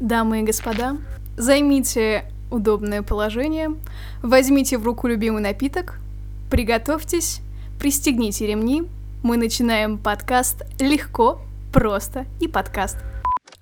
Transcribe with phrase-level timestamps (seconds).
[0.00, 0.96] Дамы и господа,
[1.36, 3.70] займите удобное положение,
[4.22, 5.98] возьмите в руку любимый напиток,
[6.52, 7.40] приготовьтесь,
[7.80, 8.84] пристегните ремни.
[9.24, 11.40] Мы начинаем подкаст легко,
[11.72, 12.98] просто и подкаст.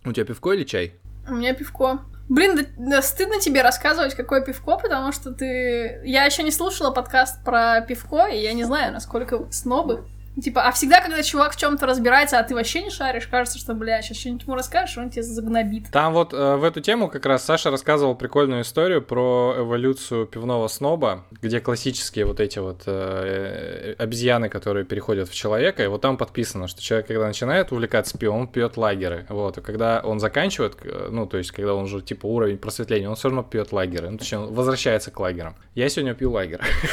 [0.04, 0.92] У тебя пивко или чай?
[1.26, 2.01] У меня пивко.
[2.28, 6.03] Блин, да, да стыдно тебе рассказывать, какое пивко, потому что ты...
[6.04, 10.04] Я еще не слушала подкаст про пивко, и я не знаю, насколько снобы.
[10.42, 13.72] Типа, а всегда, когда чувак в чем-то разбирается, а ты вообще не шаришь, кажется, что,
[13.74, 15.90] бля, сейчас что-нибудь ему расскажешь, он тебе загнобит.
[15.90, 20.69] Там вот э, в эту тему как раз Саша рассказывал прикольную историю про эволюцию пивного
[20.69, 26.19] сноба, где классические вот эти вот э, обезьяны, которые переходят в человека, и вот там
[26.19, 30.77] подписано, что человек, когда начинает увлекаться пивом, он пьет лагеры, вот, и когда он заканчивает,
[30.83, 34.11] э, ну, то есть, когда он уже, типа, уровень просветления, он все равно пьет лагеры,
[34.11, 35.56] ну, точнее, он возвращается к лагерам.
[35.75, 36.61] Я сегодня пью лагерь.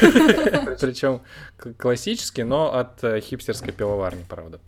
[0.80, 1.20] Причем
[1.78, 4.60] классический, но от э, хипстерской пивоварни, правда.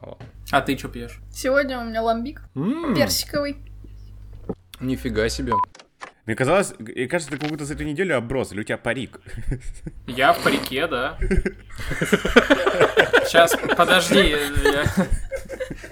[0.00, 0.18] Вот.
[0.50, 1.20] А ты что пьешь?
[1.30, 3.56] Сегодня у меня ламбик М, персиковый.
[4.80, 5.52] Нифига себе.
[6.24, 9.20] Мне казалось, и кажется, ты как будто за эту неделю оброс, или у тебя парик.
[10.06, 11.18] Я в парике, да.
[13.26, 14.30] Сейчас, подожди.
[14.64, 14.84] я-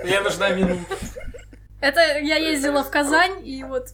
[0.04, 0.94] Мне нужна минута.
[1.80, 3.88] Это я ездила в Казань, и вот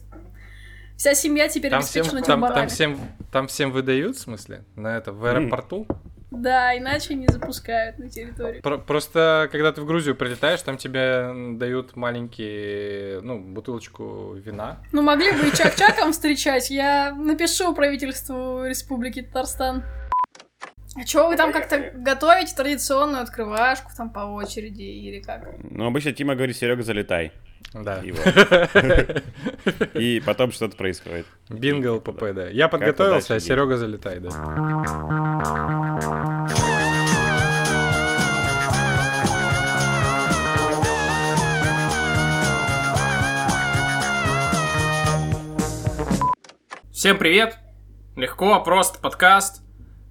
[0.97, 2.59] вся семья теперь Там всем, обеспечена там, тюрбанами.
[2.59, 2.99] там, всем,
[3.31, 4.63] там всем выдают, в смысле?
[4.75, 5.87] На это, в аэропорту?
[6.33, 8.61] Да, иначе не запускают на территорию.
[8.63, 14.79] Про- просто, когда ты в Грузию прилетаешь, там тебе дают маленькие, ну, бутылочку вина.
[14.91, 16.69] Ну, могли бы и чак-чаком встречать.
[16.71, 19.83] Я напишу правительству Республики Татарстан.
[20.95, 25.47] А чё вы там как-то готовите традиционную открывашку там по очереди или как?
[25.63, 27.31] Ну, обычно Тима говорит, Серега, залетай.
[27.73, 28.01] Да.
[29.93, 31.25] И потом что-то происходит.
[31.49, 32.47] Бинго ЛПП, да.
[32.47, 34.29] Я подготовился, а Серега залетай, да.
[46.91, 47.57] Всем привет!
[48.15, 49.61] Легко, просто подкаст.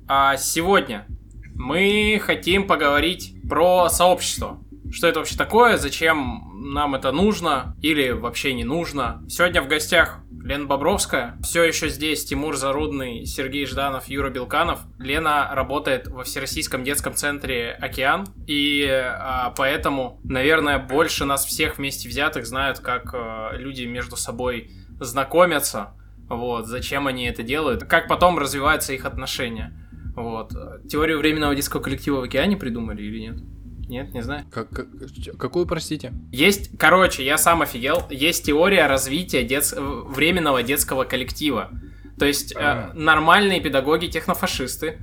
[0.08, 1.07] А сегодня
[1.55, 4.61] мы хотим поговорить про сообщество.
[4.92, 9.25] Что это вообще такое, зачем нам это нужно или вообще не нужно.
[9.27, 11.39] Сегодня в гостях Лена Бобровская.
[11.42, 14.81] Все еще здесь Тимур Зарудный, Сергей Жданов, Юра Белканов.
[14.98, 18.27] Лена работает во Всероссийском детском центре «Океан».
[18.47, 24.73] И а, поэтому, наверное, больше нас всех вместе взятых знают, как а, люди между собой
[25.01, 25.95] знакомятся,
[26.29, 29.73] вот, зачем они это делают, как потом развиваются их отношения.
[30.14, 30.52] Вот.
[30.86, 33.36] Теорию временного детского коллектива в океане придумали или нет?
[33.92, 34.45] Нет, не знаю.
[34.51, 34.89] Как- как-
[35.39, 36.14] какую, простите?
[36.33, 41.69] Есть, короче, я сам офигел, есть теория развития дет- временного детского коллектива.
[42.19, 42.92] То есть э, А.
[42.95, 44.97] нормальные педагоги-технофашисты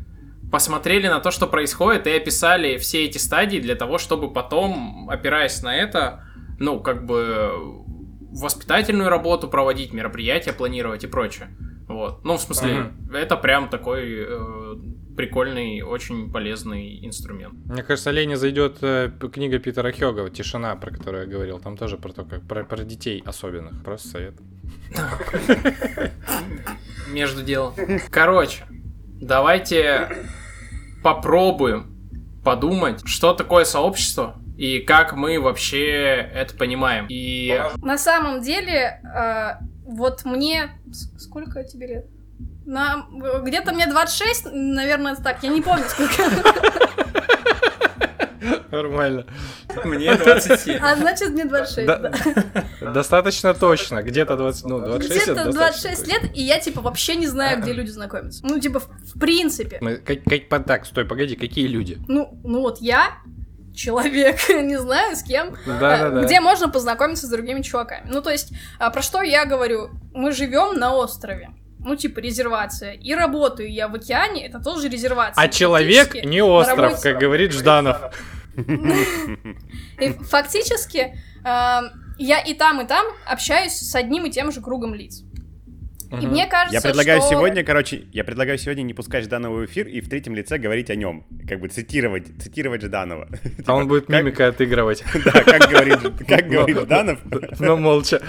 [0.52, 5.62] посмотрели на то, что происходит, и описали все эти стадии для того, чтобы потом, опираясь
[5.62, 6.24] на это,
[6.58, 7.52] ну, как бы
[8.32, 11.50] воспитательную работу проводить, мероприятия планировать и прочее.
[11.88, 12.26] Вот.
[12.26, 14.76] Ну, в смысле, это прям такой э,
[15.19, 17.53] прикольный, очень полезный инструмент.
[17.66, 21.59] Мне кажется, Лене зайдет э, книга Питера Хёга «Тишина», про которую я говорил.
[21.59, 23.84] Там тоже про то, как про, про детей особенных.
[23.84, 24.35] Просто совет.
[27.12, 27.74] Между делом.
[28.09, 28.63] Короче,
[29.19, 30.09] давайте
[31.03, 31.97] попробуем
[32.46, 37.07] подумать, что такое сообщество и как мы вообще это понимаем.
[37.09, 40.69] И На самом деле, э, вот мне...
[41.18, 42.06] Сколько тебе лет?
[42.66, 43.06] На...
[43.42, 46.24] Где-то мне 26, наверное, так, я не помню, сколько.
[48.72, 49.26] Нормально.
[49.84, 50.78] мне 27.
[50.82, 52.64] А значит, мне 26, Да- да.
[52.94, 54.02] Достаточно точно.
[54.04, 56.12] Где-то 20, ну, 26 это Где-то достаточно 26 точно.
[56.28, 58.46] лет, и я, типа, вообще не знаю, где люди знакомятся.
[58.46, 59.80] Ну, типа, в, принципе.
[59.82, 61.98] Мы- как- как- так, стой, погоди, какие люди?
[62.08, 63.18] Ну, ну вот я
[63.76, 66.22] человек, не знаю, с кем, Да-да-да.
[66.22, 68.08] э, где можно познакомиться с другими чуваками.
[68.10, 69.90] Ну, то есть, а, про что я говорю?
[70.14, 71.50] Мы живем на острове.
[71.80, 72.92] Ну, типа, резервация.
[72.94, 75.42] И работаю я в океане, это тоже резервация.
[75.42, 78.14] А человек не остров, работе- как говорит Жданов.
[80.30, 81.80] Фактически э,
[82.18, 85.24] я и там, и там общаюсь с одним и тем же кругом лиц.
[86.12, 86.30] И Мгм.
[86.32, 89.88] мне кажется, Я предлагаю что- сегодня, короче, я предлагаю сегодня не пускать Жданова в эфир
[89.88, 91.24] и в третьем лице говорить о нем.
[91.48, 93.28] Как бы цитировать, цитировать Жданова.
[93.68, 95.04] А он будет мимикой отыгрывать.
[95.26, 97.20] Да, как говорит, как говорит Жданов.
[97.60, 98.20] Но молча.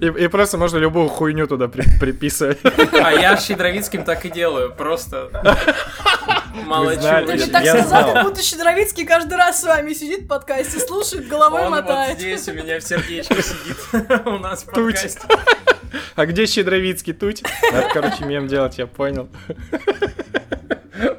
[0.00, 2.58] И, и просто можно любую хуйню туда при- приписывать.
[2.64, 5.30] А я с Щедровицким так и делаю, просто
[6.52, 10.78] Ты Я- же так сказал, как будто Щедровицкий каждый раз с вами сидит в подкасте,
[10.78, 12.18] слушает, головой Он вот мотает.
[12.18, 13.76] здесь у меня в сердечке сидит
[14.26, 15.20] у нас в подкасте.
[16.14, 17.42] А где Щедровицкий туть?
[17.72, 19.28] Надо, короче, мем делать, я понял.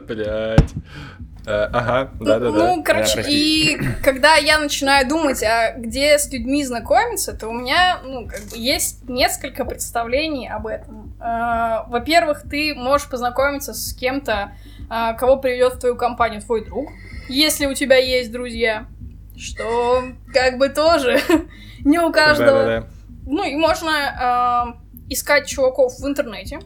[0.08, 0.74] Блять.
[1.46, 2.58] Э, ага, да-да-да.
[2.76, 7.54] Ну, короче, Да, и когда я начинаю думать, а где с людьми знакомиться, то у
[7.54, 11.16] меня, ну, как бы есть несколько представлений об этом.
[11.20, 14.52] А, Во-первых, ты можешь познакомиться с кем-то,
[15.18, 16.90] кого приведет в твою компанию твой друг,
[17.28, 18.86] если у тебя есть друзья,
[19.38, 20.04] что
[20.34, 21.20] как бы тоже
[21.86, 22.64] не у каждого.
[22.64, 22.88] Да-да-да.
[23.26, 26.60] Ну, и можно э, искать чуваков в интернете,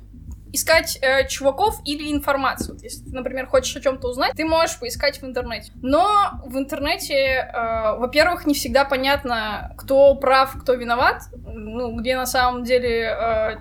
[0.55, 2.75] искать э, чуваков или информацию.
[2.75, 5.71] Вот если ты, например, хочешь о чем-то узнать, ты можешь поискать в интернете.
[5.81, 11.23] Но в интернете, э, во-первых, не всегда понятно, кто прав, кто виноват.
[11.45, 13.57] Ну, где на самом деле э,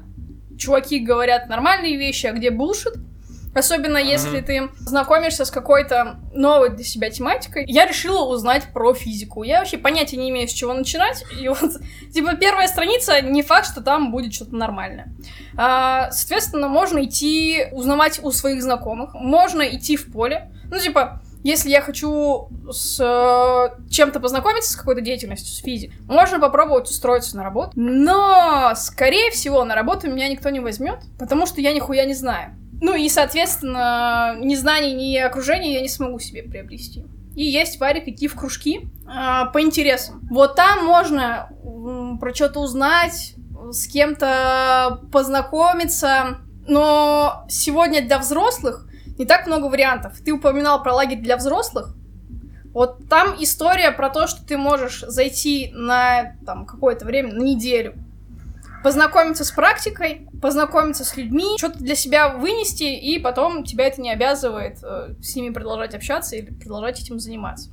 [0.56, 2.94] чуваки говорят нормальные вещи, а где булшит.
[3.54, 7.64] Особенно если ты знакомишься с какой-то новой для себя тематикой.
[7.66, 9.42] Я решила узнать про физику.
[9.42, 11.24] Я вообще понятия не имею, с чего начинать.
[11.40, 11.80] И вот,
[12.12, 15.14] типа, первая страница, не факт, что там будет что-то нормальное.
[15.56, 19.14] А, соответственно, можно идти узнавать у своих знакомых.
[19.14, 20.50] Можно идти в поле.
[20.70, 26.40] Ну, типа, если я хочу с э, чем-то познакомиться, с какой-то деятельностью, с физикой, можно
[26.40, 27.72] попробовать устроиться на работу.
[27.76, 32.56] Но, скорее всего, на работу меня никто не возьмет, потому что я нихуя не знаю.
[32.84, 37.06] Ну и, соответственно, ни знаний, ни окружения я не смогу себе приобрести.
[37.34, 40.20] И есть варик идти в кружки а, по интересам.
[40.30, 43.36] Вот там можно м, про что-то узнать,
[43.70, 46.40] с кем-то познакомиться.
[46.68, 50.20] Но сегодня для взрослых не так много вариантов.
[50.22, 51.96] Ты упоминал про лагерь для взрослых.
[52.74, 57.94] Вот там история про то, что ты можешь зайти на там какое-то время, на неделю,
[58.84, 64.12] познакомиться с практикой, познакомиться с людьми, что-то для себя вынести, и потом тебя это не
[64.12, 67.70] обязывает э, с ними продолжать общаться или продолжать этим заниматься.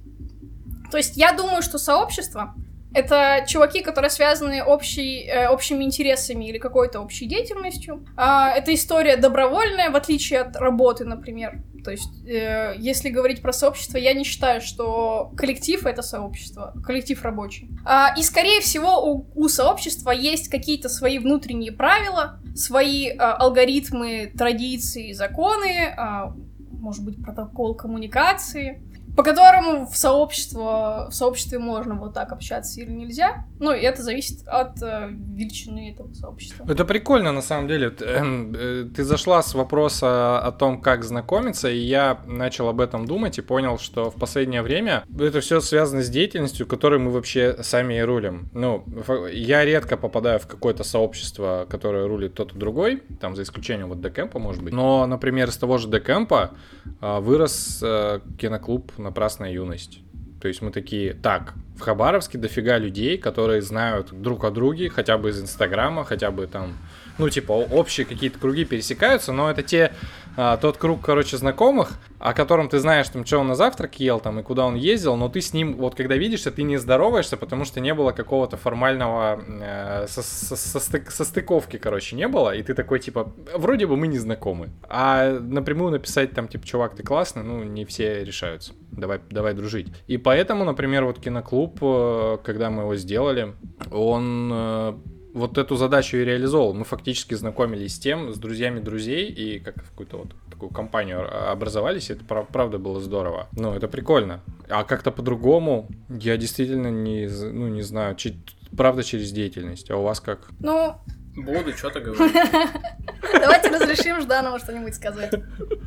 [0.89, 2.55] То есть я думаю, что сообщество—
[2.93, 8.05] это чуваки, которые связаны общей, э, общими интересами или какой-то общей деятельностью.
[8.17, 11.61] А, это история добровольная, в отличие от работы, например.
[11.83, 17.21] То есть, э, если говорить про сообщество, я не считаю, что коллектив это сообщество, коллектив
[17.23, 17.69] рабочий.
[17.85, 24.31] А, и, скорее всего, у, у сообщества есть какие-то свои внутренние правила, свои а, алгоритмы,
[24.37, 26.33] традиции, законы, а,
[26.81, 28.81] может быть, протокол коммуникации,
[29.15, 33.45] по которому в, сообщество, в сообществе можно вот так общаться или нельзя.
[33.59, 36.65] Ну, и это зависит от э, величины этого сообщества.
[36.67, 37.93] Это прикольно, на самом деле.
[38.01, 43.05] Эм, э, Ты зашла с вопроса о том, как знакомиться, и я начал об этом
[43.05, 47.57] думать и понял, что в последнее время это все связано с деятельностью, которой мы вообще
[47.63, 48.49] сами и рулим.
[48.53, 48.85] Ну,
[49.31, 54.01] я редко попадаю в какое-то сообщество, которое рулит тот и другой, там за исключением вот
[54.01, 54.73] Декэмпа, может быть.
[54.73, 56.51] Но, например, из того же Декэмпа
[56.99, 59.99] а, вырос э, киноклуб «Напрасная юность».
[60.41, 65.19] То есть мы такие, так, в Хабаровске дофига людей, которые знают друг о друге, хотя
[65.19, 66.77] бы из Инстаграма, хотя бы там,
[67.19, 69.93] ну, типа, общие какие-то круги пересекаются, но это те,
[70.37, 74.19] а, тот круг, короче, знакомых, о котором ты знаешь, там, что он на завтрак ел,
[74.19, 77.37] там, и куда он ездил, но ты с ним, вот, когда видишься, ты не здороваешься,
[77.37, 82.63] потому что не было какого-то формального э, со- со- состык- состыковки, короче, не было, и
[82.63, 84.69] ты такой, типа, вроде бы мы не знакомы.
[84.89, 88.73] А напрямую написать, там, типа, чувак, ты классный, ну, не все решаются.
[88.91, 89.87] Давай, давай дружить.
[90.07, 93.53] И поэтому, например, вот киноклуб, э, когда мы его сделали,
[93.91, 94.93] он э,
[95.33, 96.73] вот эту задачу и реализовал.
[96.73, 101.51] Мы фактически знакомились с тем, с друзьями друзей, и как в какую-то вот такую компанию
[101.51, 103.47] образовались, и это прав- правда было здорово.
[103.53, 104.41] Ну, это прикольно.
[104.69, 108.35] А как-то по-другому я действительно не, ну, не знаю, че-
[108.75, 109.89] правда через деятельность.
[109.91, 110.49] А у вас как?
[110.59, 110.95] Ну,
[111.35, 112.35] Буду что-то говорить.
[113.33, 115.31] давайте разрешим Жданову что-нибудь сказать.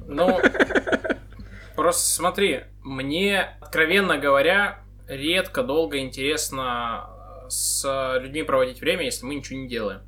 [0.07, 0.41] Ну,
[1.77, 7.11] просто смотри, мне, откровенно говоря, редко, долго интересно
[7.49, 10.01] с людьми проводить время, если мы ничего не делаем.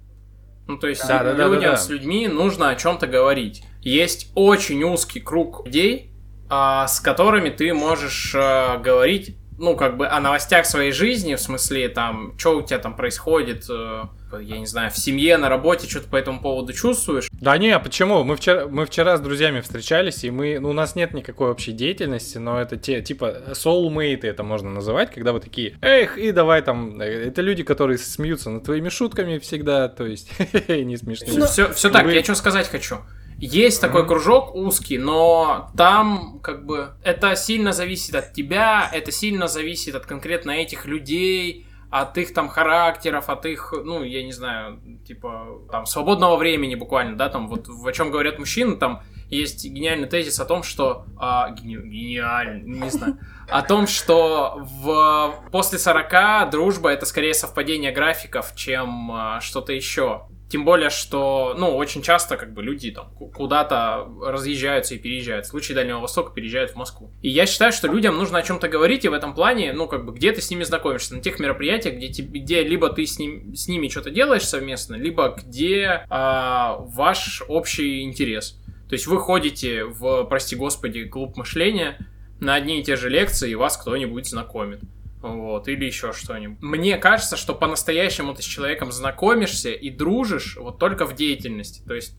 [0.66, 1.76] Ну, то есть Да, да, да, людям да, да.
[1.76, 3.64] с людьми нужно о чем-то говорить.
[3.83, 6.11] Есть очень узкий круг людей,
[6.49, 11.41] а, с которыми ты можешь а, говорить, ну, как бы о новостях своей жизни, в
[11.41, 14.05] смысле, там, что у тебя там происходит, э,
[14.41, 17.29] я не знаю, в семье, на работе, что ты по этому поводу чувствуешь.
[17.41, 18.23] Да не, а почему?
[18.25, 21.73] Мы вчера, мы вчера с друзьями встречались, и мы, ну, у нас нет никакой общей
[21.73, 26.61] деятельности, но это те, типа, soulmate это можно называть, когда вы такие, эх, и давай
[26.63, 30.31] там, э, это люди, которые смеются над твоими шутками всегда, то есть,
[30.69, 31.47] не смешные.
[31.47, 32.97] Все, так, я что сказать хочу.
[33.38, 39.47] Есть такой кружок узкий, но там как бы это сильно зависит от тебя, это сильно
[39.47, 44.81] зависит от конкретно этих людей, от их там характеров, от их, ну, я не знаю,
[45.07, 50.09] типа, там, свободного времени буквально, да, там, вот о чем говорят мужчины, там есть гениальный
[50.09, 51.05] тезис о том, что...
[51.19, 53.19] а, гени- гениальный, не знаю.
[53.49, 60.26] О том, что в, после 40 дружба это скорее совпадение графиков, чем а, что-то еще.
[60.49, 65.47] Тем более, что, ну, очень часто, как бы, люди там куда-то разъезжаются и переезжают.
[65.47, 67.11] В случае Дальнего Востока переезжают в Москву.
[67.21, 70.05] И я считаю, что людям нужно о чем-то говорить, и в этом плане, ну, как
[70.05, 71.17] бы, где ты с ними знакомишься?
[71.17, 74.95] На тех мероприятиях, где, тебе, где либо ты с, ним, с ними что-то делаешь совместно,
[74.95, 78.61] либо где а, ваш общий интерес.
[78.88, 81.99] То есть вы ходите в, прости господи, клуб мышления
[82.38, 84.81] на одни и те же лекции, и вас кто-нибудь знакомит
[85.23, 86.62] вот, или еще что-нибудь.
[86.62, 91.82] Мне кажется, что по-настоящему ты с человеком знакомишься и дружишь вот только в деятельности.
[91.87, 92.16] То есть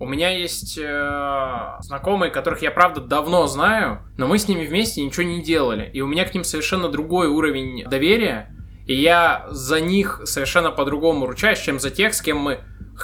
[0.00, 5.02] у меня есть э, знакомые, которых я правда давно знаю, но мы с ними вместе
[5.02, 5.90] ничего не делали.
[5.92, 8.54] И у меня к ним совершенно другой уровень доверия.
[8.86, 12.60] И я за них совершенно по-другому ручаюсь, чем за тех, с кем мы,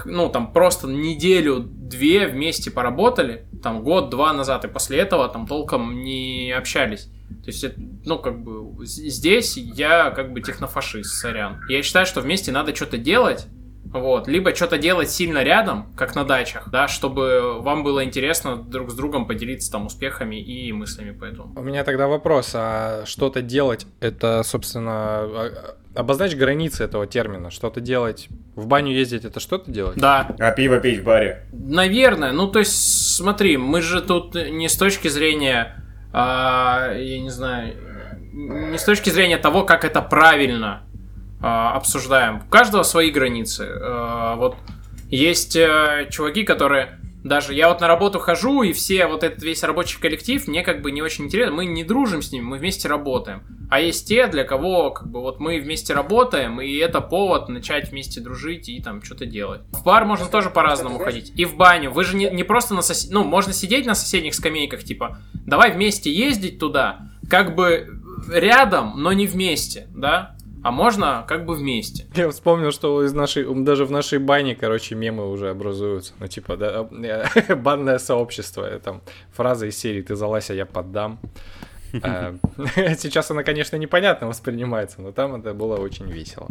[0.06, 6.50] ну, там, просто неделю-две вместе поработали, там, год-два назад, и после этого там толком не
[6.50, 7.10] общались.
[7.28, 7.64] То есть,
[8.04, 11.60] ну, как бы, здесь я как бы технофашист, сорян.
[11.68, 13.46] Я считаю, что вместе надо что-то делать,
[13.92, 18.90] вот, либо что-то делать сильно рядом, как на дачах, да, чтобы вам было интересно друг
[18.90, 21.52] с другом поделиться там успехами и мыслями по этому.
[21.56, 27.50] У меня тогда вопрос, а что-то делать, это, собственно, а, обозначь границы этого термина.
[27.50, 29.96] Что-то делать, в баню ездить, это что-то делать?
[29.96, 30.34] Да.
[30.38, 31.44] А пиво пить в баре?
[31.52, 35.82] Наверное, ну то есть, смотри, мы же тут не с точки зрения
[36.18, 37.74] а, я не знаю,
[38.32, 40.82] не с точки зрения того, как это правильно
[41.42, 42.42] а, обсуждаем.
[42.46, 43.68] У каждого свои границы.
[43.82, 44.56] А, вот
[45.10, 49.62] есть а, чуваки, которые даже я вот на работу хожу, и все вот этот весь
[49.62, 51.56] рабочий коллектив мне как бы не очень интересно.
[51.56, 53.42] Мы не дружим с ними, мы вместе работаем.
[53.70, 57.90] А есть те, для кого как бы вот мы вместе работаем, и это повод начать
[57.90, 59.62] вместе дружить и там что-то делать.
[59.72, 61.32] В бар можно тоже по-разному ходить.
[61.36, 61.90] И в баню.
[61.90, 63.10] Вы же не, не просто на сосед...
[63.10, 69.12] Ну, можно сидеть на соседних скамейках, типа, давай вместе ездить туда, как бы рядом, но
[69.12, 70.35] не вместе, да?
[70.62, 72.06] А можно как бы вместе.
[72.14, 76.14] Я вспомнил, что из нашей, даже в нашей бане, короче, мемы уже образуются.
[76.18, 76.82] Ну, типа, да,
[77.56, 78.68] банное сообщество.
[78.80, 81.18] Там фраза из серии «Ты залазь, а я поддам».
[81.92, 82.36] Э,
[82.98, 86.48] сейчас она, конечно, непонятно воспринимается, но там это было очень весело.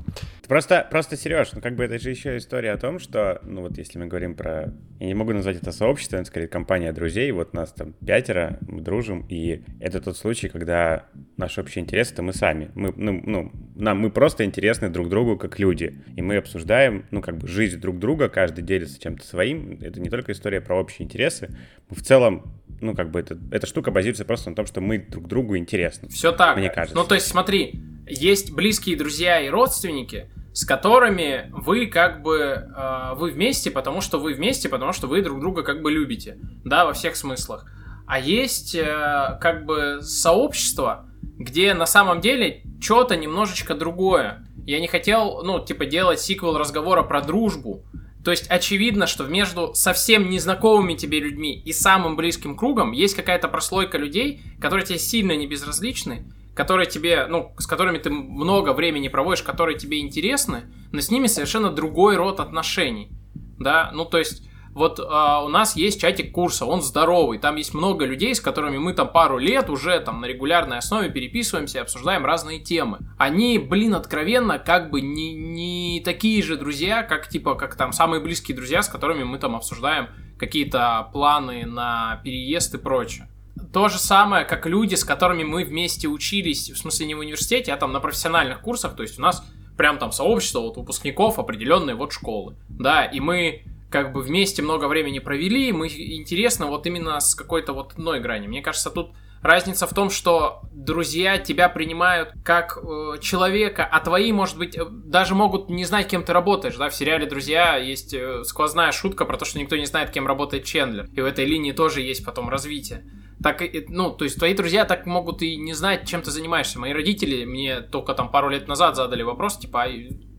[0.48, 3.78] Просто, просто, Сереж, ну как бы это же еще история о том, что, ну вот
[3.78, 4.74] если мы говорим про...
[5.00, 8.82] Я не могу назвать это сообщество, это скорее компания друзей, вот нас там пятеро, мы
[8.82, 11.06] дружим, и это тот случай, когда
[11.38, 12.72] наш общий интерес— это мы сами.
[12.76, 17.22] Мы, ну, ну, нам, мы просто интересны друг другу как люди, и мы обсуждаем, ну
[17.22, 19.80] как бы жизнь друг друга, каждый делится чем-то своим.
[19.82, 21.50] Это не только история про общие интересы,
[21.90, 22.44] мы в целом
[22.82, 26.10] ну, как бы это, эта штука базируется просто на том, что мы друг другу интересны.
[26.10, 26.58] Все так.
[26.58, 26.96] Мне кажется.
[26.96, 33.14] Ну, то есть, смотри, есть близкие друзья и родственники, с которыми вы как бы э,
[33.16, 36.86] вы вместе, потому что вы вместе, потому что вы друг друга как бы любите, да,
[36.86, 37.66] во всех смыслах.
[38.08, 44.48] А есть э, как бы сообщество, где на самом деле что-то немножечко другое.
[44.66, 47.84] Я не хотел, ну, типа, делать сиквел разговора про дружбу,
[48.26, 53.48] то есть очевидно, что между совсем незнакомыми тебе людьми и самым близким кругом есть какая-то
[53.48, 59.10] прослойка людей, которые тебе сильно не безразличны, которые тебе, ну, с которыми ты много времени
[59.10, 63.12] проводишь, которые тебе интересны, но с ними совершенно другой род отношений.
[63.60, 67.74] Да, ну то есть вот а, у нас есть чатик курса, он здоровый, там есть
[67.74, 71.82] много людей, с которыми мы там пару лет уже там на регулярной основе переписываемся и
[71.82, 73.00] обсуждаем разные темы.
[73.18, 78.22] Они, блин, откровенно как бы не, не такие же друзья, как типа, как там самые
[78.22, 83.30] близкие друзья, с которыми мы там обсуждаем какие-то планы на переезд и прочее.
[83.72, 87.72] То же самое, как люди, с которыми мы вместе учились, в смысле не в университете,
[87.72, 89.42] а там на профессиональных курсах, то есть у нас
[89.78, 94.88] прям там сообщество вот выпускников определенной вот школы, да, и мы как бы вместе много
[94.88, 98.48] времени провели, мы интересно вот именно с какой-то вот одной грани.
[98.48, 99.12] Мне кажется, тут
[99.42, 104.86] разница в том, что друзья тебя принимают как э, человека, а твои, может быть, э,
[104.90, 109.24] даже могут не знать, кем ты работаешь, да, в сериале «Друзья» есть э, сквозная шутка
[109.26, 112.26] про то, что никто не знает, кем работает Чендлер, и в этой линии тоже есть
[112.26, 113.06] потом развитие.
[113.44, 116.80] Так, ну, то есть твои друзья так могут и не знать, чем ты занимаешься.
[116.80, 119.90] Мои родители мне только там пару лет назад задали вопрос, типа, а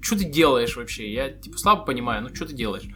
[0.01, 1.13] что ты делаешь вообще?
[1.13, 2.89] Я, типа, слабо понимаю, ну, что ты делаешь?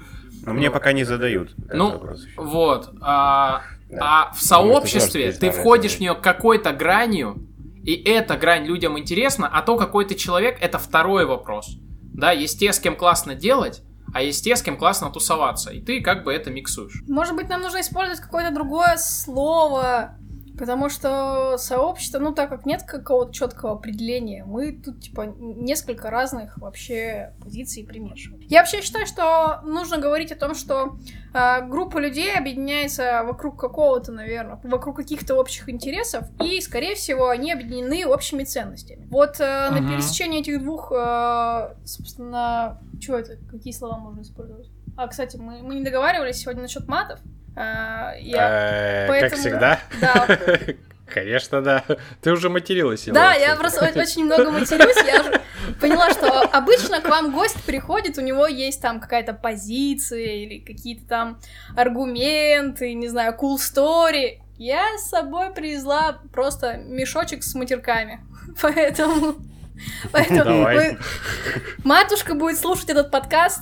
[0.43, 1.55] Но мне пока не задают.
[1.73, 2.03] Ну,
[2.37, 2.91] вот.
[3.01, 3.99] А, да.
[4.01, 7.47] а в сообществе ты входишь в нее какой-то гранью,
[7.83, 11.77] и эта грань людям интересна, а то, какой ты человек, это второй вопрос.
[12.13, 13.83] Да, есть те, с кем классно делать,
[14.13, 15.71] а есть те, с кем классно тусоваться.
[15.71, 17.03] И ты как бы это миксуешь.
[17.09, 20.17] Может быть, нам нужно использовать какое-то другое слово,
[20.61, 26.59] Потому что сообщество, ну так как нет какого-то четкого определения, мы тут типа несколько разных
[26.59, 28.45] вообще позиций примешиваем.
[28.47, 30.99] Я вообще считаю, что нужно говорить о том, что
[31.33, 37.53] э, группа людей объединяется вокруг какого-то, наверное, вокруг каких-то общих интересов, и, скорее всего, они
[37.53, 39.07] объединены общими ценностями.
[39.11, 39.71] Вот э, uh-huh.
[39.71, 43.39] на пересечении этих двух, э, собственно, что это?
[43.51, 44.69] Какие слова можно использовать?
[44.99, 47.19] А, кстати, мы, мы не договаривались сегодня насчет матов.
[47.57, 49.05] А, я...
[49.05, 49.31] Э, поэтому...
[49.31, 49.81] Как всегда?
[50.01, 50.27] Да.
[51.07, 51.85] Конечно, да.
[52.21, 53.05] Ты уже материлась.
[53.07, 54.97] Да, я просто очень много матерюсь.
[55.05, 55.41] Я
[55.81, 61.07] поняла, что обычно к вам гость приходит, у него есть там какая-то позиция или какие-то
[61.07, 61.41] там
[61.77, 64.41] аргументы, не знаю, cool story.
[64.57, 68.21] Я с собой привезла просто мешочек с матерками.
[68.63, 69.37] Поэтому...
[70.13, 70.99] Поэтому вы...
[71.85, 73.61] матушка будет слушать этот подкаст,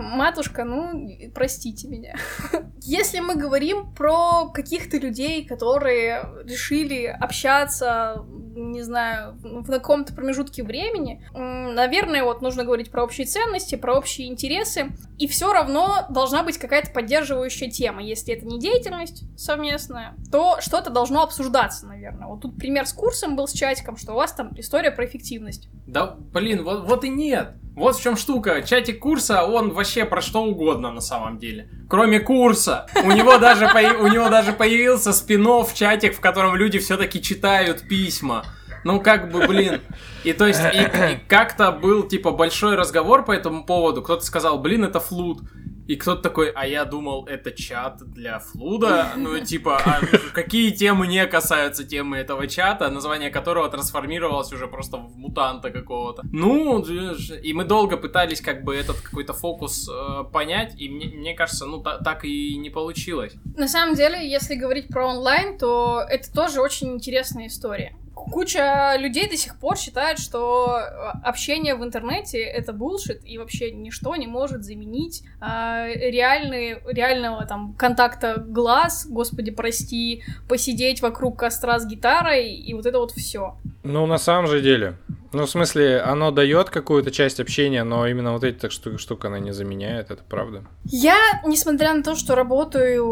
[0.00, 2.16] Матушка, ну, простите меня.
[2.80, 11.24] Если мы говорим про каких-то людей, которые решили общаться, не знаю, в каком-то промежутке времени,
[11.34, 16.58] наверное, вот нужно говорить про общие ценности, про общие интересы, и все равно должна быть
[16.58, 18.02] какая-то поддерживающая тема.
[18.02, 22.26] Если это не деятельность совместная, то что-то должно обсуждаться, наверное.
[22.26, 25.68] Вот тут пример с курсом был с чатиком, что у вас там история про эффективность.
[25.86, 27.54] Да, блин, вот, вот и нет.
[27.80, 28.60] Вот в чем штука.
[28.60, 31.70] Чатик курса, он вообще про что угодно на самом деле.
[31.88, 32.86] Кроме курса.
[33.02, 33.64] У него даже,
[33.98, 38.44] у него даже появился спин в чатик, в котором люди все-таки читают письма.
[38.84, 39.80] Ну, как бы, блин.
[40.24, 44.02] И то есть, и, и как-то был, типа, большой разговор по этому поводу.
[44.02, 45.40] Кто-то сказал, блин, это флут.
[45.90, 49.08] И кто-то такой, а я думал, это чат для флуда.
[49.16, 50.00] Ну, типа, а
[50.32, 56.22] какие темы не касаются темы этого чата, название которого трансформировалось уже просто в мутанта какого-то.
[56.30, 56.78] Ну,
[57.42, 61.66] и мы долго пытались как бы этот какой-то фокус э, понять, и мне, мне кажется,
[61.66, 63.32] ну, та, так и не получилось.
[63.56, 67.96] На самом деле, если говорить про онлайн, то это тоже очень интересная история
[68.30, 73.70] куча людей до сих пор считает, что э, общение в интернете это булшит, и вообще
[73.72, 81.78] ничто не может заменить э, реальный, реального там контакта глаз, господи, прости, посидеть вокруг костра
[81.78, 83.56] с гитарой, и вот это вот все.
[83.82, 84.96] Ну, на самом же деле.
[85.32, 89.24] Ну, в смысле, оно дает какую-то часть общения, но именно вот эти так штук, штук
[89.24, 90.64] она не заменяет, это правда.
[90.84, 93.06] Я, несмотря на то, что работаю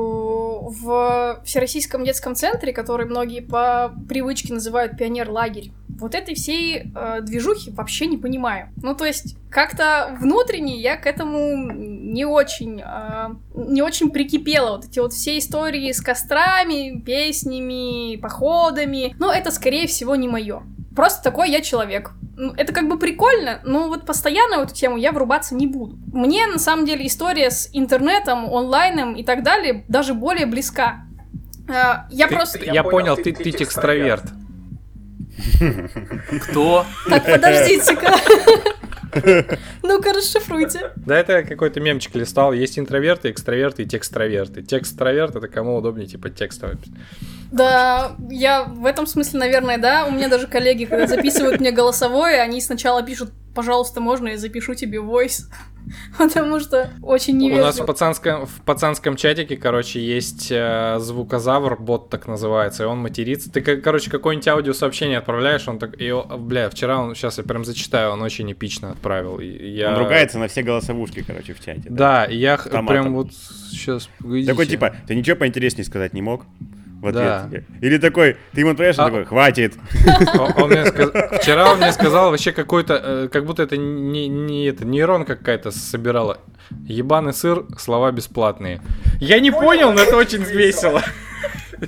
[0.68, 7.70] в Всероссийском детском центре, который многие по привычке называют пионер-лагерь, вот этой всей э, движухи
[7.70, 8.70] вообще не понимаю.
[8.82, 14.76] Ну, то есть, как-то внутренне я к этому не очень, э, не очень прикипела.
[14.76, 19.16] Вот эти вот все истории с кострами, песнями, походами.
[19.18, 20.62] Ну, это, скорее всего, не мое.
[20.98, 22.10] Просто такой я человек.
[22.36, 25.96] Ну, это как бы прикольно, но вот постоянно в эту тему я врубаться не буду.
[26.12, 31.04] Мне, на самом деле, история с интернетом, онлайном и так далее даже более близка.
[31.68, 32.58] Э, я ты, просто...
[32.64, 34.24] Я, я понял, ты, ты, ты экстраверт.
[36.50, 36.84] Кто?
[37.08, 38.16] Так, подождите-ка.
[39.82, 40.92] Ну-ка, расшифруйте.
[40.96, 42.52] Да, это какой-то мемчик листал.
[42.52, 44.62] Есть интроверты, экстраверты и текстроверты.
[44.62, 46.76] Текстроверт— это кому удобнее, типа, текстовый.
[47.50, 50.06] Да, я в этом смысле, наверное, да.
[50.06, 54.74] У меня даже коллеги, когда записывают мне голосовое, они сначала пишут, пожалуйста, можно я запишу
[54.74, 55.46] тебе voice?
[56.18, 57.64] Потому что очень невежливо.
[57.64, 62.86] У нас в пацанском, в пацанском чатике, короче, есть э, звукозавр, бот так называется, и
[62.86, 63.50] он матерится.
[63.50, 66.00] Ты, короче, какое-нибудь аудиосообщение отправляешь, он так...
[66.00, 69.40] И, бля, вчера он, сейчас я прям зачитаю, он очень эпично отправил.
[69.40, 69.92] И я...
[69.92, 71.82] Он ругается на все голосовушки, короче, в чате.
[71.86, 74.08] Да, да и я прям вот сейчас...
[74.46, 76.44] Такой типа, ты ничего поинтереснее сказать не мог?
[77.00, 77.50] В ответ да.
[77.80, 79.04] Или такой, ты ему отправляешь, а...
[79.04, 79.74] такой, хватит.
[80.56, 81.10] Он мне сказ...
[81.40, 85.70] Вчера он мне сказал вообще какой-то, э, как будто это не, не это, нейрон какая-то
[85.70, 86.38] собирала.
[86.84, 88.80] Ебаный сыр, слова бесплатные.
[89.20, 91.02] Я не понял, но это очень весело.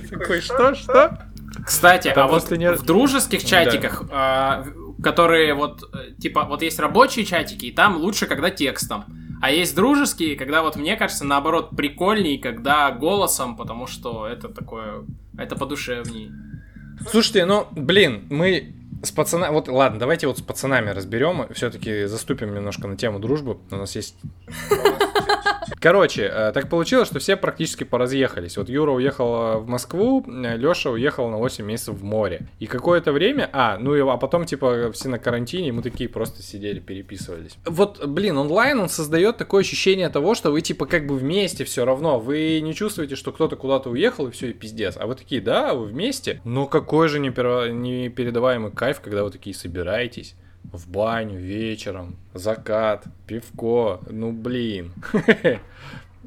[0.09, 1.19] Такой, что, что?
[1.65, 4.65] Кстати, а вот в дружеских чатиках, а,
[5.03, 9.05] которые вот, э, типа, вот есть рабочие чатики, и там лучше, когда текстом.
[9.41, 15.03] А есть дружеские, когда вот мне кажется, наоборот, прикольней, когда голосом, потому что это такое,
[15.37, 16.31] это подушевней.
[17.09, 19.51] Слушайте, ну, блин, мы с пацанами...
[19.53, 21.47] Вот, ладно, давайте вот с пацанами разберем.
[21.53, 23.57] Все-таки заступим немножко на тему дружбы.
[23.71, 24.15] У нас есть
[25.79, 28.57] Короче, э, так получилось, что все практически поразъехались.
[28.57, 32.47] Вот Юра уехал в Москву, э, Леша уехал на 8 месяцев в море.
[32.59, 36.09] И какое-то время, а, ну и а потом, типа, все на карантине, и мы такие
[36.09, 37.57] просто сидели, переписывались.
[37.65, 41.85] Вот, блин, онлайн, он создает такое ощущение того, что вы, типа, как бы вместе все
[41.85, 42.19] равно.
[42.19, 44.97] Вы не чувствуете, что кто-то куда-то уехал, и все, и пиздец.
[44.97, 46.41] А вы такие, да, вы вместе.
[46.43, 54.31] Но какой же непередаваемый кайф, когда вы такие собираетесь в баню вечером, закат, пивко, ну
[54.31, 54.93] блин.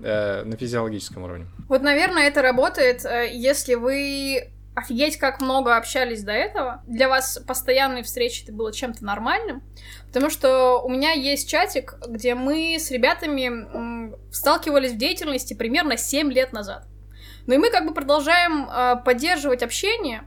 [0.03, 1.47] Э, на физиологическом уровне.
[1.69, 6.83] Вот, наверное, это работает, э, если вы офигеть, как много общались до этого.
[6.87, 9.63] Для вас постоянные встречи это было чем-то нормальным.
[10.09, 16.33] Потому что у меня есть чатик, где мы с ребятами сталкивались в деятельности примерно 7
[16.33, 16.87] лет назад.
[17.47, 20.25] Ну и мы как бы продолжаем э, поддерживать общение.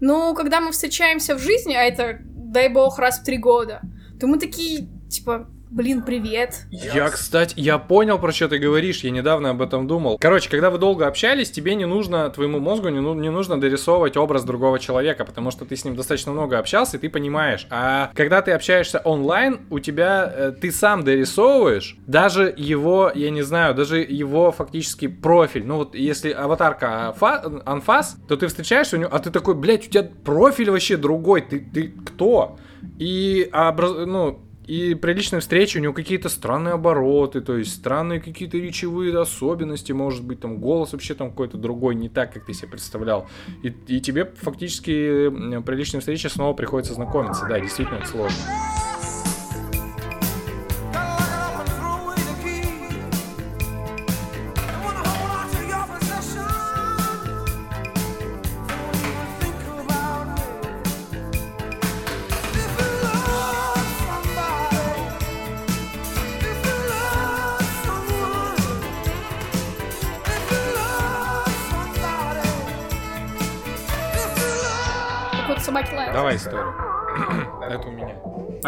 [0.00, 3.80] Но когда мы встречаемся в жизни, а это дай бог, раз в три года,
[4.18, 6.62] то мы такие, типа, Блин, привет.
[6.70, 10.16] Я, кстати, я понял, про что ты говоришь, я недавно об этом думал.
[10.18, 14.16] Короче, когда вы долго общались, тебе не нужно, твоему мозгу не, ну, не нужно дорисовывать
[14.16, 17.66] образ другого человека, потому что ты с ним достаточно много общался, и ты понимаешь.
[17.68, 23.42] А когда ты общаешься онлайн, у тебя, э, ты сам дорисовываешь даже его, я не
[23.42, 25.66] знаю, даже его фактически профиль.
[25.66, 29.86] Ну вот, если аватарка фа- анфас, то ты встречаешься у него, а ты такой, блядь,
[29.86, 32.56] у тебя профиль вообще другой, ты, ты кто?
[32.98, 34.06] И, образ...
[34.06, 39.18] ну, и при личной встрече у него какие-то странные обороты, то есть странные какие-то речевые
[39.18, 43.26] особенности, может быть, там голос вообще там какой-то другой, не так, как ты себе представлял.
[43.62, 45.30] И, и тебе фактически
[45.62, 47.46] при личной встрече снова приходится знакомиться.
[47.48, 48.36] Да, действительно, это сложно.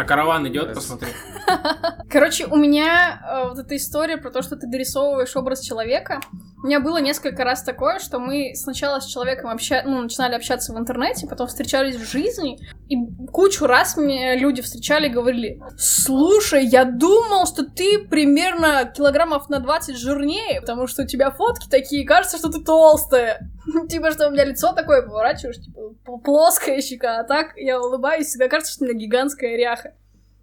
[0.00, 1.10] А караван идет, посмотри.
[2.10, 6.20] Короче, у меня э, вот эта история про то, что ты дорисовываешь образ человека.
[6.60, 9.82] У меня было несколько раз такое, что мы сначала с человеком обща...
[9.86, 12.96] ну, начинали общаться в интернете, потом встречались в жизни, и
[13.30, 19.60] кучу раз мне люди встречали и говорили, слушай, я думал, что ты примерно килограммов на
[19.60, 23.48] 20 жирнее, потому что у тебя фотки такие, кажется, что ты толстая.
[23.88, 28.48] Типа, что у меня лицо такое, поворачиваешь, типа, плоская щека, а так я улыбаюсь, всегда
[28.48, 29.92] кажется, что у меня гигантская ряха.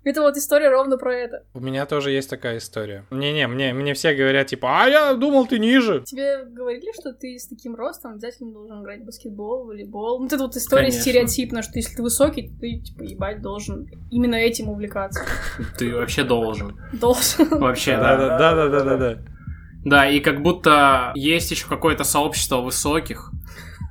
[0.07, 1.43] Это вот история ровно про это.
[1.53, 3.05] У меня тоже есть такая история.
[3.11, 6.01] Не-не, мне, мне все говорят, типа, а я думал, ты ниже.
[6.05, 10.19] Тебе говорили, что ты с таким ростом обязательно должен играть в баскетбол, волейбол?
[10.19, 11.01] Вот эта вот история Конечно.
[11.01, 15.25] стереотипная, что если ты высокий, то ты, типа, ебать, должен именно этим увлекаться.
[15.77, 16.79] Ты вообще должен.
[16.93, 17.49] Должен.
[17.59, 18.37] Вообще, да.
[18.37, 19.17] Да-да-да-да-да.
[19.83, 23.31] Да, и как будто есть еще какое-то сообщество высоких.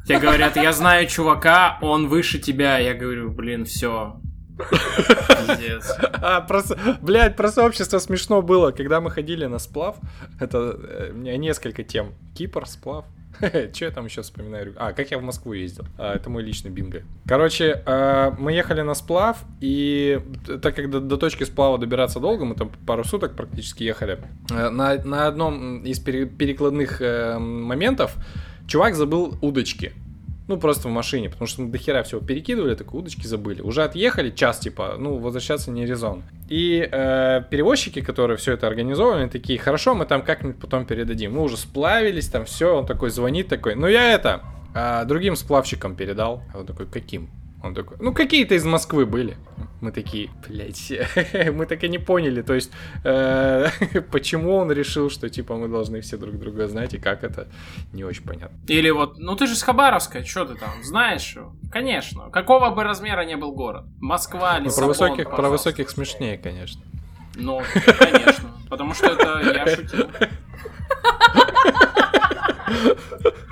[0.06, 2.78] Тебе говорят, я знаю чувака, он выше тебя.
[2.78, 4.20] Я говорю, блин, все.
[4.56, 5.94] Пиздец.
[6.22, 9.96] А, просто, блядь, про сообщество смешно было, когда мы ходили на сплав.
[10.40, 12.14] Это э, у несколько тем.
[12.34, 13.04] Кипр, сплав.
[13.72, 14.74] Че я там еще вспоминаю?
[14.76, 15.84] А, как я в Москву ездил.
[15.98, 17.02] А, это мой личный бинго.
[17.26, 20.20] Короче, э, мы ехали на сплав, и
[20.62, 24.18] так как до, до точки сплава добираться долго, мы там пару суток практически ехали,
[24.50, 28.16] э, на, на одном из пере- перекладных э, моментов
[28.66, 29.92] чувак забыл удочки.
[30.48, 33.62] Ну, просто в машине, потому что мы до хера всего перекидывали, такой удочки забыли.
[33.62, 36.22] Уже отъехали, час, типа, ну, возвращаться не резон.
[36.48, 41.34] И э, перевозчики, которые все это организовали, такие, хорошо, мы там как-нибудь потом передадим.
[41.34, 45.96] Мы уже сплавились, там все, он такой звонит, такой, ну, я это, а, другим сплавщикам
[45.96, 46.42] передал.
[46.54, 47.28] А он такой, каким?
[47.62, 49.36] Он такой, ну, какие-то из Москвы были.
[49.80, 50.92] Мы такие, блядь,
[51.52, 52.70] мы так и не поняли, то есть,
[53.04, 53.68] э,
[54.10, 57.48] почему он решил, что, типа, мы должны все друг друга знать, и как это,
[57.92, 58.58] не очень понятно.
[58.68, 61.36] Или вот, ну ты же с Хабаровска, что ты там, знаешь?
[61.70, 62.30] Конечно.
[62.30, 63.84] Какого бы размера не был город.
[64.00, 66.82] Москва, Ну, про Лиссабон, высоких, про высоких смешнее, конечно.
[67.34, 67.62] Ну,
[67.98, 68.50] конечно.
[68.68, 70.08] Потому что это я шутил.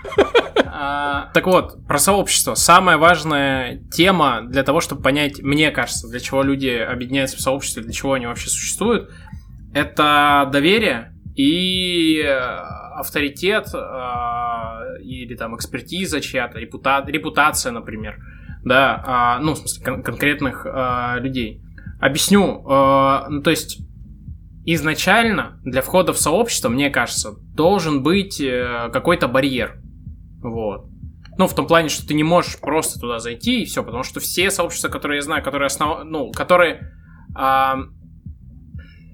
[0.66, 2.54] А, Так вот, про сообщество.
[2.54, 7.82] Самая важная тема для того, чтобы понять, мне кажется, для чего люди объединяются в сообществе,
[7.82, 9.10] для чего они вообще существуют,
[9.72, 12.30] это доверие и э,
[12.96, 18.18] авторитет э, или там экспертиза чья-то, репута- репутация, например,
[18.64, 20.66] да, а, ну, в смысле, кон- конкретных
[21.20, 21.60] людей.
[22.00, 22.62] Объясню,
[23.28, 23.78] ну, то есть
[24.66, 29.80] изначально для входа в сообщество, мне кажется, должен быть э, какой-то барьер.
[30.44, 30.86] Вот.
[31.36, 34.20] Ну, в том плане, что ты не можешь просто туда зайти и все, потому что
[34.20, 36.04] все сообщества, которые я знаю, которые основ...
[36.04, 36.92] ну, которые.
[37.34, 37.76] а,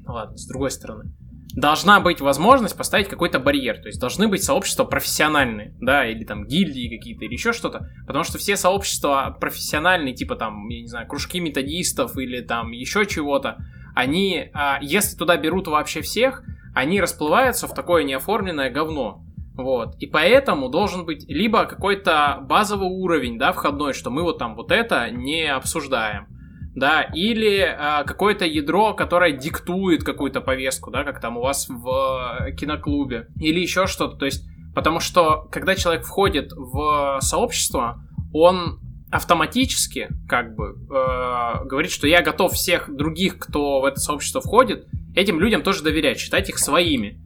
[0.06, 1.14] ладно, с другой стороны.
[1.54, 3.78] Должна быть возможность поставить какой-то барьер.
[3.78, 7.88] То есть должны быть сообщества профессиональные, да, или там гильдии какие-то, или еще что-то.
[8.06, 13.06] Потому что все сообщества профессиональные, типа там, я не знаю, кружки методистов или там еще
[13.06, 13.56] чего-то,
[13.94, 19.24] они, а, если туда берут вообще всех, они расплываются в такое неоформленное говно.
[19.54, 19.96] Вот.
[19.98, 24.70] И поэтому должен быть либо какой-то базовый уровень, да, входной, что мы вот там вот
[24.70, 26.26] это не обсуждаем.
[26.74, 32.46] Да, или а, какое-то ядро, которое диктует какую-то повестку, да, как там у вас в
[32.46, 34.16] э, киноклубе, или еще что-то.
[34.16, 38.78] То есть, потому что когда человек входит в сообщество, он
[39.10, 44.86] автоматически, как бы, э, говорит, что я готов всех других, кто в это сообщество входит,
[45.16, 47.20] этим людям тоже доверять, считать их своими.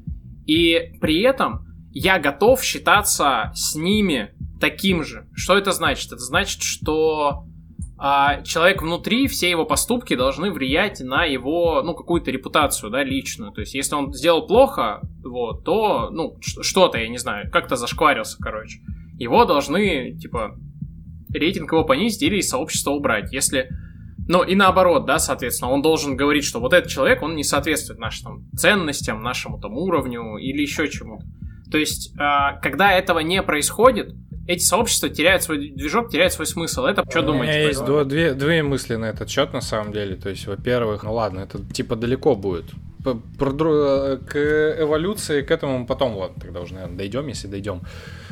[0.46, 5.26] И при этом я готов считаться с ними таким же.
[5.34, 6.12] Что это значит?
[6.12, 7.46] Это значит, что
[7.96, 13.52] а человек внутри, все его поступки должны влиять на его, ну, какую-то репутацию, да, личную.
[13.52, 18.36] То есть, если он сделал плохо, вот, то, ну, что-то, я не знаю, как-то зашкварился,
[18.40, 18.80] короче.
[19.16, 20.58] Его должны, типа,
[21.32, 23.32] рейтинг его понизить или из сообщества убрать.
[23.32, 23.68] Если
[24.26, 28.00] ну и наоборот, да, соответственно, он должен говорить, что вот этот человек, он не соответствует
[28.00, 31.26] нашим там, ценностям, нашему там уровню или еще чему-то.
[31.70, 34.14] То есть, э, когда этого не происходит,
[34.46, 36.84] эти сообщества теряют свой движок, теряют свой смысл.
[36.84, 37.52] Это что думаете?
[37.52, 40.16] У меня есть дво, две, две мысли на этот счет, на самом деле.
[40.16, 42.66] То есть, во-первых, ну ладно, это типа далеко будет.
[43.38, 44.36] Про, к
[44.80, 47.82] эволюции, к этому мы потом вот тогда уже, наверное, дойдем, если дойдем.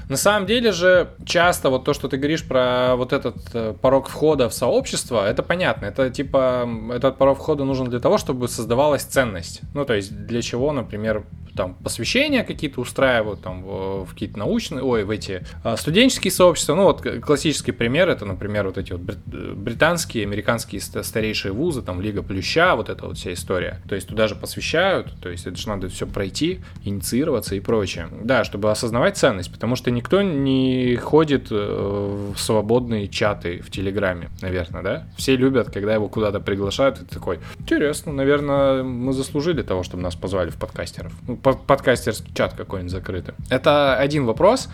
[0.09, 4.09] На самом деле же часто вот то, что ты говоришь про вот этот э, порог
[4.09, 5.87] входа в сообщество, это понятно.
[5.87, 9.61] Это типа этот порог входа нужен для того, чтобы создавалась ценность.
[9.75, 11.25] Ну, то есть для чего, например,
[11.57, 16.75] там посвящения какие-то устраивают, там в, какие-то научные, ой, в эти а, студенческие сообщества.
[16.75, 22.23] Ну вот классический пример это, например, вот эти вот британские, американские старейшие вузы, там Лига
[22.23, 23.81] Плюща, вот эта вот вся история.
[23.89, 28.09] То есть туда же посвящают, то есть это же надо все пройти, инициироваться и прочее.
[28.23, 34.31] Да, чтобы осознавать ценность, потому что никто не ходит э, в свободные чаты в Телеграме,
[34.41, 35.07] наверное, да?
[35.17, 40.15] Все любят, когда его куда-то приглашают, и такой, интересно, наверное, мы заслужили того, чтобы нас
[40.15, 41.13] позвали в подкастеров.
[41.27, 43.35] Ну, подкастерский чат какой-нибудь закрытый.
[43.51, 44.69] Это один вопрос.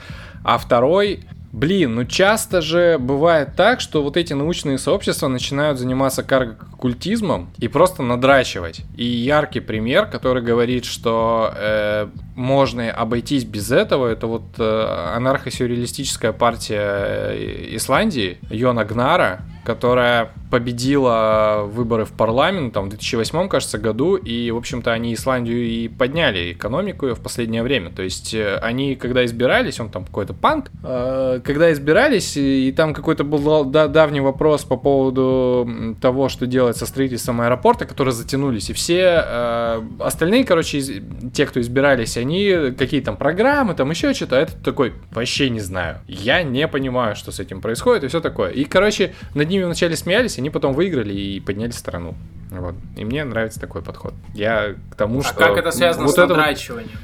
[0.44, 6.22] А второй, блин, ну часто же бывает так, что вот эти научные сообщества начинают заниматься
[6.22, 8.82] карго-культизмом и просто надрачивать.
[8.96, 16.32] И яркий пример, который говорит, что э, можно обойтись без этого, это вот э, анархо-сюрреалистическая
[16.32, 24.16] партия э, Исландии, Йона Гнара, которая победила выборы в парламент там, в 2008, кажется, году,
[24.16, 27.90] и, в общем-то, они Исландию и подняли экономику в последнее время.
[27.90, 32.94] То есть э, они, когда избирались, он там какой-то панк, э, когда избирались, и там
[32.94, 38.72] какой-то был давний вопрос по поводу того, что делать со строительством аэропорта, которые затянулись, и
[38.72, 41.02] все э, остальные, короче,
[41.34, 45.60] те, кто избирались, они какие там программы, там еще что-то, а этот такой, вообще не
[45.60, 48.48] знаю, я не понимаю, что с этим происходит, и все такое.
[48.48, 52.14] И, короче, над ними ними вначале смеялись, они потом выиграли и подняли страну.
[52.50, 52.74] Вот.
[52.96, 54.14] И мне нравится такой подход.
[54.34, 55.34] Я к тому, а что...
[55.34, 56.98] как это связано вот с надрачиванием?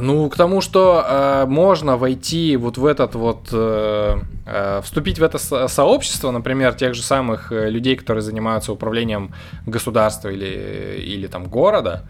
[0.00, 5.22] Ну, к тому, что э, можно войти вот в этот вот, э, э, вступить в
[5.22, 5.38] это
[5.68, 9.32] сообщество, например, тех же самых э, людей, которые занимаются управлением
[9.66, 12.02] государства или, или там города,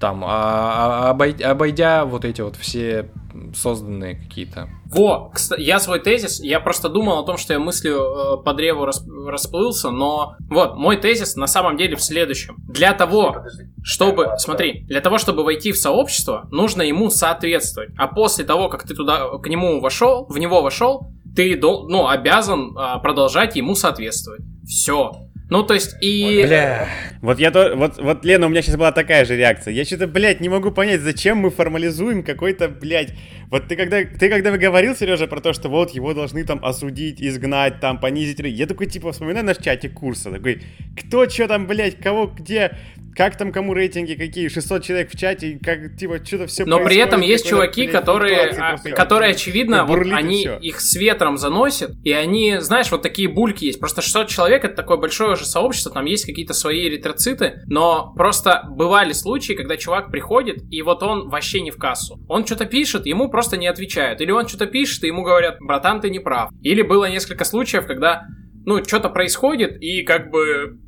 [0.00, 0.28] там, а,
[1.06, 3.06] а, обойдя, обойдя вот эти вот все
[3.54, 4.68] созданные какие-то.
[4.86, 8.54] Во, кстати, я свой тезис, я просто думал о том, что я мыслью э, по
[8.54, 12.56] древу рас, расплылся, но вот, мой тезис на самом деле в следующем.
[12.68, 13.44] Для того,
[13.82, 17.90] чтобы, смотри, для того, чтобы войти в сообщество, нужно ему соответствовать.
[17.96, 22.76] А после того, как ты туда, к нему вошел, в него вошел, ты, ну, обязан
[22.76, 24.42] э, продолжать ему соответствовать.
[24.66, 25.12] Все.
[25.50, 26.44] Ну, то есть, и...
[26.46, 26.88] Бля.
[27.22, 27.74] Вот я то...
[27.74, 29.74] Вот, вот, Лена, у меня сейчас была такая же реакция.
[29.74, 33.12] Я что-то, блядь, не могу понять, зачем мы формализуем какой-то, блядь...
[33.50, 37.20] Вот ты когда, ты когда говорил, Сережа, про то, что вот его должны там осудить,
[37.20, 38.38] изгнать, там, понизить...
[38.38, 40.62] Я такой, типа, вспоминаю наш чатик курса, такой,
[40.96, 42.76] кто что там, блядь, кого, где,
[43.14, 46.96] как там кому рейтинги, какие, 600 человек в чате, как, типа, что-то все Но при
[46.96, 52.58] этом есть чуваки, которые, а, которые, очевидно, вот они их с ветром заносят, и они,
[52.60, 53.80] знаешь, вот такие бульки есть.
[53.80, 58.64] Просто 600 человек— это такое большое же сообщество, там есть какие-то свои эритроциты, но просто
[58.70, 62.20] бывали случаи, когда чувак приходит, и вот он вообще не в кассу.
[62.28, 64.20] Он что-то пишет, ему просто не отвечают.
[64.20, 66.50] Или он что-то пишет, и ему говорят, братан, ты не прав.
[66.62, 68.22] Или было несколько случаев, когда
[68.64, 70.78] ну, что-то происходит, и как бы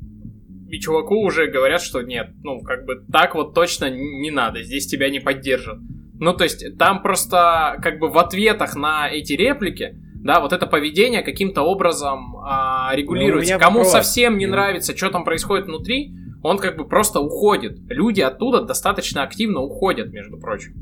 [0.73, 4.87] и чуваку уже говорят, что нет, ну, как бы так вот точно не надо, здесь
[4.87, 5.77] тебя не поддержат.
[6.19, 10.65] Ну, то есть, там просто, как бы в ответах на эти реплики, да, вот это
[10.65, 13.53] поведение каким-то образом а, регулируется.
[13.53, 13.91] Ну, Кому вопрос.
[13.91, 17.77] совсем не нравится, что там происходит внутри, он как бы просто уходит.
[17.89, 20.73] Люди оттуда достаточно активно уходят, между прочим.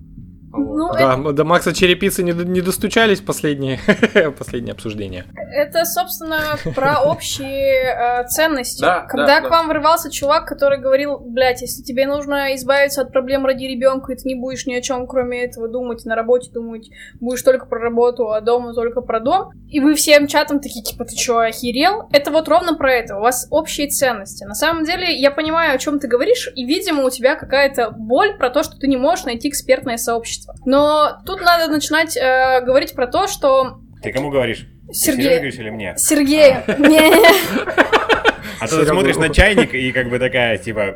[0.54, 1.34] Ну, да, это...
[1.34, 3.80] до Макса Черепицы не, не достучались последние,
[4.38, 5.26] последние обсуждения.
[5.54, 8.82] Это, собственно, про общие э, ценности.
[8.82, 9.50] Да, Когда да, к да.
[9.50, 14.16] вам врывался чувак, который говорил, блядь, если тебе нужно избавиться от проблем ради ребенка, и
[14.16, 17.80] ты не будешь ни о чем, кроме этого думать, на работе думать, будешь только про
[17.80, 22.10] работу, а дома только про дом, и вы всем чатом такие, типа, ты что, охерел?
[22.12, 23.18] Это вот ровно про это.
[23.18, 24.44] У вас общие ценности.
[24.44, 28.38] На самом деле, я понимаю, о чем ты говоришь, и, видимо, у тебя какая-то боль
[28.38, 30.56] про то, что ты не можешь найти экспертное сообщество общества.
[30.66, 33.80] Но тут надо начинать э, говорить про то, что...
[34.02, 34.68] Ты кому говоришь?
[34.92, 35.36] Сергей.
[35.36, 35.94] говоришь или мне?
[35.98, 36.56] Сергей.
[38.60, 40.96] А то ты смотришь на чайник и как бы такая, типа...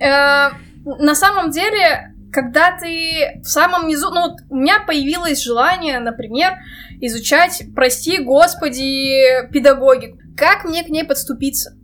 [0.00, 0.50] Э,
[0.84, 6.58] на самом деле, когда ты в самом низу, ну, вот у меня появилось желание, например,
[7.00, 10.18] изучать, прости господи, педагогику.
[10.36, 11.74] Как мне к ней подступиться?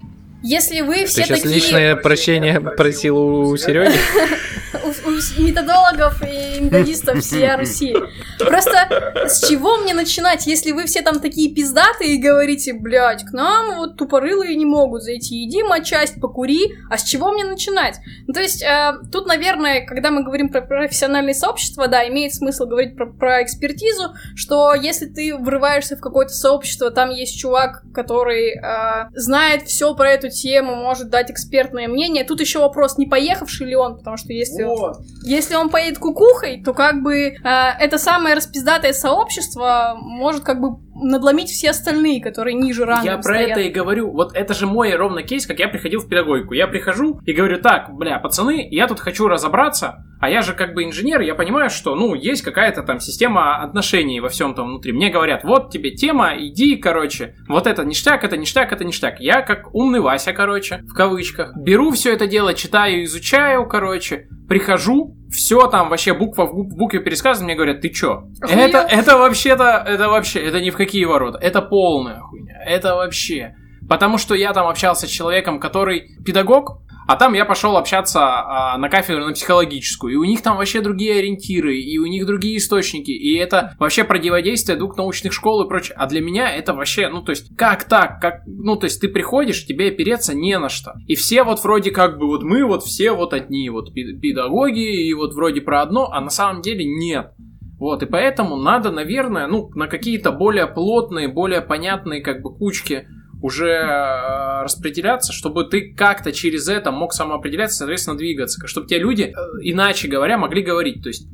[0.42, 1.54] Если вы все Ты сейчас такие...
[1.54, 3.94] личное прощение просил у Сереги?
[4.84, 7.94] у, методологов и методистов всей Руси.
[8.38, 13.32] Просто с чего мне начинать, если вы все там такие пиздатые и говорите, блядь, к
[13.32, 17.98] нам вот тупорылые не могут зайти, иди часть покури, а с чего мне начинать?
[18.26, 22.66] Ну, то есть, э, тут, наверное, когда мы говорим про профессиональное сообщество, да, имеет смысл
[22.66, 28.56] говорить про, про экспертизу, что если ты врываешься в какое-то сообщество, там есть чувак, который
[28.56, 32.24] э, знает все про эту тему, может дать экспертное мнение.
[32.24, 34.98] Тут еще вопрос, не поехавший ли он, потому что если, вот.
[35.22, 40.78] если он поедет кукухой, то как бы э, это самое распиздатое сообщество может как бы
[41.02, 43.50] надломить все остальные, которые ниже рангом Я про стоят.
[43.50, 44.10] это и говорю.
[44.10, 46.54] Вот это же мой ровно кейс, как я приходил в педагогику.
[46.54, 50.74] Я прихожу и говорю, так, бля, пацаны, я тут хочу разобраться, а я же как
[50.74, 54.92] бы инженер, я понимаю, что, ну, есть какая-то там система отношений во всем там внутри.
[54.92, 59.20] Мне говорят, вот тебе тема, иди, короче, вот это ништяк, это ништяк, это ништяк.
[59.20, 65.16] Я как умный Вася, короче, в кавычках, беру все это дело, читаю, изучаю, короче, прихожу,
[65.30, 68.24] все там вообще буква в, букве пересказано, мне говорят, ты чё?
[68.40, 68.58] Охуел?
[68.58, 73.54] Это, это вообще-то, это вообще, это ни в какие ворота, это полная хуйня, это вообще...
[73.88, 76.80] Потому что я там общался с человеком, который педагог,
[77.10, 80.80] а там я пошел общаться а, на кафедру на психологическую, и у них там вообще
[80.80, 85.68] другие ориентиры, и у них другие источники, и это вообще противодействие двух научных школ и
[85.68, 85.96] прочее.
[85.98, 88.20] А для меня это вообще, ну то есть, как так?
[88.20, 90.92] Как, ну то есть, ты приходишь, тебе опереться не на что.
[91.08, 95.12] И все вот вроде как бы, вот мы вот все вот одни, вот педагоги, и
[95.12, 97.32] вот вроде про одно, а на самом деле нет.
[97.80, 103.08] Вот, и поэтому надо, наверное, ну, на какие-то более плотные, более понятные как бы кучки
[103.42, 109.22] уже э, распределяться, чтобы ты как-то через это мог самоопределяться, соответственно, двигаться, чтобы те люди,
[109.22, 111.02] э, иначе говоря, могли говорить.
[111.02, 111.26] То есть,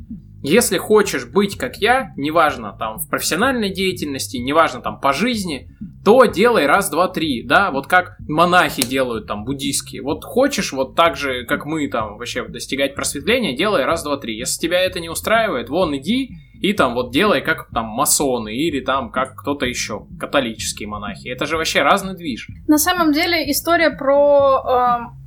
[0.43, 5.69] если хочешь быть как я, неважно там в профессиональной деятельности, неважно там по жизни,
[6.05, 10.03] то делай раз, два, три, да, вот как монахи делают там буддийские.
[10.03, 14.39] Вот хочешь вот так же, как мы там вообще достигать просветления, делай раз, два, три.
[14.39, 18.81] Если тебя это не устраивает, вон иди и там вот делай как там масоны или
[18.81, 21.29] там как кто-то еще, католические монахи.
[21.29, 22.49] Это же вообще разный движ.
[22.67, 25.27] На самом деле история про э,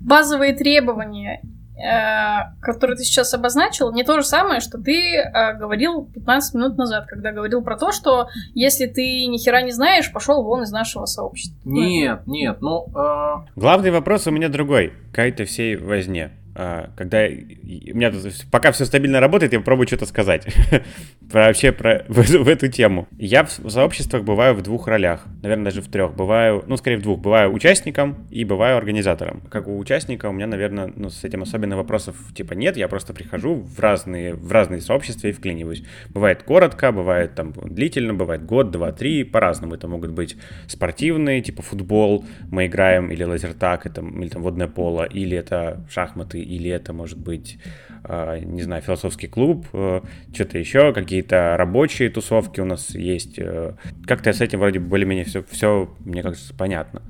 [0.00, 1.42] базовые требования,
[1.76, 6.78] э, которые ты сейчас обозначил, не то же самое, что ты э, говорил 15 минут
[6.78, 10.70] назад, когда говорил про то, что если ты ни хера не знаешь, пошел вон из
[10.70, 11.58] нашего сообщества.
[11.64, 12.86] Нет, нет, ну...
[12.94, 14.92] э, Главный вопрос у меня другой.
[15.12, 16.32] К этой всей возне.
[16.56, 18.12] А, Когда у меня
[18.50, 20.46] пока все стабильно работает, я попробую что-то сказать
[21.30, 23.08] про, вообще про в, в эту тему.
[23.18, 26.14] Я в, сообществах бываю в двух ролях, наверное, даже в трех.
[26.14, 27.18] Бываю, ну, скорее в двух.
[27.18, 29.40] Бываю участником и бываю организатором.
[29.50, 32.76] Как у участника у меня, наверное, ну, с этим особенно вопросов типа нет.
[32.76, 35.82] Я просто прихожу в разные, в разные сообщества и вклиниваюсь.
[36.10, 39.74] Бывает коротко, бывает там длительно, бывает год, два, три, по-разному.
[39.74, 40.36] Это могут быть
[40.68, 46.43] спортивные, типа футбол, мы играем, или лазертаг, это, или там водное поло, или это шахматы,
[46.44, 47.58] или это может быть,
[48.04, 50.00] э, не знаю, философский клуб, э,
[50.32, 53.38] что-то еще, какие-то рабочие тусовки у нас есть.
[53.38, 53.74] э.
[54.06, 57.02] Как-то с этим вроде более-менее все, все, мне кажется, понятно.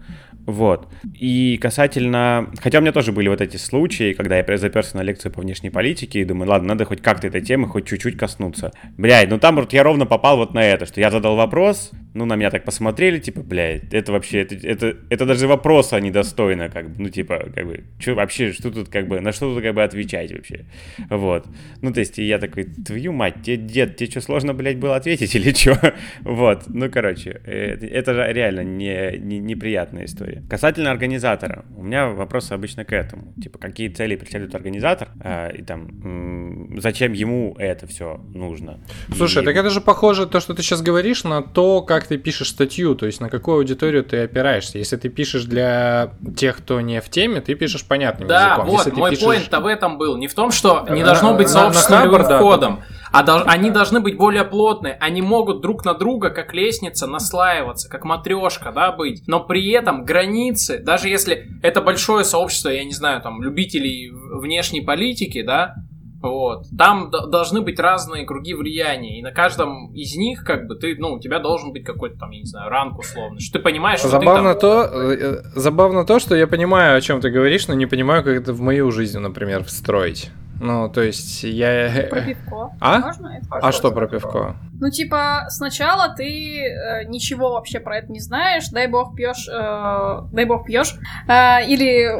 [0.46, 0.88] Вот.
[1.14, 2.50] И касательно...
[2.60, 5.70] Хотя у меня тоже были вот эти случаи, когда я заперся на лекцию по внешней
[5.70, 8.72] политике и думаю, ладно, надо хоть как-то этой темы хоть чуть-чуть коснуться.
[8.96, 12.26] Блядь, ну там вот я ровно попал вот на это, что я задал вопрос, ну
[12.26, 16.90] на меня так посмотрели, типа, блядь, это вообще, это, это, это даже вопроса недостойно, как
[16.90, 19.74] бы, ну типа, как бы, что вообще, что тут как бы, на что тут как
[19.74, 20.66] бы отвечать вообще?
[21.10, 21.46] Вот.
[21.80, 25.34] Ну то есть я такой, твою мать, тебе, дед, тебе что, сложно, блядь, было ответить
[25.34, 25.94] или что?
[26.22, 30.33] Вот, ну короче, э, это же реально не, не- неприятная история.
[30.48, 33.32] Касательно организатора, у меня вопросы обычно к этому.
[33.42, 38.80] Типа, какие цели преследует организатор, а, и там, м, зачем ему это все нужно.
[39.16, 42.18] Слушай, И- так это же похоже, то, что ты сейчас говоришь, на то, как ты
[42.18, 44.78] пишешь статью, то есть на какую аудиторию ты опираешься.
[44.78, 48.66] Если ты пишешь для тех, кто не в теме, ты пишешь понятным Да, языком.
[48.66, 50.16] вот, Если ты мой пишешь- поинт в этом был.
[50.16, 52.82] Не в том, что не На- должно быть нулевым Хабр, да, входом,
[53.14, 54.96] а дол- они должны быть более плотные.
[55.00, 59.22] Они могут друг на друга, как лестница, наслаиваться, как матрешка, да, быть.
[59.28, 64.80] Но при этом границы, даже если это большое сообщество, я не знаю, там, любителей внешней
[64.80, 65.76] политики, да,
[66.20, 66.64] вот.
[66.76, 71.12] Там должны быть разные круги влияния, и на каждом из них, как бы, ты, ну,
[71.12, 74.08] у тебя должен быть какой-то там, я не знаю, ранг условный, что ты понимаешь, что
[74.08, 74.70] Забавно ты там...
[74.70, 78.34] то, э, забавно то, что я понимаю, о чем ты говоришь, но не понимаю, как
[78.34, 80.30] это в мою жизнь, например, встроить.
[80.64, 82.06] Ну, то есть я...
[82.08, 82.70] Про пивко.
[82.80, 82.98] А?
[82.98, 83.46] Можно это?
[83.50, 84.56] А что про пивко?
[84.80, 90.22] Ну, типа, сначала ты э, ничего вообще про это не знаешь, дай бог пьешь, э,
[90.32, 90.94] дай бог пьешь,
[91.28, 92.18] э, или,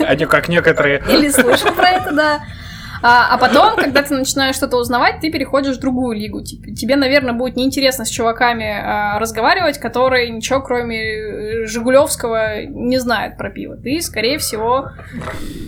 [0.06, 1.02] Они как некоторые...
[1.08, 2.40] или слышал про это, да.
[3.06, 6.42] А, а потом, когда ты начинаешь что-то узнавать, ты переходишь в другую лигу.
[6.42, 12.96] Типа, тебе, наверное, будет неинтересно с чуваками а, разговаривать, которые ничего, кроме э, Жигулевского, не
[12.96, 13.76] знают про пиво.
[13.76, 14.88] Ты, скорее всего...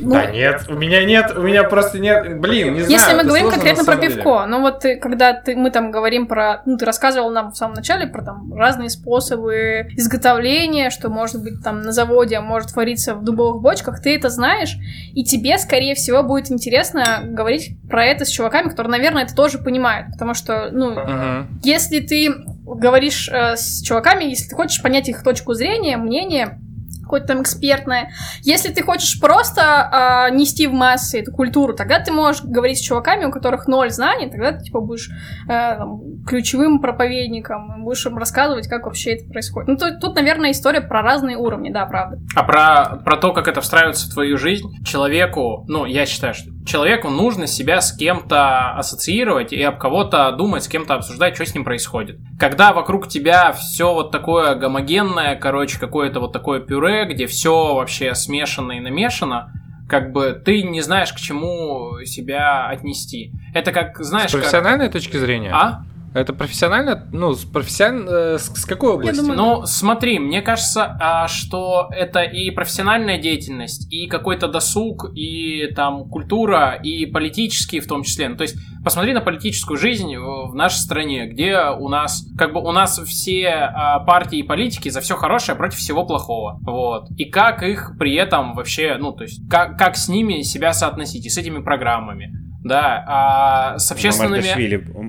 [0.00, 2.40] Ну, да нет, у меня нет, у меня просто нет...
[2.40, 2.90] Блин, не знаю.
[2.90, 6.62] Если мы говорим конкретно про пивко, ну вот ты, когда ты, мы там говорим про...
[6.64, 11.62] Ну, ты рассказывал нам в самом начале про там разные способы изготовления, что может быть
[11.62, 14.74] там на заводе, а может твориться в дубовых бочках, ты это знаешь,
[15.12, 19.58] и тебе, скорее всего, будет интересно говорить про это с чуваками, которые, наверное, это тоже
[19.58, 20.08] понимают.
[20.12, 21.46] Потому что, ну, uh-huh.
[21.62, 26.58] если ты говоришь э, с чуваками, если ты хочешь понять их точку зрения, мнение,
[27.06, 28.10] какое-то там экспертное.
[28.42, 32.80] Если ты хочешь просто э, нести в массы эту культуру, тогда ты можешь говорить с
[32.80, 35.08] чуваками, у которых ноль знаний, тогда ты типа будешь
[35.48, 39.68] э, там, ключевым проповедником, будешь им рассказывать, как вообще это происходит.
[39.68, 42.18] Ну, тут, тут, наверное, история про разные уровни, да, правда.
[42.34, 46.50] А про, про то, как это встраивается в твою жизнь, человеку, ну, я считаю, что
[46.66, 51.54] человеку нужно себя с кем-то ассоциировать и об кого-то думать, с кем-то обсуждать, что с
[51.54, 52.18] ним происходит.
[52.38, 58.14] Когда вокруг тебя все вот такое гомогенное, короче, какое-то вот такое пюре, где все вообще
[58.14, 59.52] смешано и намешано,
[59.88, 63.32] как бы ты не знаешь, к чему себя отнести.
[63.54, 64.94] Это как, знаешь, С профессиональной как...
[64.94, 65.52] точки зрения?
[65.52, 65.84] А?
[66.16, 69.20] Это профессионально, ну, с профессионально, э, с, с какой области?
[69.20, 75.66] Думаю, ну, смотри, мне кажется, а, что это и профессиональная деятельность, и какой-то досуг, и
[75.76, 78.30] там культура, и политические в том числе.
[78.30, 82.60] Ну, то есть, посмотри на политическую жизнь в нашей стране, где у нас, как бы
[82.62, 86.58] у нас все а, партии и политики за все хорошее против всего плохого.
[86.62, 87.10] Вот.
[87.18, 91.26] И как их при этом вообще, ну, то есть, как, как с ними себя соотносить,
[91.26, 92.45] и с этими программами.
[92.66, 94.42] Да, а с общественными...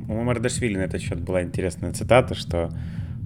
[0.07, 2.69] У Мардашвили, на этот счет была интересная цитата, что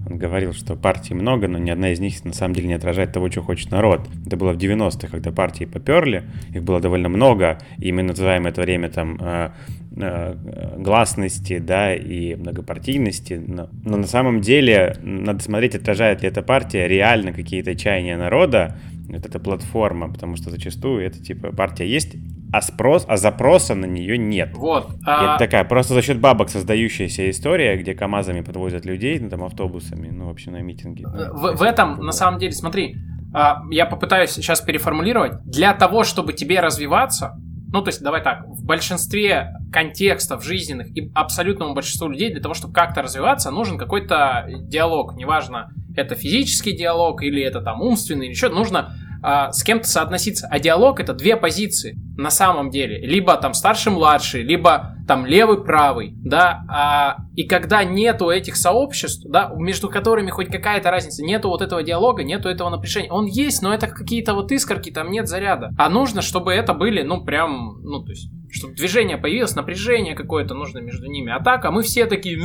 [0.08, 3.12] он говорил, что партий много, но ни одна из них на самом деле не отражает
[3.12, 4.08] того, что хочет народ.
[4.26, 8.62] Это было в 90-х, когда партии поперли, их было довольно много, и мы называем это
[8.62, 9.50] время там э,
[9.96, 16.42] э, гласности, да, и многопартийности, но, но на самом деле надо смотреть, отражает ли эта
[16.42, 18.78] партия реально какие-то чаяния народа,
[19.08, 22.16] вот эта платформа, потому что зачастую это типа партия есть,
[22.52, 24.50] а спрос, а запроса на нее нет.
[24.54, 24.90] Вот.
[25.06, 25.34] А...
[25.34, 30.10] Это такая просто за счет бабок создающаяся история, где КАМАЗами подвозят людей, ну там автобусами,
[30.10, 31.04] ну вообще на митинги.
[31.04, 32.96] В, в этом, на самом деле, смотри,
[33.34, 35.42] а, я попытаюсь сейчас переформулировать.
[35.44, 37.38] Для того, чтобы тебе развиваться,
[37.72, 42.52] ну, то есть, давай так, в большинстве контекстов жизненных и абсолютному большинству людей для того,
[42.52, 45.16] чтобы как-то развиваться, нужен какой-то диалог.
[45.16, 50.48] Неважно, это физический диалог или это там умственный или еще, нужно а, с кем-то соотноситься.
[50.50, 52.98] А диалог это две позиции на самом деле.
[53.06, 56.64] Либо там старший-младший, либо там левый-правый, да.
[56.68, 61.82] А, и когда нету этих сообществ, да, между которыми хоть какая-то разница, нету вот этого
[61.82, 63.10] диалога, нету этого напряжения.
[63.10, 65.70] Он есть, но это какие-то вот искорки, там нет заряда.
[65.78, 70.54] А нужно, чтобы это были, ну, прям, ну, то есть чтобы движение появилось, напряжение какое-то
[70.54, 71.32] нужно между ними.
[71.32, 72.36] А так, а мы все такие...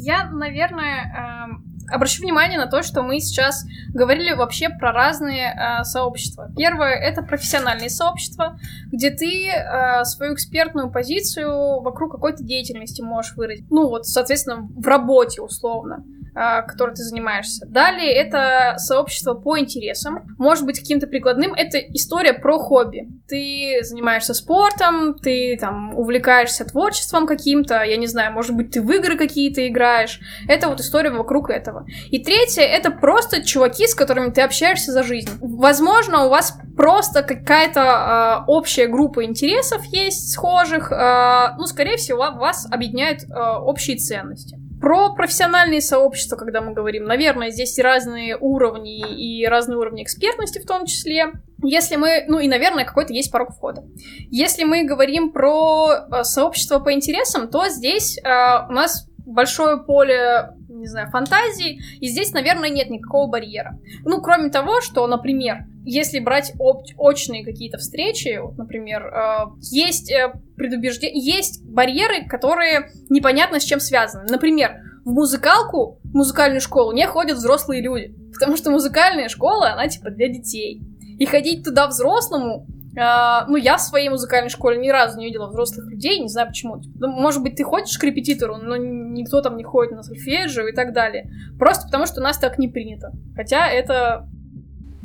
[0.00, 5.84] Я, наверное, эм, обращу внимание на то, что мы сейчас говорили вообще про разные э,
[5.84, 6.50] сообщества.
[6.56, 8.58] Первое это профессиональные сообщества,
[8.92, 13.70] где ты э, свою экспертную позицию вокруг какой-то деятельности можешь выразить.
[13.70, 16.04] Ну вот, соответственно, в работе условно.
[16.34, 17.66] А, которой ты занимаешься.
[17.66, 21.52] Далее это сообщество по интересам, может быть каким-то прикладным.
[21.52, 23.08] Это история про хобби.
[23.26, 28.90] Ты занимаешься спортом, ты там увлекаешься творчеством каким-то, я не знаю, может быть ты в
[28.92, 30.20] игры какие-то играешь.
[30.46, 31.86] Это вот история вокруг этого.
[32.10, 35.30] И третье это просто чуваки, с которыми ты общаешься за жизнь.
[35.40, 42.30] Возможно, у вас просто какая-то э, общая группа интересов есть схожих, э, ну, скорее всего,
[42.30, 44.67] вас объединяют э, общие ценности.
[44.80, 50.66] Про профессиональные сообщества, когда мы говорим, наверное, здесь разные уровни и разные уровни экспертности в
[50.66, 51.32] том числе.
[51.62, 53.84] Если мы, ну и, наверное, какой-то есть порог входа.
[54.30, 58.22] Если мы говорим про э, сообщество по интересам, то здесь э,
[58.68, 63.78] у нас большое поле, не знаю, фантазии, и здесь, наверное, нет никакого барьера.
[64.04, 70.10] Ну, кроме того, что, например, если брать об- очные какие-то встречи, вот, например, э, есть
[70.10, 74.26] э, предубеждения, есть барьеры, которые непонятно с чем связаны.
[74.28, 79.88] Например, в музыкалку, в музыкальную школу не ходят взрослые люди, потому что музыкальная школа, она
[79.88, 80.82] типа для детей.
[81.18, 82.66] И ходить туда взрослому,
[82.98, 86.48] э, ну, я в своей музыкальной школе ни разу не видела взрослых людей, не знаю
[86.48, 86.82] почему.
[86.96, 90.72] Ну, может быть, ты ходишь к репетитору, но никто там не ходит на сольфеджио и
[90.72, 91.30] так далее.
[91.58, 93.12] Просто потому, что у нас так не принято.
[93.36, 94.28] Хотя это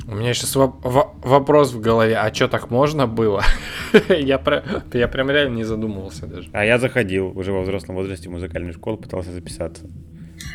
[0.06, 3.42] у меня сейчас вопрос в голове, а что так можно было?
[4.08, 6.50] я, про я прям реально не задумывался даже.
[6.52, 9.88] А я заходил уже во взрослом возрасте в музыкальную школу, пытался записаться.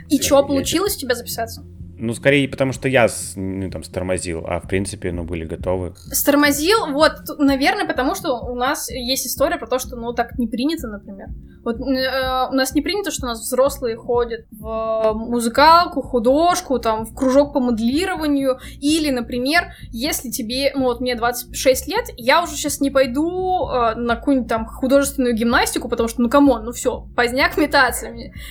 [0.09, 1.65] И что, получилось у тебя записаться?
[1.99, 5.93] Ну, скорее, потому что я ну, там стормозил, а в принципе, ну, были готовы.
[6.11, 10.47] Стормозил, вот, наверное, потому что у нас есть история про то, что, ну, так не
[10.47, 11.27] принято, например.
[11.63, 17.05] Вот э, у нас не принято, что у нас взрослые ходят в музыкалку, художку, там,
[17.05, 22.53] в кружок по моделированию, или, например, если тебе, ну, вот мне 26 лет, я уже
[22.53, 26.71] сейчас не пойду э, на какую-нибудь там художественную гимнастику, потому что, ну, come on, ну,
[26.71, 28.07] все, поздняк метаться.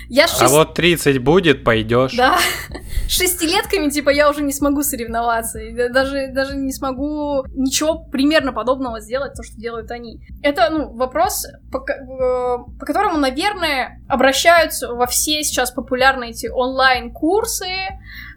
[0.08, 0.42] Я 6...
[0.42, 2.14] А вот 30 будет, пойдешь.
[2.14, 2.38] Да,
[3.38, 5.58] десятилетками, типа, я уже не смогу соревноваться.
[5.60, 10.20] И даже, даже не смогу ничего примерно подобного сделать, то, что делают они.
[10.42, 17.66] Это, ну, вопрос, по, э, по которому, наверное, обращаются во все сейчас популярные эти онлайн-курсы,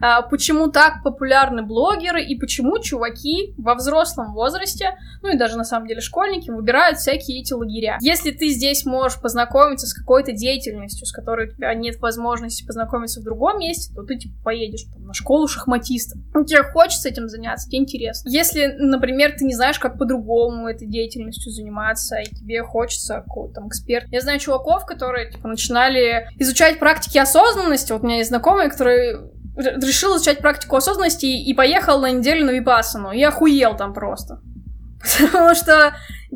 [0.01, 5.63] а, почему так популярны блогеры и почему чуваки во взрослом возрасте, ну и даже на
[5.63, 7.97] самом деле школьники, выбирают всякие эти лагеря.
[8.01, 13.21] Если ты здесь можешь познакомиться с какой-то деятельностью, с которой у тебя нет возможности познакомиться
[13.21, 16.19] в другом месте, то ты типа поедешь там, на школу шахматистов.
[16.33, 18.29] Ну, тебе хочется этим заняться, тебе интересно.
[18.29, 23.67] Если, например, ты не знаешь, как по-другому этой деятельностью заниматься, и тебе хочется какого-то там
[23.67, 24.07] эксперта.
[24.11, 27.91] Я знаю чуваков, которые типа начинали изучать практики осознанности.
[27.91, 29.13] Вот у меня есть знакомый, который
[29.57, 33.11] р- решил изучать практику осознанности и, поехал на неделю на Випассану.
[33.11, 34.41] И охуел там просто.
[35.31, 35.93] Потому что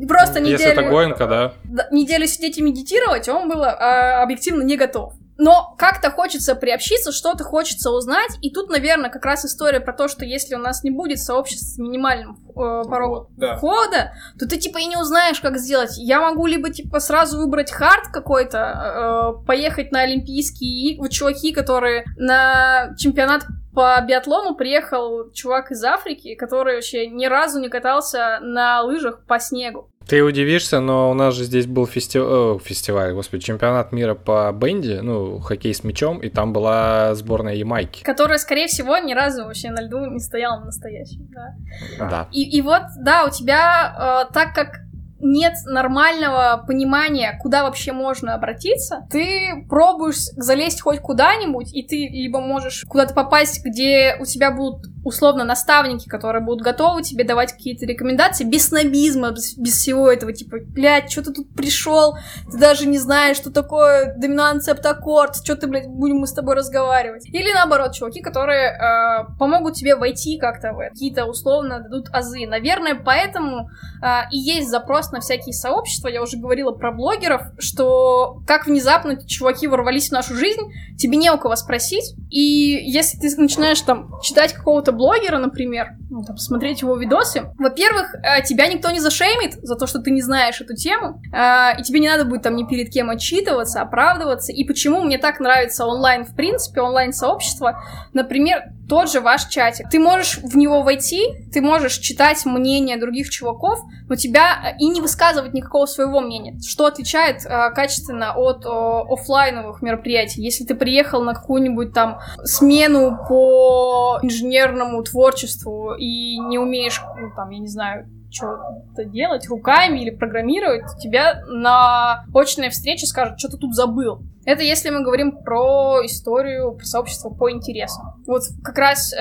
[0.08, 0.72] просто Если неделю...
[0.72, 1.54] это Гоенко, да.
[1.64, 5.14] да, неделю сидеть и медитировать, он был а, объективно не готов.
[5.38, 10.08] Но как-то хочется приобщиться, что-то хочется узнать, и тут, наверное, как раз история про то,
[10.08, 12.52] что если у нас не будет сообщества с минимальным э,
[12.88, 13.56] порогом Да.
[13.56, 15.96] входа, то ты типа и не узнаешь, как сделать.
[15.96, 20.98] Я могу либо типа сразу выбрать хард какой-то, э, поехать на Олимпийские.
[20.98, 27.60] Вот чуваки, которые на чемпионат по биатлону приехал чувак из Африки, который вообще ни разу
[27.60, 29.90] не катался на лыжах по снегу.
[30.08, 35.00] Ты удивишься, но у нас же здесь был фестиваль, фестиваль, господи, чемпионат мира по бенди,
[35.02, 38.04] ну, хоккей с мячом, и там была сборная Ямайки.
[38.04, 41.54] Которая, скорее всего, ни разу вообще на льду не стояла настоящей, да.
[41.98, 42.28] Да.
[42.30, 44.86] И, и вот, да, у тебя, э, так как
[45.18, 52.40] нет нормального понимания, куда вообще можно обратиться, ты пробуешь залезть хоть куда-нибудь, и ты либо
[52.40, 57.86] можешь куда-то попасть, где у тебя будут условно наставники, которые будут готовы тебе давать какие-то
[57.86, 62.16] рекомендации без снобизма, без, без всего этого, типа, блядь, что ты тут пришел,
[62.50, 66.56] ты даже не знаешь, что такое доминант септаккорд, что ты, блядь, будем мы с тобой
[66.56, 67.24] разговаривать.
[67.26, 72.44] Или наоборот, чуваки, которые э, помогут тебе войти как-то в какие-то условно дадут азы.
[72.46, 73.70] Наверное, поэтому
[74.02, 76.08] а, и есть запрос на всякие сообщества.
[76.08, 80.62] Я уже говорила про блогеров, что как внезапно чуваки ворвались в нашу жизнь,
[80.98, 82.14] тебе не у кого спросить.
[82.30, 88.14] И если ты начинаешь там читать какого-то блогера, например, ну, там, смотреть его видосы, во-первых,
[88.22, 91.82] а, тебя никто не зашеймит за то, что ты не знаешь эту тему, а, и
[91.82, 94.52] тебе не надо будет там ни перед кем отчитываться, оправдываться.
[94.52, 97.82] И почему мне так нравится онлайн, в принципе, онлайн-сообщество,
[98.12, 99.88] например, тот же ваш чатик.
[99.90, 101.22] Ты можешь в него войти,
[101.52, 106.58] ты можешь читать мнение других чуваков, но тебя э, и не высказывать никакого своего мнения,
[106.66, 110.42] что отличает э, качественно от э, оффлайновых мероприятий.
[110.42, 117.50] Если ты приехал на какую-нибудь там смену по инженерному творчеству и не умеешь, ну, там,
[117.50, 123.56] я не знаю, что-то делать руками или программировать, тебя на очной встрече скажут, что ты
[123.58, 124.22] тут забыл.
[124.44, 128.22] Это если мы говорим про историю, про сообщество по интересам.
[128.26, 129.18] Вот как раз э,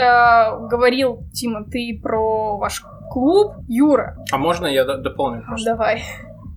[0.69, 3.53] говорил, Тима, ты про ваш клуб.
[3.67, 5.71] Юра, А можно я дополню просто?
[5.71, 6.03] давай.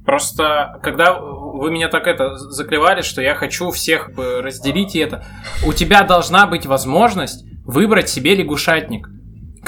[0.05, 5.23] Просто, когда вы меня так это закрывали, что я хочу всех э, разделить и это,
[5.67, 9.09] у тебя должна быть возможность выбрать себе лягушатник.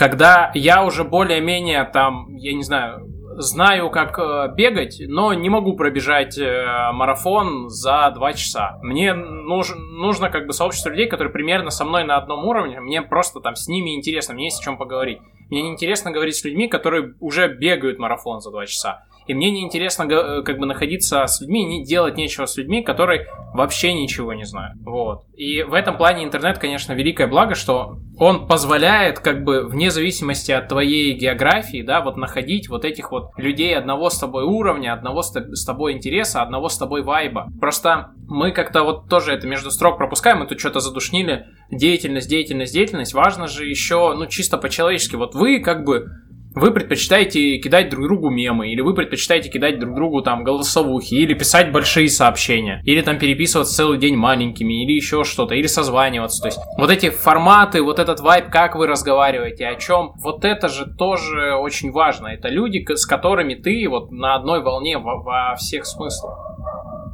[0.00, 5.76] Когда я уже более-менее там, я не знаю, знаю, как э, бегать, но не могу
[5.76, 8.78] пробежать э, марафон за два часа.
[8.80, 12.80] Мне нуж- нужно как бы сообщество людей, которые примерно со мной на одном уровне.
[12.80, 15.18] Мне просто там с ними интересно, мне есть о чем поговорить.
[15.50, 19.04] Мне неинтересно говорить с людьми, которые уже бегают марафон за два часа.
[19.30, 23.28] И мне неинтересно га- как бы находиться с людьми, не делать нечего с людьми, которые
[23.54, 24.76] вообще ничего не знают.
[24.84, 25.22] Вот.
[25.36, 30.50] И в этом плане интернет, конечно, великое благо, что он позволяет как бы вне зависимости
[30.50, 35.22] от твоей географии, да, вот находить вот этих вот людей одного с тобой уровня, одного
[35.22, 37.52] с тобой интереса, одного с тобой вайба.
[37.60, 41.46] Просто мы как-то вот тоже это между строк пропускаем, мы тут что-то задушнили.
[41.70, 43.14] Деятельность, деятельность, деятельность.
[43.14, 45.14] Важно же еще, ну, чисто по-человечески.
[45.14, 46.08] Вот вы как бы
[46.54, 51.34] вы предпочитаете кидать друг другу мемы, или вы предпочитаете кидать друг другу там голосовухи, или
[51.34, 56.42] писать большие сообщения, или там переписываться целый день маленькими, или еще что-то, или созваниваться.
[56.42, 60.68] То есть вот эти форматы, вот этот вайб, как вы разговариваете, о чем, вот это
[60.68, 62.28] же тоже очень важно.
[62.28, 66.36] Это люди, с которыми ты вот на одной волне во, во всех смыслах.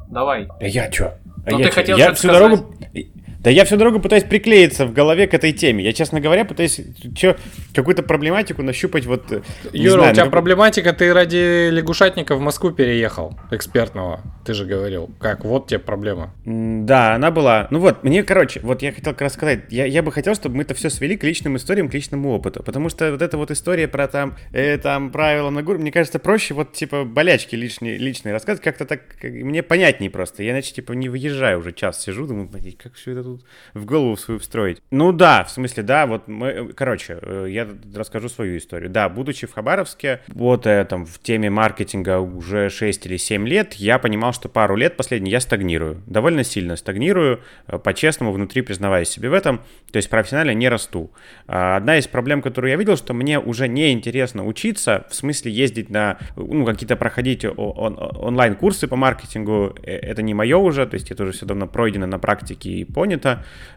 [0.09, 0.49] Давай.
[0.61, 1.13] А я чё?
[1.47, 1.75] А Ну, я ты чё?
[1.75, 2.43] хотел Я всю сказать.
[2.43, 2.75] дорогу...
[3.47, 5.85] Да я всю дорогу пытаюсь приклеиться в голове к этой теме.
[5.85, 6.81] Я, честно говоря, пытаюсь
[7.15, 7.37] чё,
[7.73, 9.31] какую-то проблематику нащупать вот...
[9.31, 9.43] э,
[9.73, 14.21] Юра, знаю, у тебя ну, проблематика, ты ради лягушатника в Москву переехал, экспертного.
[14.45, 15.11] Ты же говорил.
[15.21, 16.35] Как, вот тебе проблема.
[16.45, 17.69] Да, она была.
[17.71, 20.57] Ну вот, мне, короче, вот я хотел как раз сказать, я, я бы хотел, чтобы
[20.57, 22.65] мы это все свели к личным историям, к личному опыту.
[22.65, 26.19] Потому что вот эта вот история про там, э, там правила на гур, мне кажется,
[26.19, 30.43] проще вот типа болячки лишние, личные рассказывать, как-то так, как- мне понятнее просто.
[30.43, 32.51] Я иначе типа не выезжаю уже час сижу, думаю,
[32.83, 33.36] как все это тут
[33.75, 34.83] в голову свою встроить.
[34.91, 38.91] Ну да, в смысле, да, вот мы, короче, э, я расскажу свою историю.
[38.91, 43.75] Да, будучи в Хабаровске, вот э, там в теме маркетинга уже 6 или 7 лет,
[43.75, 46.03] я понимал, что пару лет последние я стагнирую.
[46.07, 49.59] Довольно сильно стагнирую, э, по-честному, внутри признаваясь себе в этом,
[49.91, 51.13] то есть профессионально не расту.
[51.47, 55.53] А Одна из проблем, которую я видел, что мне уже не интересно учиться, в смысле
[55.53, 61.25] ездить на, ну, какие-то проходить онлайн-курсы по маркетингу, это не мое уже, то есть это
[61.25, 63.16] уже все давно пройдено на практике и понято,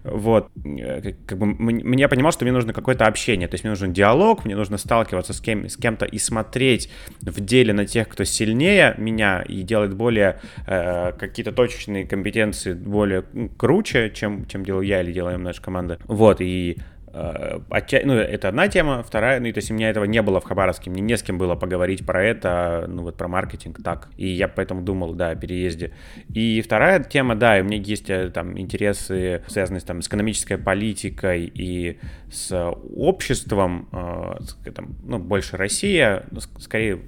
[0.03, 3.93] вот, Э, как- бы мне понимал, что мне нужно какое-то общение, то есть мне нужен
[3.93, 6.89] диалог, мне нужно сталкиваться с, кем, с кем-то и смотреть
[7.21, 13.23] в деле на тех, кто сильнее меня и делает более э, какие-то точечные компетенции более
[13.57, 15.97] круче, чем, чем делаю я или делаем наша команда.
[16.05, 16.77] Вот, и
[17.13, 20.39] отча- ну, это одна тема, вторая, ну, и то есть у меня этого не было
[20.39, 24.09] в Хабаровске, мне не с кем было поговорить про это, ну, вот про маркетинг так,
[24.17, 25.91] и я поэтому думал, да, о переезде.
[26.33, 30.57] И вторая тема, да, и у меня есть э, там интересы, связанные там, с экономической
[30.57, 31.99] политикой и
[32.31, 36.99] с обществом, э, там, ну, больше Россия, ск- скорее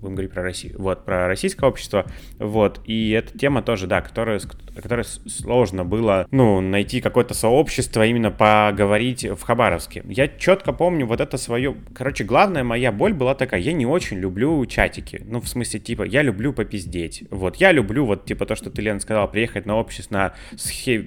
[0.00, 2.06] будем говорить про Россию, вот, про российское общество,
[2.38, 8.30] вот, и эта тема тоже, да, которая, с- сложно было, ну, найти какое-то сообщество, именно
[8.30, 10.02] поговорить в Хабаровске.
[10.08, 14.18] Я четко помню вот это свое, короче, главная моя боль была такая, я не очень
[14.18, 18.56] люблю чатики, ну, в смысле, типа, я люблю попиздеть, вот, я люблю вот, типа, то,
[18.56, 20.34] что ты, Лена, сказала, приехать на общество, на,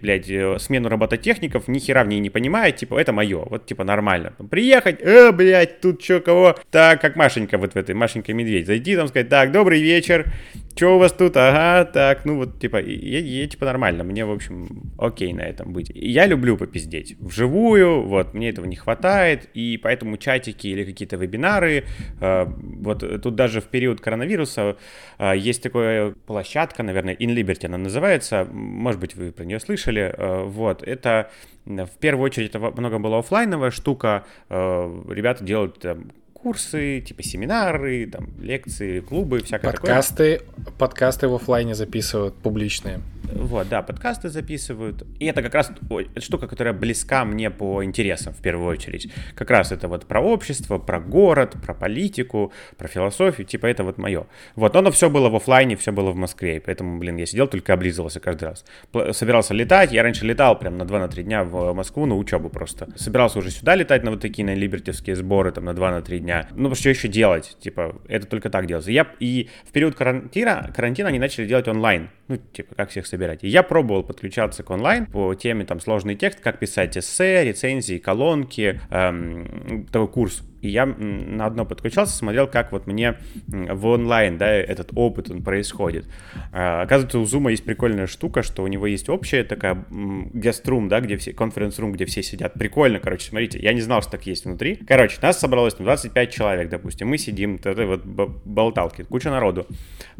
[0.01, 3.83] блядь, э, смену робототехников, ни хера в ней не понимая, типа, это мое, вот, типа,
[3.83, 4.33] нормально.
[4.49, 6.55] Приехать, э, блядь, тут что, кого?
[6.71, 10.31] Так, как Машенька вот в этой, Машенька Медведь, зайти там, сказать, так, добрый вечер,
[10.75, 11.37] что у вас тут?
[11.37, 15.71] Ага, так, ну вот, типа, я, я, типа, нормально, мне, в общем, окей на этом
[15.71, 15.91] быть.
[15.93, 21.85] Я люблю попиздеть вживую, вот, мне этого не хватает, и поэтому чатики или какие-то вебинары,
[22.19, 22.45] э,
[22.81, 24.75] вот тут даже в период коронавируса
[25.17, 30.13] э, есть такая площадка, наверное, In Liberty она называется, может быть, вы про нее слышали,
[30.17, 31.29] э, вот, это
[31.65, 36.11] в первую очередь это много была оффлайновая штука, э, ребята делают там,
[36.43, 39.87] курсы, типа семинары, там, лекции, клубы, всякое такое.
[39.87, 40.41] Подкасты,
[40.77, 42.99] подкасты в оффлайне записывают, публичные.
[43.31, 45.03] Вот, да, подкасты записывают.
[45.19, 45.71] И это как раз
[46.17, 49.11] штука, которая близка мне по интересам в первую очередь.
[49.33, 53.97] Как раз это вот про общество, про город, про политику, про философию, типа это вот
[53.97, 54.27] мое.
[54.55, 57.25] Вот, но оно все было в оффлайне, все было в Москве, и поэтому, блин, я
[57.25, 58.65] сидел только облизывался каждый раз.
[59.13, 62.89] Собирался летать, я раньше летал прям на 2-3 дня в Москву на учебу просто.
[62.97, 66.32] Собирался уже сюда летать на вот такие на либертевские сборы там на 2-3 дня.
[66.51, 68.91] Ну, потому что еще делать, типа, это только так делается.
[68.91, 73.43] Я, и в период карантина, карантина они начали делать онлайн, ну, типа, как всех собирать.
[73.43, 77.97] И я пробовал подключаться к онлайн по теме там сложный текст, как писать эссе, рецензии,
[77.97, 80.43] колонки, эм, такой курс.
[80.63, 85.43] И я на одно подключался, смотрел, как вот мне в онлайн, да, этот опыт, он
[85.43, 86.05] происходит.
[86.53, 91.01] А, оказывается, у Zoom есть прикольная штука, что у него есть общая такая геструм, да,
[91.01, 92.53] где все, конференц-рум, где все сидят.
[92.53, 94.75] Прикольно, короче, смотрите, я не знал, что так есть внутри.
[94.87, 99.67] Короче, нас собралось там 25 человек, допустим, мы сидим, это вот болталки, куча народу.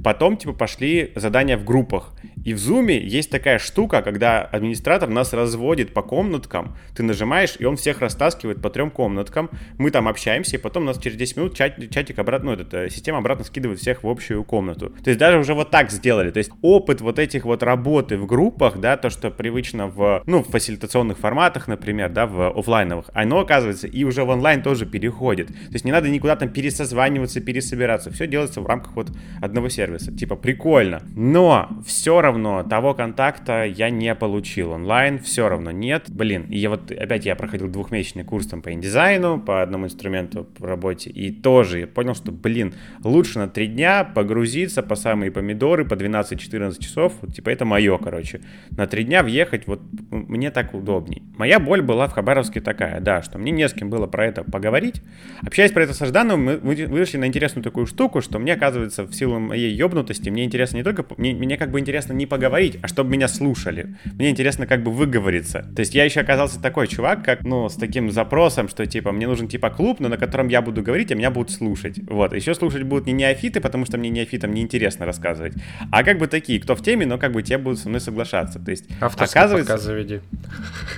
[0.04, 2.12] Потом, типа, пошли задания в группах.
[2.44, 7.64] И в Zoom есть такая штука, когда администратор нас разводит по комнаткам, ты нажимаешь, и
[7.64, 11.56] он всех растаскивает по трем комнаткам, мы там общаемся, и потом нас через 10 минут
[11.56, 14.92] чат, чатик обратно, ну, эта система обратно скидывает всех в общую комнату.
[15.04, 16.32] То есть даже уже вот так сделали.
[16.32, 20.44] То есть опыт вот этих вот работы в группах, да, то, что привычно в, ну,
[20.44, 25.48] в фасилитационных форматах, например, да, в офлайновых, оно, оказывается, и уже в онлайн тоже переходит.
[25.48, 28.12] То есть не надо никуда там пересозваниваться, пересобираться.
[28.12, 29.12] Все делается в рамках вот
[29.42, 30.12] одного сервиса.
[30.12, 31.02] Типа прикольно.
[31.16, 36.06] Но все равно того контакта я не получил онлайн, все равно нет.
[36.10, 40.23] Блин, и я вот опять я проходил двухмесячный курс там по индизайну, по одному инструменту
[40.28, 45.32] по работе, и тоже я понял, что, блин, лучше на три дня погрузиться по самые
[45.32, 48.42] помидоры, по 12-14 часов, вот, типа это мое, короче.
[48.72, 51.24] На три дня въехать, вот мне так удобней.
[51.38, 54.44] Моя боль была в Хабаровске такая, да, что мне не с кем было про это
[54.44, 55.02] поговорить.
[55.42, 59.04] Общаясь про это со Ждановым, мы вы- вышли на интересную такую штуку, что мне, оказывается,
[59.04, 62.78] в силу моей ёбнутости, мне интересно не только, мне, мне как бы интересно не поговорить,
[62.82, 63.96] а чтобы меня слушали.
[64.14, 65.66] Мне интересно как бы выговориться.
[65.76, 69.28] То есть я еще оказался такой чувак, как, ну, с таким запросом, что, типа, мне
[69.28, 72.00] нужен, типа, клуб, но на котором я буду говорить, а меня будут слушать.
[72.08, 72.34] Вот.
[72.34, 75.54] Еще слушать будут не неофиты, потому что мне неофитам неинтересно рассказывать,
[75.92, 78.60] а как бы такие, кто в теме, но как бы те будут со мной соглашаться.
[78.60, 79.74] То есть, Авторский оказывается...
[79.74, 80.22] подкаст заведи.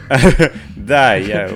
[0.75, 1.49] Да, я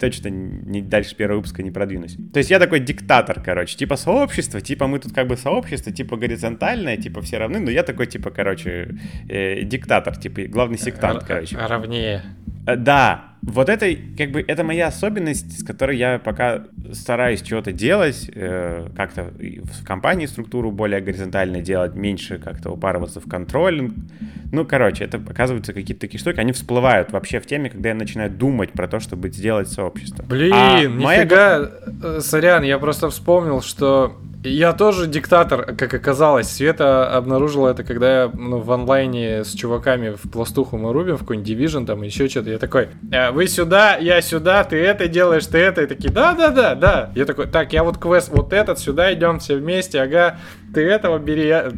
[0.00, 2.16] точно не дальше первого выпуска не продвинусь.
[2.32, 6.16] То есть я такой диктатор, короче, типа сообщество, типа мы тут как бы сообщество, типа
[6.16, 8.96] горизонтальное, типа все равны, но я такой, типа, короче,
[9.28, 11.56] э, диктатор, типа главный сектант, короче.
[11.56, 12.22] Равнее.
[12.66, 13.86] Э, Да, вот это,
[14.18, 19.84] как бы, это моя особенность, с которой я пока стараюсь что-то делать, э, как-то в
[19.84, 23.90] компании структуру более горизонтально делать, меньше как-то упарываться в контроль.
[24.52, 28.30] Ну, короче, это оказываются какие-то такие штуки, они всплывают вообще в теме, когда я начинаю
[28.30, 30.22] думать про то, чтобы сделать сообщество.
[30.24, 31.70] Блин, А моя- нифига,
[32.02, 36.50] э, сорян, я просто вспомнил, что я тоже диктатор, как оказалось.
[36.50, 41.20] Света обнаружила это, когда я ну, в онлайне с чуваками в пластуху мы рубим, в
[41.20, 42.50] какой-нибудь Division, там еще что-то.
[42.50, 45.82] Я такой, «Э, вы сюда, я сюда, ты это делаешь, ты это.
[45.82, 47.10] И такие, да-да-да, да.
[47.14, 50.38] Я такой, так, я вот квест, вот этот, сюда идем все вместе, ага,
[50.74, 51.46] ты этого бери.
[51.46, 51.72] я».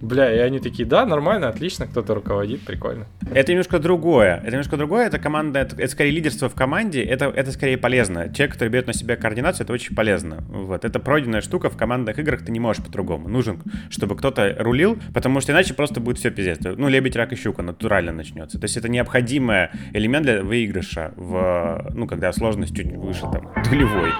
[0.00, 3.06] Бля, и они такие, да, нормально, отлично, кто-то руководит, прикольно.
[3.32, 4.38] Это немножко другое.
[4.38, 5.06] Это немножко другое.
[5.06, 7.02] Это команда, это, это скорее лидерство в команде.
[7.02, 8.32] Это, это скорее полезно.
[8.32, 10.44] Человек, который берет на себя координацию, это очень полезно.
[10.48, 10.84] Вот.
[10.84, 13.28] Это пройденная штука в командных играх, ты не можешь по-другому.
[13.28, 16.58] Нужен, чтобы кто-то рулил, потому что иначе просто будет все пиздец.
[16.62, 18.58] Ну, лебедь, рак и щука натурально начнется.
[18.58, 24.12] То есть это необходимый элемент для выигрыша в, ну, когда сложность чуть выше, там, нулевой.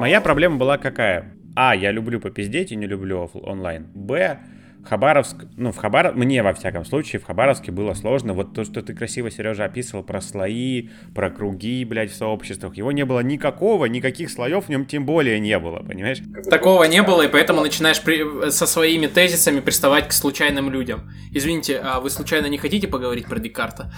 [0.00, 1.34] Моя проблема была какая?
[1.54, 3.86] А, я люблю попиздеть и не люблю онлайн.
[3.94, 4.38] Б,
[4.84, 6.14] Хабаровск, ну, в Хабар...
[6.14, 8.32] мне, во всяком случае, в Хабаровске было сложно.
[8.32, 12.76] Вот то, что ты красиво, Сережа, описывал про слои, про круги, блядь, в сообществах.
[12.76, 16.20] Его не было никакого, никаких слоев в нем тем более не было, понимаешь?
[16.48, 21.10] Такого не было, и поэтому начинаешь при- со своими тезисами приставать к случайным людям.
[21.30, 23.92] Извините, а вы случайно не хотите поговорить про Декарта?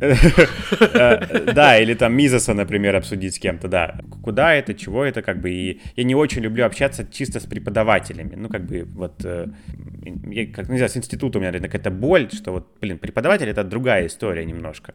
[0.00, 4.00] Э, Да, или там Мизоса, например, обсудить с кем-то, да.
[4.22, 8.34] Куда это, чего это, как бы, и я не очень люблю общаться чисто с преподавателями,
[8.36, 9.46] ну, как бы, вот, э,
[10.30, 13.48] я, как, не знаю, с института у меня наверное, какая-то боль, что вот, блин, преподаватель—
[13.50, 14.92] это другая история немножко.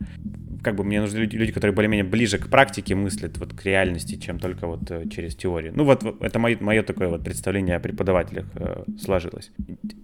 [0.64, 4.40] Как бы мне нужны люди, которые более-менее ближе к практике мыслят, вот, к реальности, чем
[4.40, 5.74] только вот э, через теорию.
[5.76, 8.46] Ну, вот, это мое, такое вот представление о преподавателях
[9.00, 9.52] сложилось.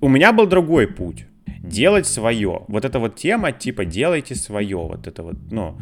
[0.02, 1.26] У меня был другой путь
[1.60, 2.64] делать свое.
[2.68, 4.78] Вот эта вот тема, типа, делайте свое.
[4.78, 5.78] Вот это вот, ну,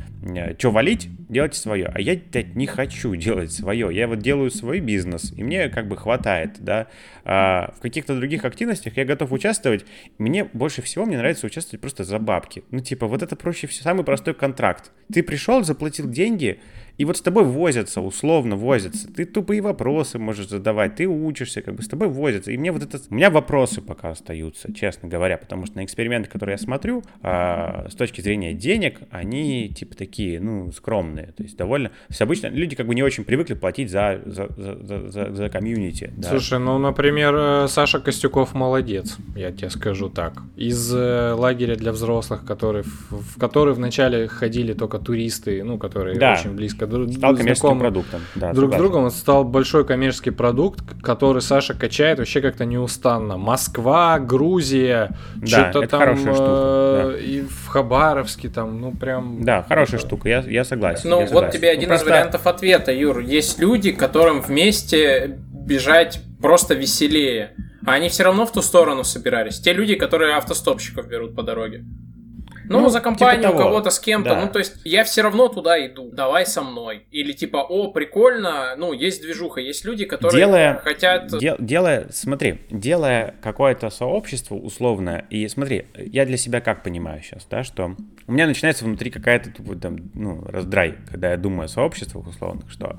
[0.58, 1.92] что валить, делайте свое.
[1.94, 3.90] А я, блядь, не хочу делать свое.
[3.92, 6.88] Я вот делаю свой бизнес, и мне как бы хватает, да.
[7.24, 9.86] А в каких-то других активностях я готов участвовать.
[10.18, 12.64] Мне больше всего, мне нравится участвовать просто за бабки.
[12.72, 14.92] Ну, типа, вот это проще всего, самый простой контракт.
[15.12, 16.60] Ты пришел, заплатил деньги,
[17.00, 19.08] и вот с тобой возятся, условно возятся.
[19.12, 22.52] Ты тупые вопросы можешь задавать, ты учишься, как бы с тобой возятся.
[22.52, 23.00] И мне вот это...
[23.10, 27.88] У меня вопросы пока остаются, честно говоря, потому что на эксперименты, которые я смотрю, а,
[27.90, 31.28] с точки зрения денег, они типа такие, ну, скромные.
[31.38, 31.88] То есть довольно...
[31.88, 35.50] То есть обычно люди как бы не очень привыкли платить за, за, за, за, за-
[35.50, 36.12] комьюнити.
[36.18, 36.28] да.
[36.28, 40.42] Слушай, ну, например, э, Саша Костюков молодец, я тебе скажу так.
[40.58, 46.20] Из э, лагеря для взрослых, который, в, в который вначале ходили только туристы, ну, которые
[46.20, 46.34] Да.
[46.34, 48.22] очень близко Стал коммерческим продуктом.
[48.36, 53.38] Да, друг с другом, он стал большой коммерческий продукт, который Саша качает вообще как-то неустанно.
[53.38, 59.44] Москва, Грузия, Да, что-то это там хорошая штука, э, и в Хабаровске там, ну, прям...
[59.44, 61.10] Да, хорошая штука, я, я согласен.
[61.10, 61.58] Ну, я вот согласен.
[61.60, 63.20] тебе Ну, один из просто- вариантов ответа, Юр.
[63.20, 67.54] Есть люди, которым вместе бежать просто веселее.
[67.86, 69.60] А они все равно в ту сторону собирались.
[69.60, 71.86] Те люди, которые автостопщиков берут по дороге.
[72.70, 73.58] Ну, Ну, за типа компанию того.
[73.58, 74.30] кого-то с кем-то.
[74.30, 74.42] Да.
[74.46, 76.10] Ну, то есть, я все равно туда иду.
[76.12, 77.06] Давай со мной.
[77.12, 78.76] Или типа, о, прикольно.
[78.78, 79.60] Ну, есть движуха.
[79.60, 81.28] Есть люди, которые Делая- хотят...
[81.40, 87.46] Дел- делая, смотри, делая какое-то сообщество условное, и смотри, я для себя как понимаю сейчас,
[87.50, 87.96] да, что
[88.28, 92.70] у меня начинается внутри какая-то тупо там, ну, раздрай, когда я думаю о сообществах условных,
[92.72, 92.98] что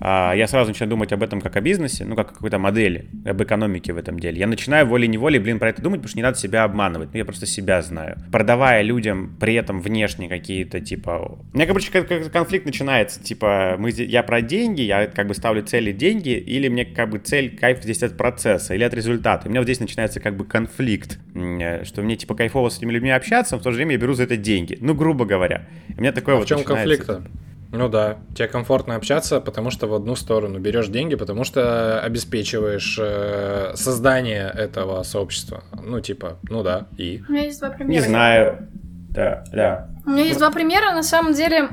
[0.00, 3.42] я сразу начинаю думать об этом как о бизнесе, ну, как о какой-то модели, об
[3.42, 4.38] экономике в этом деле.
[4.38, 7.24] Я начинаю волей-неволей, блин, про это думать, потому что не надо себя обманывать, ну, я
[7.24, 8.18] просто себя знаю.
[8.32, 11.38] Продавая людям при этом внешне какие-то, типа...
[11.52, 15.92] У меня, короче, конфликт начинается, типа, мы, я про деньги, я как бы ставлю цели
[15.92, 19.46] деньги, или мне как бы цель, кайф здесь от процесса, или от результата.
[19.46, 22.92] У меня вот здесь начинается как бы конфликт, э, что мне, типа, кайфово с этими
[22.92, 24.78] людьми общаться, но в то же время я беру за это деньги.
[24.80, 25.66] Ну, грубо говоря.
[25.96, 26.96] У меня такое А вот в чем начинается.
[27.04, 27.49] конфликт-то?
[27.72, 32.98] Ну да, тебе комфортно общаться, потому что в одну сторону берешь деньги, потому что обеспечиваешь
[33.00, 35.62] э, создание этого сообщества.
[35.72, 37.22] Ну, типа, ну да, и.
[37.28, 37.92] У меня есть два примера.
[37.92, 38.68] Не знаю.
[39.10, 39.88] Да, да.
[40.04, 40.92] У меня есть два примера.
[40.92, 41.68] На самом деле,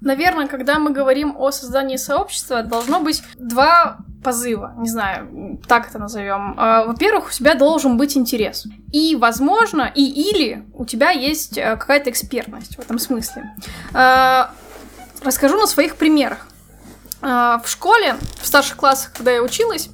[0.00, 5.98] наверное, когда мы говорим о создании сообщества, должно быть два позыва, не знаю, так это
[5.98, 6.54] назовем.
[6.56, 8.66] А, Во-первых, у тебя должен быть интерес.
[8.92, 13.54] И, возможно, и или у тебя есть э, какая-то экспертность в этом смысле.
[15.22, 16.46] Расскажу на своих примерах.
[17.20, 19.90] А, В школе, в старших классах, когда я училась,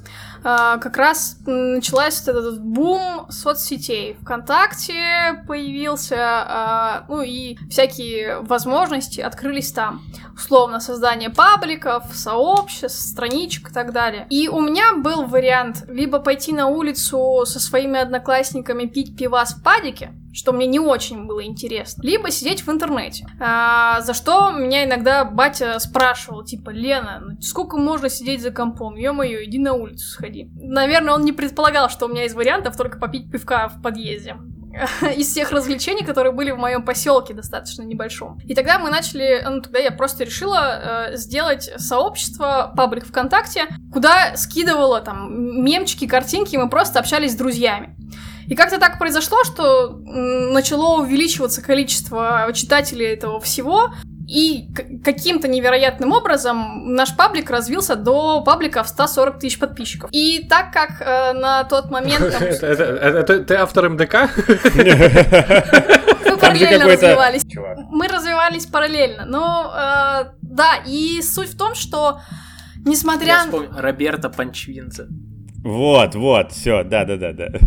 [0.47, 4.15] а, как раз началась этот бум соцсетей.
[4.21, 10.03] ВКонтакте появился, а, ну и всякие возможности открылись там.
[10.35, 14.27] Условно, создание пабликов, сообществ, страничек и так далее.
[14.29, 19.63] И у меня был вариант либо пойти на улицу со своими одноклассниками пить пивас в
[19.63, 23.25] падике, что мне не очень было интересно, либо сидеть в интернете.
[23.39, 28.95] А, за что меня иногда батя спрашивал, типа, Лена, ну сколько можно сидеть за компом?
[28.95, 30.49] Ё-моё, иди на улицу сходи.
[30.55, 34.35] Наверное, он не предполагал, что у меня из вариантов только попить пивка в подъезде
[35.15, 38.39] из всех развлечений, которые были в моем поселке достаточно небольшом.
[38.45, 44.35] И тогда мы начали, ну тогда я просто решила э, сделать сообщество, паблик ВКонтакте, куда
[44.35, 47.95] скидывала там мемчики, картинки, и мы просто общались с друзьями.
[48.47, 53.91] И как-то так произошло, что начало увеличиваться количество читателей этого всего,
[54.27, 54.69] и
[55.03, 60.09] каким-то невероятным образом наш паблик развился до паблика в 140 тысяч подписчиков.
[60.11, 64.29] И так как э, на тот момент там, Это- это- это- Ты автор МДК?
[66.25, 67.43] мы параллельно развивались.
[67.91, 69.25] Мы развивались параллельно.
[69.25, 72.19] Но э, да, и суть в том, что
[72.83, 75.07] несмотря Я вспомнил Роберто Панчвинца.
[75.63, 77.47] Вот, вот, все, да-да-да-да.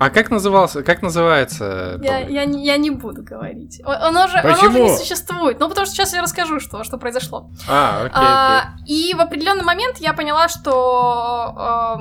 [0.00, 2.00] А как назывался, как называется?
[2.02, 3.82] Я, я, не- я не буду говорить.
[3.84, 5.60] Оно же, оно же не существует.
[5.60, 7.50] Ну, потому что сейчас я расскажу, что, что произошло.
[7.68, 8.24] А, окей, окей.
[8.24, 11.54] А, и в определенный момент я поняла, что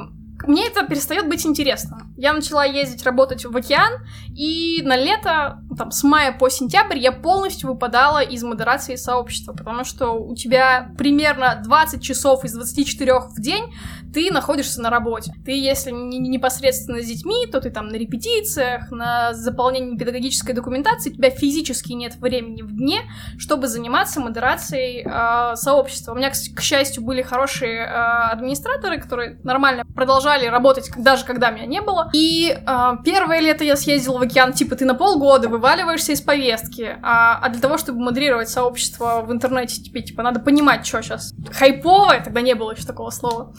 [0.07, 2.03] э, мне это перестает быть интересно.
[2.15, 3.91] Я начала ездить работать в океан,
[4.33, 9.83] и на лето, там, с мая по сентябрь, я полностью выпадала из модерации сообщества, потому
[9.83, 13.73] что у тебя примерно 20 часов из 24 в день
[14.13, 15.33] ты находишься на работе.
[15.45, 20.53] Ты, если не не непосредственно с детьми, то ты там на репетициях, на заполнении педагогической
[20.53, 23.01] документации, у тебя физически нет времени в дне,
[23.37, 26.13] чтобы заниматься модерацией э, сообщества.
[26.13, 27.87] У меня, к, счастью, были хорошие э,
[28.31, 32.09] администраторы, которые нормально продолжали работать, даже когда меня не было.
[32.13, 36.97] И э, первое лето я съездила в океан, типа ты на полгода вываливаешься из повестки,
[37.01, 41.33] а, а для того, чтобы модерировать сообщество в интернете, тебе типа надо понимать, что сейчас
[41.51, 43.53] хайповое, тогда не было еще такого слова.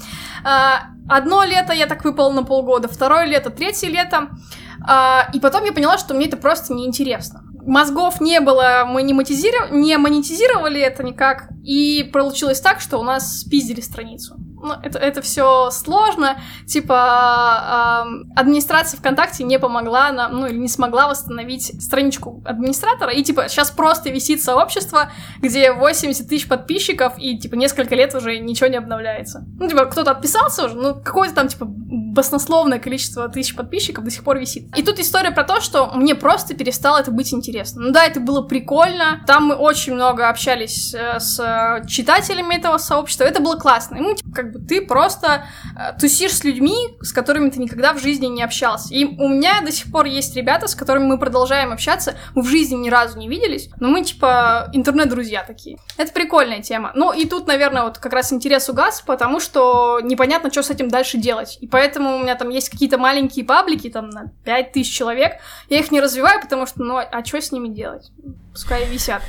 [0.45, 4.31] А, одно лето я так выпала на полгода, второе лето, третье лето.
[4.87, 7.43] А, и потом я поняла, что мне это просто неинтересно.
[7.67, 11.49] Мозгов не было, мы не, монетизиров- не монетизировали это никак.
[11.63, 14.37] И получилось так, что у нас спиздили страницу.
[14.63, 16.39] Ну, это, это все сложно.
[16.67, 23.13] Типа, ам, администрация ВКонтакте не помогла нам, ну, или не смогла восстановить страничку администратора.
[23.13, 28.39] И, типа, сейчас просто висит сообщество, где 80 тысяч подписчиков, и, типа, несколько лет уже
[28.39, 29.45] ничего не обновляется.
[29.59, 34.25] Ну, типа, кто-то отписался уже, ну, какое-то там, типа, баснословное количество тысяч подписчиков до сих
[34.25, 34.77] пор висит.
[34.77, 37.83] И тут история про то, что мне просто перестало это быть интересно.
[37.83, 39.23] Ну да, это было прикольно.
[39.27, 43.25] Там мы очень много общались э, с э, читателями этого сообщества.
[43.25, 43.97] Это было классно.
[43.97, 45.47] И, ну, типа, как бы ты просто
[45.77, 48.93] э, тусишь с людьми, с которыми ты никогда в жизни не общался.
[48.95, 52.17] И у меня до сих пор есть ребята, с которыми мы продолжаем общаться.
[52.35, 55.79] Мы в жизни ни разу не виделись, но мы, типа, интернет-друзья такие.
[55.97, 56.93] Это прикольная тема.
[56.95, 60.89] Ну, и тут, наверное, вот как раз интерес угас, потому что непонятно, что с этим
[60.89, 61.59] дальше делать.
[61.61, 65.33] И поэтому у меня там есть какие-то маленькие паблики, там, на 5000 человек.
[65.69, 68.11] Я их не развиваю, потому что, ну, а что с ними делать?
[68.53, 69.23] Пускай висят.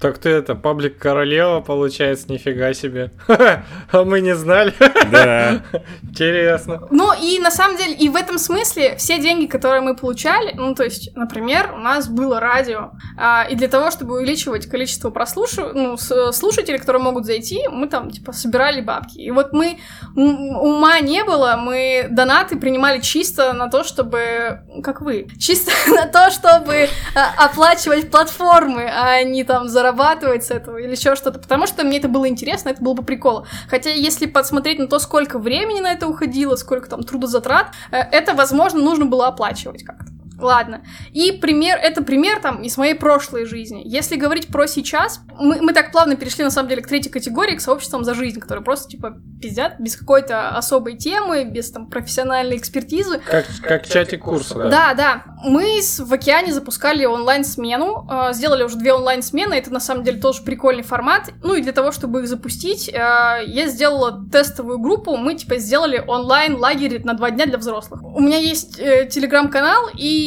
[0.00, 3.10] Так ты это, паблик королева, получается, нифига себе.
[3.92, 4.74] А мы не знали.
[5.10, 5.62] Да.
[6.02, 6.82] Интересно.
[6.90, 10.74] Ну и на самом деле, и в этом смысле все деньги, которые мы получали, ну
[10.74, 15.70] то есть, например, у нас было радио, а, и для того, чтобы увеличивать количество прослушу...
[15.72, 19.18] ну, слушателей, которые могут зайти, мы там типа собирали бабки.
[19.18, 19.78] И вот мы
[20.14, 26.30] ума не было, мы донаты принимали чисто на то, чтобы, как вы, чисто на то,
[26.30, 31.84] чтобы а, оплачивать платформы, а не там зарабатывать с этого или еще что-то, потому что
[31.84, 33.46] мне это было интересно, это было бы прикол.
[33.68, 38.34] Хотя, если посмотреть на то, сколько времени на это уходило, сколько там трудозатрат, э, это,
[38.34, 40.15] возможно, нужно было оплачивать как-то.
[40.38, 40.82] Ладно.
[41.12, 43.82] И пример, это пример там из моей прошлой жизни.
[43.84, 47.56] Если говорить про сейчас, мы, мы так плавно перешли на самом деле к третьей категории,
[47.56, 52.56] к сообществам за жизнь, которые просто типа пиздят без какой-то особой темы, без там профессиональной
[52.56, 53.18] экспертизы.
[53.18, 54.68] Как, как чатик курса, да?
[54.68, 55.24] Да, да.
[55.44, 60.20] Мы с, в океане запускали онлайн-смену, э, сделали уже две онлайн-смены, это на самом деле
[60.20, 61.30] тоже прикольный формат.
[61.42, 66.02] Ну и для того, чтобы их запустить, э, я сделала тестовую группу, мы типа сделали
[66.06, 68.02] онлайн-лагерь на два дня для взрослых.
[68.02, 70.25] У меня есть э, телеграм-канал, и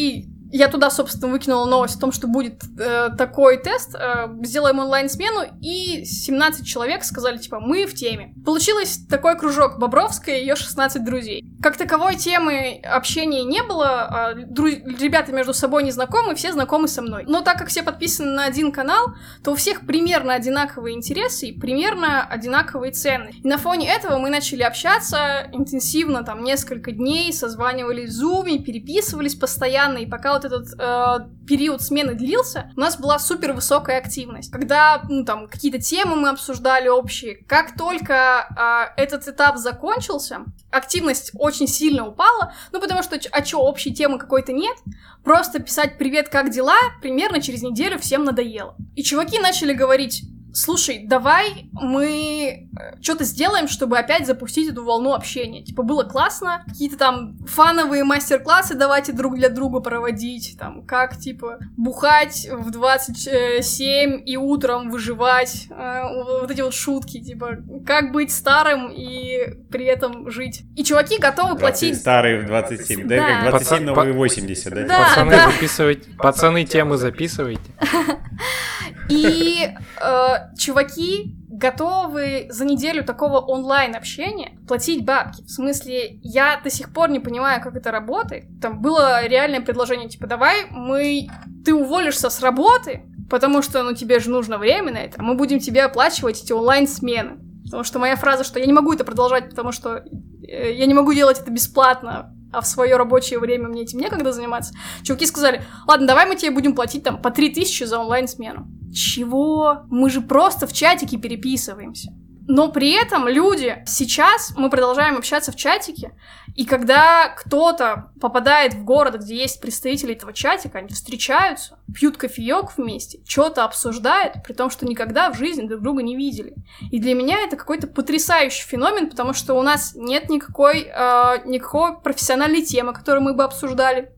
[0.52, 5.42] я туда, собственно, выкинула новость о том, что будет э, такой тест, э, сделаем онлайн-смену,
[5.62, 8.34] и 17 человек сказали, типа, мы в теме.
[8.44, 11.49] Получилось такой кружок Бобровская и ее 16 друзей.
[11.62, 16.88] Как таковой темы общения не было, э, друз- ребята между собой не знакомы, все знакомы
[16.88, 17.26] со мной.
[17.28, 21.60] Но так как все подписаны на один канал, то у всех примерно одинаковые интересы и
[21.60, 23.32] примерно одинаковые цены.
[23.44, 29.36] И на фоне этого мы начали общаться интенсивно, там, несколько дней, созванивались в зуме, переписывались
[29.36, 34.52] постоянно, и пока вот этот э, период смены длился, у нас была супер высокая активность.
[34.52, 38.48] Когда, ну, там, какие-то темы мы обсуждали общие, как только
[38.96, 44.54] э, этот этап закончился, активность сильно упала, ну, потому что, а чё, общей темы какой-то
[44.54, 44.76] нет,
[45.24, 48.76] просто писать «Привет, как дела?» примерно через неделю всем надоело.
[48.96, 50.24] И чуваки начали говорить
[50.54, 52.70] слушай, давай мы
[53.02, 55.64] что-то сделаем, чтобы опять запустить эту волну общения.
[55.64, 61.60] Типа, было классно, какие-то там фановые мастер-классы давайте друг для друга проводить, там, как, типа,
[61.78, 66.02] бухать в 27 и утром выживать, э,
[66.42, 70.64] вот эти вот шутки, типа, как быть старым и при этом жить.
[70.76, 71.98] И чуваки готовы платить...
[71.98, 73.26] Старый в 27, да, Да.
[73.42, 74.84] как 27, Паца- новые па- 80, да?
[74.88, 75.04] Да.
[75.10, 76.10] Пацаны, записывайте.
[76.18, 77.62] Пацаны, темы записывайте.
[79.10, 79.70] И
[80.02, 85.42] э, чуваки готовы за неделю такого онлайн-общения платить бабки.
[85.44, 88.46] В смысле, я до сих пор не понимаю, как это работает.
[88.62, 91.28] Там было реальное предложение, типа, давай мы...
[91.66, 95.36] Ты уволишься с работы, потому что, ну, тебе же нужно время на это, а мы
[95.36, 97.40] будем тебе оплачивать эти онлайн-смены.
[97.66, 100.04] Потому что моя фраза, что я не могу это продолжать, потому что
[100.48, 104.32] э, я не могу делать это бесплатно, а в свое рабочее время мне этим некогда
[104.32, 104.74] заниматься.
[105.04, 108.68] Чуваки сказали, ладно, давай мы тебе будем платить там по 3000 за онлайн-смену.
[108.94, 109.84] Чего?
[109.90, 112.12] Мы же просто в чатике переписываемся.
[112.52, 116.14] Но при этом люди сейчас мы продолжаем общаться в чатике,
[116.56, 122.76] и когда кто-то попадает в город, где есть представители этого чатика, они встречаются, пьют кофеек
[122.76, 126.56] вместе, что-то обсуждают, при том, что никогда в жизни друг друга не видели.
[126.90, 132.00] И для меня это какой-то потрясающий феномен, потому что у нас нет никакой, э, никакой
[132.00, 134.12] профессиональной темы, которую мы бы обсуждали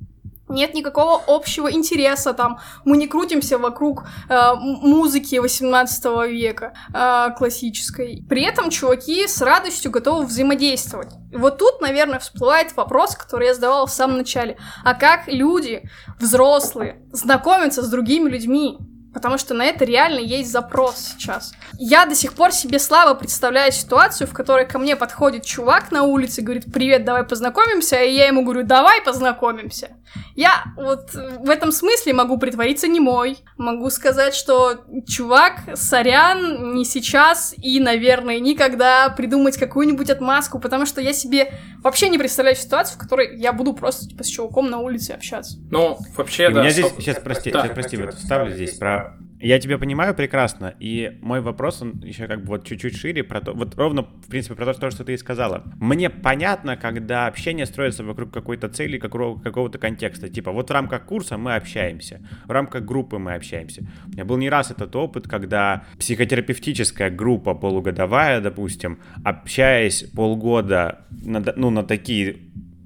[0.51, 2.59] нет никакого общего интереса там.
[2.85, 8.23] Мы не крутимся вокруг э, музыки 18 века э, классической.
[8.29, 11.13] При этом чуваки с радостью готовы взаимодействовать.
[11.33, 14.57] Вот тут, наверное, всплывает вопрос, который я задавала в самом начале.
[14.83, 15.89] А как люди,
[16.19, 18.77] взрослые, знакомятся с другими людьми?
[19.13, 21.53] Потому что на это реально есть запрос сейчас.
[21.77, 26.03] Я до сих пор себе слабо представляю ситуацию, в которой ко мне подходит чувак на
[26.03, 29.89] улице и говорит, привет, давай познакомимся, и я ему говорю, давай познакомимся.
[30.35, 37.53] Я вот в этом смысле могу притвориться немой, могу сказать, что чувак, сорян, не сейчас
[37.57, 41.53] и, наверное, никогда придумать какую-нибудь отмазку, потому что я себе
[41.83, 45.57] вообще не представляю ситуацию, в которой я буду просто типа с чуваком на улице общаться.
[45.69, 46.59] Ну, вообще, И да.
[46.59, 47.01] у меня здесь, стоп.
[47.01, 47.63] сейчас, прости, Да.
[47.63, 49.00] сейчас, прости, вот вставлю здесь про...
[49.41, 53.41] Я тебя понимаю прекрасно, и мой вопрос, он еще как бы вот чуть-чуть шире, про
[53.41, 55.63] то, вот ровно, в принципе, про то, что- ты и сказала.
[55.79, 61.05] Мне понятно, когда общение строится вокруг какой-то цели, какого- какого-то контекста, типа вот в рамках
[61.05, 63.83] курса мы общаемся, в рамках группы мы общаемся.
[64.07, 71.43] У меня был не раз этот опыт, когда психотерапевтическая группа полугодовая, допустим, общаясь полгода на,
[71.55, 72.37] ну, на такие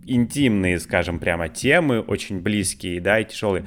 [0.05, 3.65] интимные, скажем, прямо темы, очень близкие, да, и тяжелые,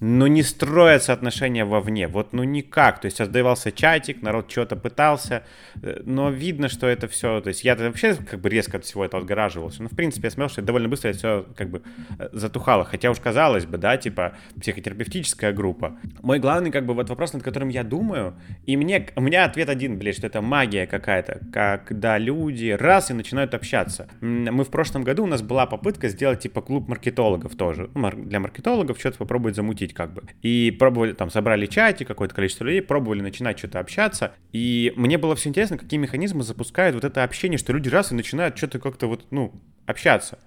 [0.00, 5.42] но не строятся отношения вовне, вот ну никак, то есть создавался чатик, народ что-то пытался,
[5.82, 9.04] э, но видно, что это все, то есть я вообще как бы резко от всего
[9.04, 11.82] этого отгораживался, но в принципе я смотрел, что довольно быстро это все как бы
[12.18, 15.98] э, затухало, хотя уж казалось бы, да, типа психотерапевтическая группа.
[16.22, 18.34] Мой главный как бы вот вопрос, над которым я думаю,
[18.66, 23.14] и мне, у меня ответ один, блядь, что это магия какая-то, когда люди раз и
[23.14, 24.08] начинают общаться.
[24.20, 28.38] Мы в прошлом году, у нас была попытка сделать типа клуб маркетологов тоже, Ну, для
[28.38, 30.22] маркетологов что-то попробовать замутить как бы.
[30.42, 35.34] И пробовали, там, собрали чатик, какое-то количество людей, пробовали начинать что-то общаться, и мне было
[35.36, 39.06] все интересно, какие механизмы запускают вот это общение, что люди раз и начинают что-то как-то
[39.06, 39.52] вот, ну,
[39.86, 40.38] общаться.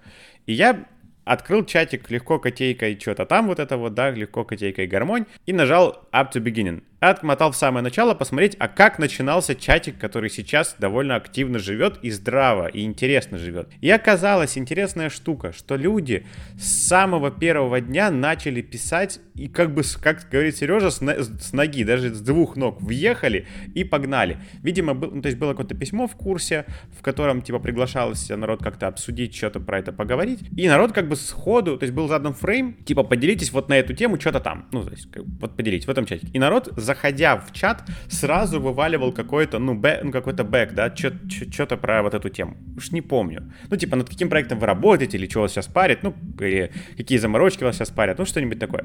[0.46, 0.86] И я
[1.24, 6.08] открыл чатик легко котейкой что-то там вот это вот, да, легко котейкой гармонь, и нажал
[6.12, 6.82] up to beginning.
[7.10, 12.10] Отмотал в самое начало посмотреть, а как начинался чатик, который сейчас довольно активно живет и
[12.10, 13.68] здраво, и интересно живет.
[13.80, 16.26] И оказалась интересная штука, что люди
[16.58, 21.84] с самого первого дня начали писать и как бы, как говорит Сережа, с, с ноги,
[21.84, 24.38] даже с двух ног въехали и погнали.
[24.62, 28.62] Видимо, был, ну, то есть было какое-то письмо в курсе, в котором типа приглашался народ
[28.62, 30.40] как-то обсудить, что-то про это поговорить.
[30.56, 33.94] И народ как бы сходу, то есть был задан фрейм, типа поделитесь вот на эту
[33.94, 34.68] тему что-то там.
[34.72, 36.28] Ну, то есть как, вот поделитесь в этом чате.
[36.32, 41.76] И народ, заходя в чат, сразу вываливал какой-то, ну, бэ, ну какой-то бэк, да, что-то
[41.76, 42.56] про вот эту тему.
[42.76, 43.52] Уж не помню.
[43.70, 47.18] Ну, типа, над каким проектом вы работаете, или что вас сейчас парит, ну, или какие
[47.18, 48.84] заморочки вас сейчас парят, ну, что-нибудь такое.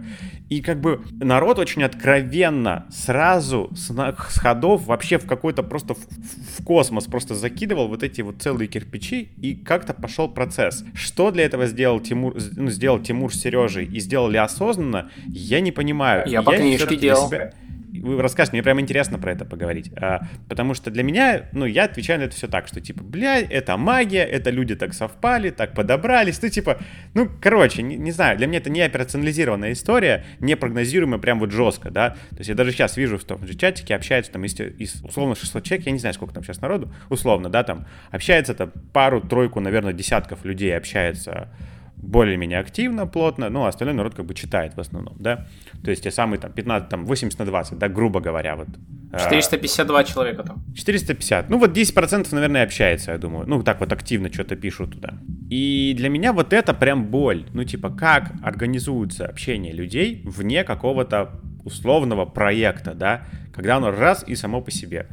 [0.49, 5.99] И как бы народ очень откровенно сразу с, с ходов вообще в какой-то просто в,
[5.99, 10.85] в космос просто закидывал вот эти вот целые кирпичи, и как-то пошел процесс.
[10.93, 15.71] Что для этого сделал Тимур, ну, сделал Тимур с Сережей и сделали осознанно, я не
[15.71, 16.23] понимаю.
[16.25, 17.27] Я, я по книжке делал.
[17.27, 17.53] Себя
[17.88, 19.91] вы расскажете, мне прям интересно про это поговорить.
[19.95, 23.39] А, потому что для меня, ну, я отвечаю на это все так, что типа, бля,
[23.39, 26.41] это магия, это люди так совпали, так подобрались.
[26.41, 26.79] Ну, типа,
[27.13, 31.51] ну, короче, не, не знаю, для меня это не операционализированная история, не прогнозируемая прям вот
[31.51, 32.11] жестко, да.
[32.31, 35.35] То есть я даже сейчас вижу в том же чатике, общается там из, из условно
[35.35, 39.59] 600 человек, я не знаю, сколько там сейчас народу, условно, да, там общается там пару-тройку,
[39.59, 41.49] наверное, десятков людей общается
[41.97, 45.47] более-менее активно, плотно, ну, а остальной народ как бы читает в основном, да.
[45.83, 48.67] То есть те самые там 15, там 80 на 20, да, грубо говоря, вот.
[49.11, 50.63] 452 а, человека там.
[50.75, 51.49] 450.
[51.49, 53.47] Ну, вот 10%, наверное, общается, я думаю.
[53.47, 55.13] Ну, так вот активно что-то пишут туда.
[55.49, 57.45] И для меня вот это прям боль.
[57.53, 63.21] Ну, типа, как организуется общение людей вне какого-то условного проекта, да,
[63.53, 65.07] когда оно раз и само по себе.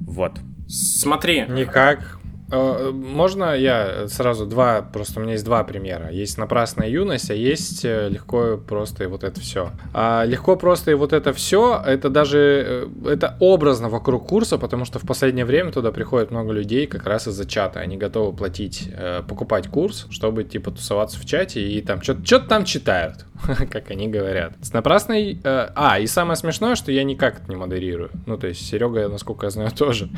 [0.00, 0.40] Вот.
[0.68, 1.44] Смотри.
[1.48, 2.20] Никак.
[2.50, 6.10] Э, можно я сразу два, просто у меня есть два примера.
[6.10, 9.70] Есть напрасная юность, а есть э, легко просто и вот это все.
[9.92, 14.84] А легко просто и вот это все, это даже, э, это образно вокруг курса, потому
[14.84, 17.80] что в последнее время туда приходит много людей как раз из-за чата.
[17.80, 18.90] Они готовы платить,
[19.28, 23.24] покупать курс, чтобы типа тусоваться в чате и там что-то там читают.
[23.70, 24.54] как они говорят.
[24.60, 25.38] С напрасной...
[25.44, 28.10] А, и самое смешное, что я никак это не модерирую.
[28.26, 30.08] Ну, то есть Серега, насколько я знаю, тоже.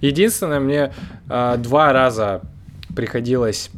[0.00, 0.92] Единственное, мне
[1.56, 2.42] два раза
[2.94, 3.70] приходилось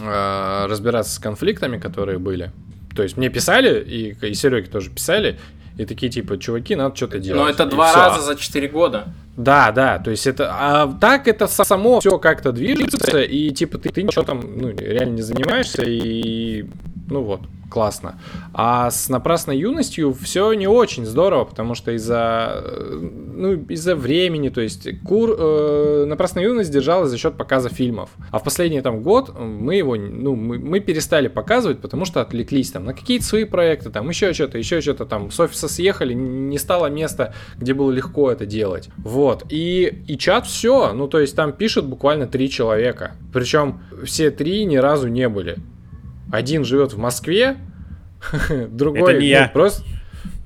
[0.00, 2.52] э, разбираться с конфликтами, которые были.
[2.94, 5.38] То есть мне писали, и, и Сереге тоже писали,
[5.76, 7.40] и такие типа, чуваки, надо что-то делать.
[7.40, 7.98] Но это и два все.
[7.98, 9.08] раза за 4 года.
[9.38, 13.88] Да, да, то есть это, а так это само все как-то движется, и типа ты,
[13.88, 16.66] ты ничего там, ну, реально не занимаешься, и,
[17.08, 18.18] ну вот, классно.
[18.52, 24.48] А с напрасной юностью все не очень здорово, потому что из-за э, ну, из-за времени,
[24.48, 28.10] то есть кур, э, напрасная юность держалась за счет показа фильмов.
[28.30, 32.70] А в последний там год мы его, ну, мы, мы перестали показывать, потому что отвлеклись
[32.70, 35.30] там на какие-то свои проекты, там еще что-то, еще что-то там.
[35.30, 38.88] С офиса съехали, не стало места, где было легко это делать.
[38.98, 39.27] Вот.
[39.50, 43.12] И, и чат все, ну, то есть там пишут буквально три человека.
[43.32, 45.58] Причем все три ни разу не были.
[46.30, 47.56] Один живет в Москве,
[48.70, 49.46] другой Это не я.
[49.46, 49.82] Ну, просто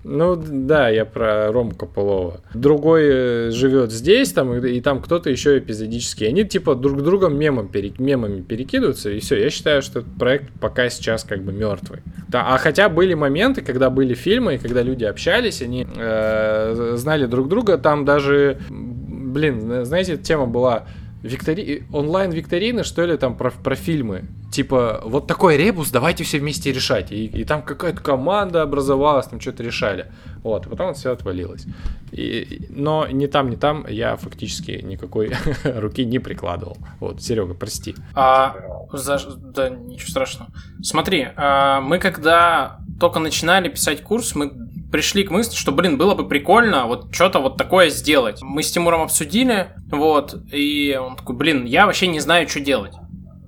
[0.04, 2.40] ну да, я про Рому Копылова.
[2.54, 6.24] Другой э, живет здесь, там, и, там кто-то еще эпизодически.
[6.24, 9.40] Они типа друг другом мемом, пере, мемами перекидываются, и все.
[9.40, 12.00] Я считаю, что этот проект пока сейчас как бы мертвый.
[12.28, 17.26] Да, а хотя были моменты, когда были фильмы, и когда люди общались, они э, знали
[17.26, 17.78] друг друга.
[17.78, 20.86] Там даже, блин, знаете, тема была
[21.22, 21.84] виктори...
[21.92, 24.24] онлайн-викторины, что ли, там про, про фильмы.
[24.52, 27.10] Типа, вот такой ребус, давайте все вместе решать.
[27.10, 30.12] И, и там какая-то команда образовалась, там что-то решали.
[30.42, 31.64] Вот, потом все отвалилось.
[32.10, 35.32] И, но ни там, ни там я фактически никакой
[35.64, 36.76] руки не прикладывал.
[37.00, 37.94] Вот, Серега, прости.
[38.14, 38.54] А,
[38.92, 39.18] за...
[39.38, 40.50] Да, ничего страшного.
[40.82, 44.52] Смотри, а, мы когда только начинали писать курс, мы
[44.92, 48.42] пришли к мысли, что, блин, было бы прикольно вот что-то вот такое сделать.
[48.42, 52.92] Мы с Тимуром обсудили, вот, и он такой, блин, я вообще не знаю, что делать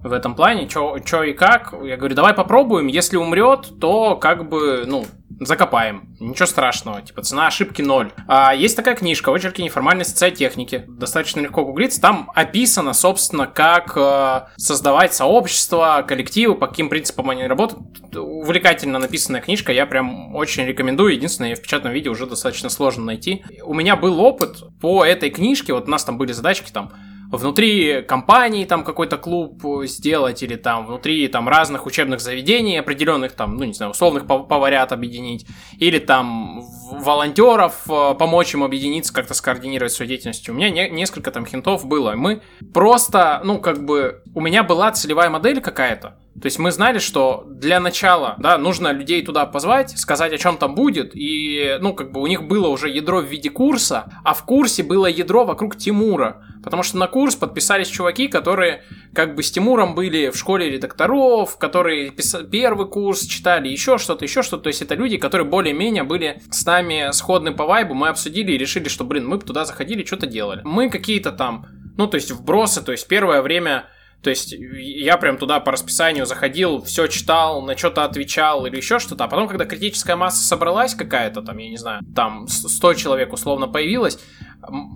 [0.05, 1.74] в этом плане, что и как.
[1.82, 5.07] Я говорю, давай попробуем, если умрет, то как бы, ну,
[5.40, 6.14] закопаем.
[6.20, 8.12] Ничего страшного, типа цена ошибки ноль.
[8.28, 10.84] А есть такая книжка «Очерки неформальной социотехники».
[10.86, 12.02] Достаточно легко гуглиться.
[12.02, 18.14] Там описано, собственно, как э, создавать сообщества, коллективы, по каким принципам они работают.
[18.14, 21.14] Увлекательно написанная книжка, я прям очень рекомендую.
[21.14, 23.42] Единственное, ее в печатном виде уже достаточно сложно найти.
[23.64, 26.92] У меня был опыт по этой книжке, вот у нас там были задачки там
[27.30, 33.56] внутри компании там какой-то клуб сделать или там внутри там разных учебных заведений определенных там,
[33.56, 35.46] ну не знаю, условных поварят объединить
[35.78, 36.62] или там
[36.93, 40.48] волонтеров э, помочь им объединиться, как-то скоординировать свою деятельность.
[40.48, 42.12] У меня не, несколько там хинтов было.
[42.12, 42.43] Мы
[42.73, 47.44] просто, ну как бы, у меня была целевая модель какая-то, То есть мы знали, что
[47.48, 52.12] для начала, да, нужно людей туда позвать, сказать, о чем там будет, и, ну, как
[52.12, 55.77] бы у них было уже ядро в виде курса, а в курсе было ядро вокруг
[55.77, 56.43] Тимура.
[56.62, 58.82] Потому что на курс подписались чуваки, которые
[59.15, 62.35] как бы с Тимуром были в школе редакторов, которые пис...
[62.51, 64.65] первый курс читали, еще что-то, еще что-то.
[64.65, 67.94] То есть это люди, которые более-менее были с нами сходны по вайбу.
[67.94, 70.61] Мы обсудили и решили, что, блин, мы бы туда заходили, что-то делали.
[70.65, 71.66] Мы какие-то там,
[71.97, 73.86] ну, то есть вбросы, то есть первое время
[74.24, 78.98] то есть я прям туда по расписанию заходил, все читал, на что-то отвечал или еще
[78.98, 79.24] что-то.
[79.24, 83.69] А потом, когда критическая масса собралась какая-то, там, я не знаю, там 100 человек условно
[83.69, 84.19] появилось,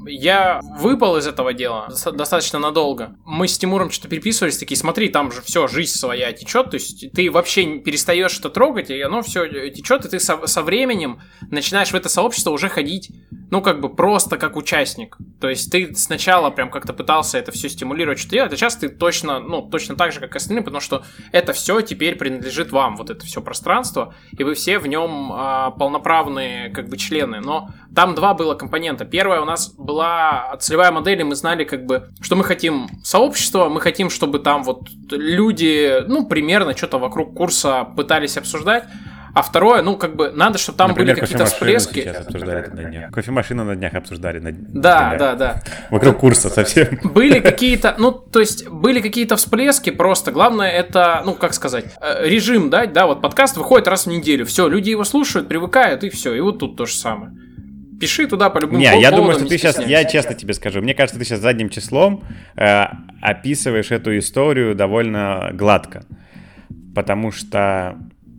[0.07, 3.16] я выпал из этого дела достаточно надолго.
[3.24, 7.12] Мы с Тимуром что-то переписывались, такие, смотри, там же все, жизнь своя течет, то есть
[7.12, 11.20] ты вообще перестаешь это трогать, и оно все течет, и ты со, со временем
[11.51, 13.11] начинаешь в это сообщество уже ходить,
[13.51, 15.16] ну, как бы просто как участник.
[15.40, 18.89] То есть ты сначала прям как-то пытался это все стимулировать, что делать, а сейчас ты
[18.89, 23.11] точно, ну, точно так же, как остальные, потому что это все теперь принадлежит вам, вот
[23.11, 27.40] это все пространство, и вы все в нем а, полноправные, как бы, члены.
[27.40, 29.05] Но там два было компонента.
[29.05, 32.89] Первое у нас нас была целевая модель, и мы знали, как бы, что мы хотим
[33.02, 38.85] сообщество, мы хотим, чтобы там вот люди, ну, примерно что-то вокруг курса пытались обсуждать.
[39.35, 42.01] А второе, ну, как бы, надо, чтобы там Например, были какие-то всплески.
[42.01, 43.12] Обсуждали на днях.
[43.12, 44.39] Кофемашину на днях обсуждали.
[44.39, 44.51] На...
[44.52, 45.62] Да, да, да.
[45.90, 46.98] Вокруг курса совсем.
[47.05, 50.32] Были какие-то, ну, то есть, были какие-то всплески просто.
[50.32, 54.47] Главное, это, ну, как сказать, э, режим, да, да, вот подкаст выходит раз в неделю.
[54.47, 56.35] Все, люди его слушают, привыкают, и все.
[56.35, 57.32] И вот тут то же самое
[58.00, 60.94] пиши туда по любым Не, я думаю, что ты сейчас, я честно тебе скажу, мне
[60.94, 62.24] кажется, ты сейчас задним числом
[62.56, 62.86] э,
[63.20, 66.04] описываешь эту историю довольно гладко.
[66.94, 67.98] Потому что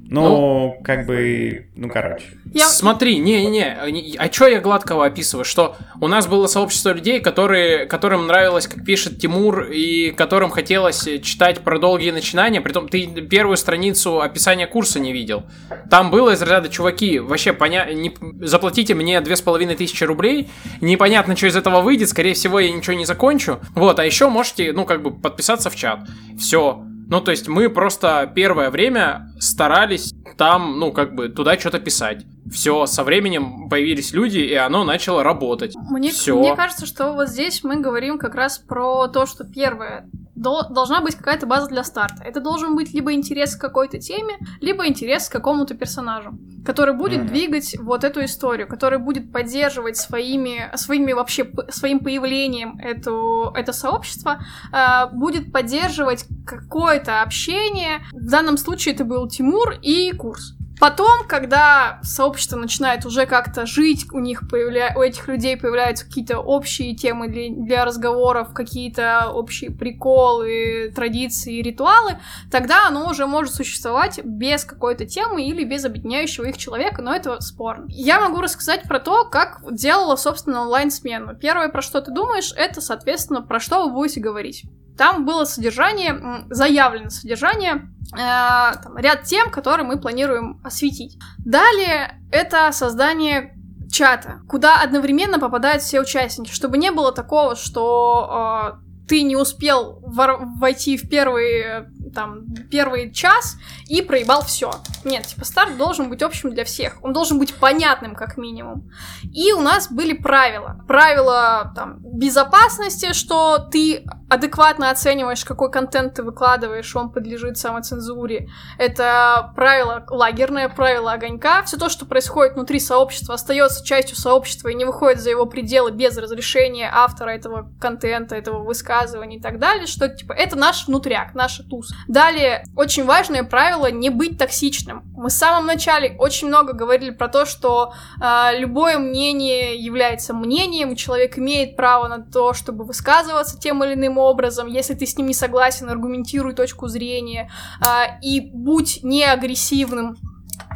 [0.10, 2.26] ну, ну, как бы, ну, короче.
[2.52, 2.68] Я...
[2.68, 5.46] Смотри, не-не, а что я гладкого описываю?
[5.46, 11.08] Что у нас было сообщество людей, которые, которым нравилось, как пишет Тимур, и которым хотелось
[11.22, 15.44] читать про долгие начинания, притом ты первую страницу описания курса не видел.
[15.92, 17.86] Там было из ряда, чуваки, вообще, поня...
[17.94, 18.12] не...
[18.42, 20.50] заплатите мне две с половиной тысячи рублей,
[20.82, 23.60] непонятно, что из этого выйдет, скорее всего, я ничего не закончу.
[23.76, 26.00] Вот, а еще можете, ну, как бы, подписаться в чат.
[26.40, 31.80] Все, ну, то есть мы просто первое время старались там, ну, как бы туда что-то
[31.80, 32.24] писать.
[32.52, 35.76] Все, со временем появились люди, и оно начало работать.
[35.76, 36.40] Мне, Всё.
[36.40, 40.08] мне кажется, что вот здесь мы говорим как раз про то, что первое,
[40.40, 42.24] должна быть какая-то база для старта.
[42.24, 47.22] Это должен быть либо интерес к какой-то теме, либо интерес к какому-то персонажу, который будет
[47.22, 47.28] mm-hmm.
[47.28, 54.40] двигать вот эту историю, который будет поддерживать своими, своими вообще, своим появлением эту, это сообщество,
[54.72, 58.00] э, будет поддерживать какое-то общение.
[58.14, 60.59] В данном случае это был Тимур и курс.
[60.80, 64.94] Потом, когда сообщество начинает уже как-то жить, у них появля...
[64.96, 72.18] у этих людей появляются какие-то общие темы для, для разговоров, какие-то общие приколы, традиции, ритуалы,
[72.50, 77.42] тогда оно уже может существовать без какой-то темы или без объединяющего их человека, но это
[77.42, 77.86] спорно.
[77.90, 81.36] Я могу рассказать про то, как делала, собственно, онлайн-смену.
[81.36, 84.64] Первое, про что ты думаешь, это, соответственно, про что вы будете говорить.
[84.98, 91.18] Там было содержание, заявлено содержание, там, ряд тем, которые мы планируем осветить.
[91.38, 93.56] Далее это создание
[93.92, 100.00] чата, куда одновременно попадают все участники, чтобы не было такого, что э, ты не успел
[100.02, 103.58] войти в первый там, первый час
[103.88, 104.72] и проебал все.
[105.04, 107.04] Нет, типа, старт должен быть общим для всех.
[107.04, 108.90] Он должен быть понятным, как минимум.
[109.24, 110.84] И у нас были правила.
[110.88, 118.50] Правила, там, безопасности, что ты адекватно оцениваешь, какой контент ты выкладываешь, он подлежит самоцензуре.
[118.78, 121.64] Это правило лагерное, правило огонька.
[121.64, 125.92] Все то, что происходит внутри сообщества, остается частью сообщества и не выходит за его пределы
[125.92, 131.34] без разрешения автора этого контента, этого высказывания и так далее, что, типа, это наш внутряк,
[131.34, 131.92] наша туз.
[132.08, 135.04] Далее, очень важное правило не быть токсичным.
[135.16, 140.96] Мы в самом начале очень много говорили про то, что э, любое мнение является мнением,
[140.96, 144.68] человек имеет право на то, чтобы высказываться тем или иным образом.
[144.68, 147.52] Если ты с ним не согласен, аргументируй точку зрения
[147.82, 150.18] э, и будь не агрессивным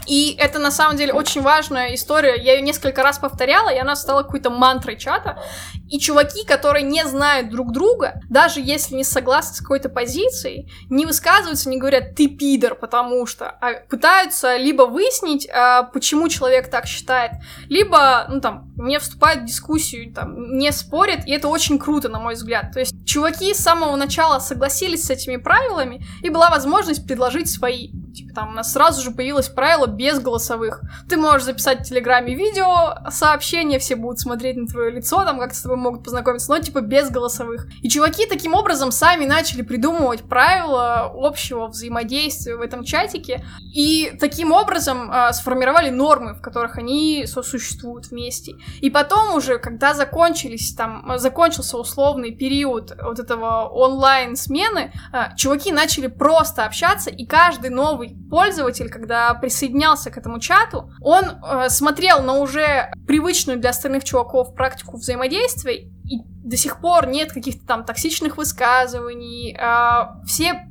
[0.08, 2.36] и это на самом деле очень важная история.
[2.42, 5.42] Я ее несколько раз повторяла, и она стала какой-то мантрой чата.
[5.90, 11.06] И чуваки, которые не знают друг друга, даже если не согласны с какой-то позицией, не
[11.06, 16.88] высказываются, не говорят «ты пидор», потому что, а пытаются либо выяснить, а, почему человек так
[16.88, 17.34] считает,
[17.70, 22.20] либо, ну там, не вступают в дискуссию, там, не спорят, и это очень круто, на
[22.20, 22.72] мой взгляд.
[22.72, 27.90] То есть чуваки с самого начала согласились с этими правилами, и была возможность предложить свои.
[28.14, 30.82] Типа там у нас сразу же появилось правило без голосовых.
[31.10, 35.54] Ты можешь записать в Телеграме видео, сообщение, все будут смотреть на твое лицо, там как
[35.54, 37.68] с тобой могут познакомиться, но типа без голосовых.
[37.82, 44.52] И чуваки таким образом сами начали придумывать правила общего взаимодействия в этом чатике, и таким
[44.52, 48.54] образом э, сформировали нормы, в которых они сосуществуют вместе.
[48.82, 56.08] И потом уже, когда закончились там, закончился условный период вот этого онлайн-смены, э, чуваки начали
[56.08, 59.34] просто общаться, и каждый новый пользователь, когда
[59.74, 65.76] присоединялся к этому чату, он э, смотрел на уже привычную для остальных чуваков практику взаимодействия,
[65.76, 70.68] и до сих пор нет каких-то там токсичных высказываний, э, все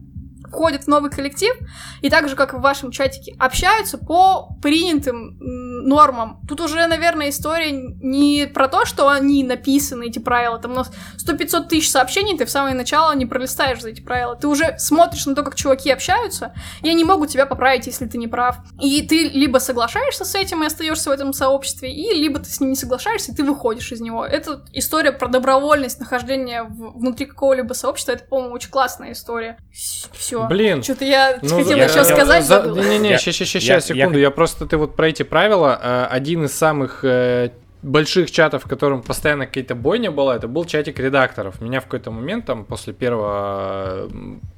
[0.53, 1.55] входят в новый коллектив,
[2.03, 6.41] и так же, как в вашем чатике, общаются по принятым нормам.
[6.47, 10.59] Тут уже, наверное, история не про то, что они написаны, эти правила.
[10.59, 10.93] Там у нас
[11.27, 14.37] 100-500 тысяч сообщений, ты в самое начало не пролистаешь за эти правила.
[14.37, 18.19] Ты уже смотришь на то, как чуваки общаются, и они могут тебя поправить, если ты
[18.19, 18.59] не прав.
[18.81, 22.61] И ты либо соглашаешься с этим и остаешься в этом сообществе, и либо ты с
[22.61, 24.25] ним не соглашаешься, и ты выходишь из него.
[24.25, 28.13] Это история про добровольность нахождения внутри какого-либо сообщества.
[28.13, 29.59] Это, по-моему, очень классная история.
[29.73, 30.42] Все.
[30.49, 30.83] Блин.
[30.83, 32.45] Что-то я ну, хотела я, еще я, сказать.
[32.45, 32.63] За...
[32.63, 34.19] Не-не-не, сейчас, сейчас, сейчас, секунду.
[34.19, 37.51] Я, я просто, ты вот про эти правила, э, один из самых э,
[37.83, 41.61] больших чатов, в котором постоянно какая-то бойня была, это был чатик редакторов.
[41.61, 44.09] Меня в какой-то момент, там, после первого,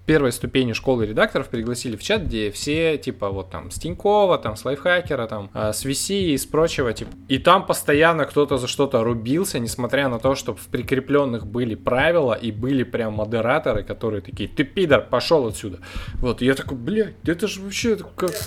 [0.06, 4.56] первой ступени школы редакторов пригласили в чат, где все, типа, вот там, с Тинькова, там,
[4.56, 7.10] с Лайфхакера, там, а, с VC и с прочего, типа.
[7.28, 12.35] И там постоянно кто-то за что-то рубился, несмотря на то, что в прикрепленных были правила
[12.35, 15.78] и были прям модераторы, которые такие, ты пидор, пошел отсюда.
[16.16, 17.98] Вот, я такой, блядь, это же вообще.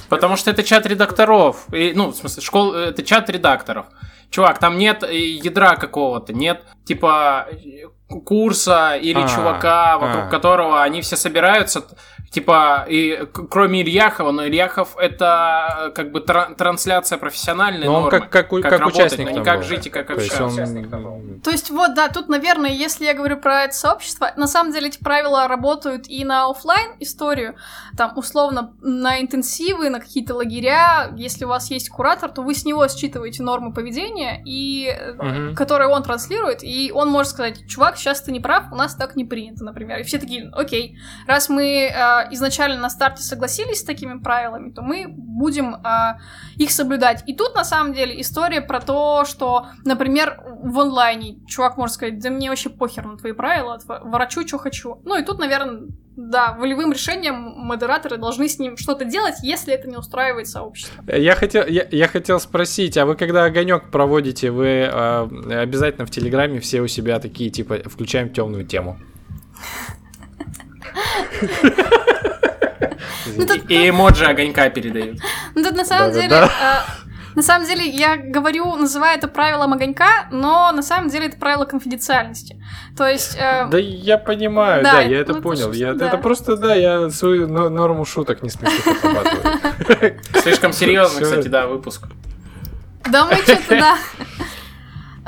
[0.09, 3.87] Потому что это чат редакторов, и, ну, в смысле, школ, это чат редакторов.
[4.29, 7.47] Чувак, там нет э, ядра какого-то, нет типа
[8.07, 10.29] курса или а, чувака, вокруг а.
[10.29, 11.83] которого они все собираются.
[12.29, 18.09] Типа, и кроме Ильяхова, но Ильяхов это э, как бы тра- трансляция профессиональной но нормы.
[18.11, 19.63] как, как, как, как работать, участник но не как был.
[19.63, 20.37] жить и как общаться.
[20.37, 21.41] То есть, он...
[21.41, 24.89] То есть вот, да, тут, наверное, если я говорю про это сообщество, на самом деле
[24.89, 27.55] эти правила работают и на офлайн историю,
[27.95, 32.65] там, условно, на интенсивы, на какие-то лагеря, если у вас есть куратор, то вы с
[32.65, 35.55] него считываете нормы поведения, и, угу.
[35.55, 39.15] которые он транслирует, и он может сказать, чувак, сейчас ты не прав, у нас так
[39.15, 39.99] не принято, например.
[39.99, 40.97] И все такие, окей,
[41.27, 41.91] раз мы э,
[42.31, 46.19] изначально на старте согласились с такими правилами, то мы будем э,
[46.57, 47.23] их соблюдать.
[47.27, 52.19] И тут, на самом деле, история про то, что, например, в онлайне чувак может сказать,
[52.19, 55.01] да мне вообще похер на твои правила, ворочу, что хочу.
[55.03, 55.87] Ну и тут, наверное,
[56.17, 61.03] да, волевым решением модераторы должны с ним что-то делать, если это не устраивает сообщество.
[61.15, 66.09] Я хотел, я, я хотел спросить, а вы когда огонек проводите, вы э, обязательно в
[66.09, 68.99] Телеграме все у себя такие, типа, включаем темную тему?
[73.69, 75.19] И эмоджи огонька передают.
[75.53, 76.49] Ну тут на самом деле...
[77.37, 81.65] На самом деле, я говорю, называю это правилом огонька, но на самом деле это правило
[81.65, 82.59] конфиденциальности.
[82.97, 83.37] То есть...
[83.39, 83.67] Э...
[83.69, 85.69] Да я понимаю, да, да я это ну, понял.
[85.69, 86.07] Это, я, да.
[86.07, 90.19] это просто, да, я свою норму шуток не отрабатываю.
[90.41, 92.07] Слишком серьезно, кстати, да, выпуск.
[93.07, 93.97] Да, мы что-то, да.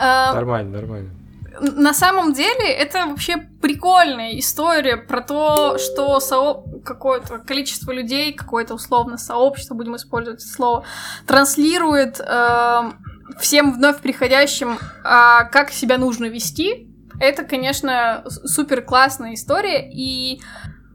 [0.01, 1.18] Э, нормально, нормально
[1.61, 6.63] на самом деле это вообще прикольная история про то, что со...
[6.83, 10.85] какое-то количество людей, какое-то условно сообщество, будем использовать слово,
[11.25, 12.91] транслирует э,
[13.39, 16.87] всем вновь приходящим, э, как себя нужно вести.
[17.19, 20.41] Это, конечно, супер классная история, и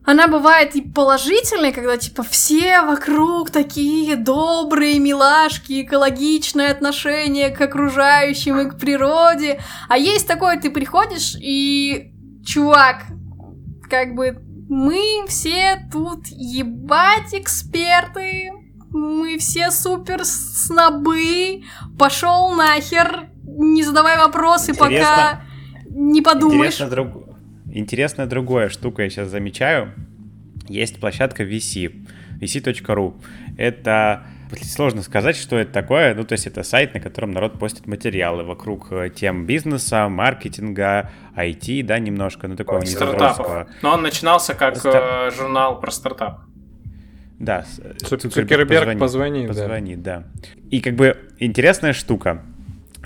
[0.04, 8.60] она бывает и положительной, когда, типа, все вокруг такие добрые, милашки, экологичное отношение к окружающим
[8.60, 9.60] и к природе.
[9.88, 12.12] А есть такое, ты приходишь и,
[12.44, 13.04] чувак,
[13.88, 18.50] как бы, мы все тут ебать эксперты,
[18.90, 21.62] мы все супер снобы,
[21.98, 24.98] пошел нахер, не задавай вопросы, Интересно.
[24.98, 25.44] пока
[25.90, 26.74] не подумаешь.
[26.74, 27.23] Интересно, друг...
[27.74, 29.92] Интересная другая штука я сейчас замечаю.
[30.68, 32.06] Есть площадка VC,
[32.40, 33.14] vc.ru.
[33.58, 34.22] Это
[34.62, 36.14] сложно сказать, что это такое.
[36.14, 41.10] Ну, то есть это сайт, на котором народ постит материалы вокруг э, тем бизнеса, маркетинга,
[41.36, 43.66] IT, да, немножко, ну, такого стартапов.
[43.82, 45.02] Но он начинался как Стар...
[45.02, 46.42] Э, журнал про стартап.
[47.40, 47.64] Да,
[47.98, 49.00] Цукерберг позвонит.
[49.00, 50.20] Позвонит, позвонит да.
[50.20, 50.50] да.
[50.70, 52.44] И как бы интересная штука.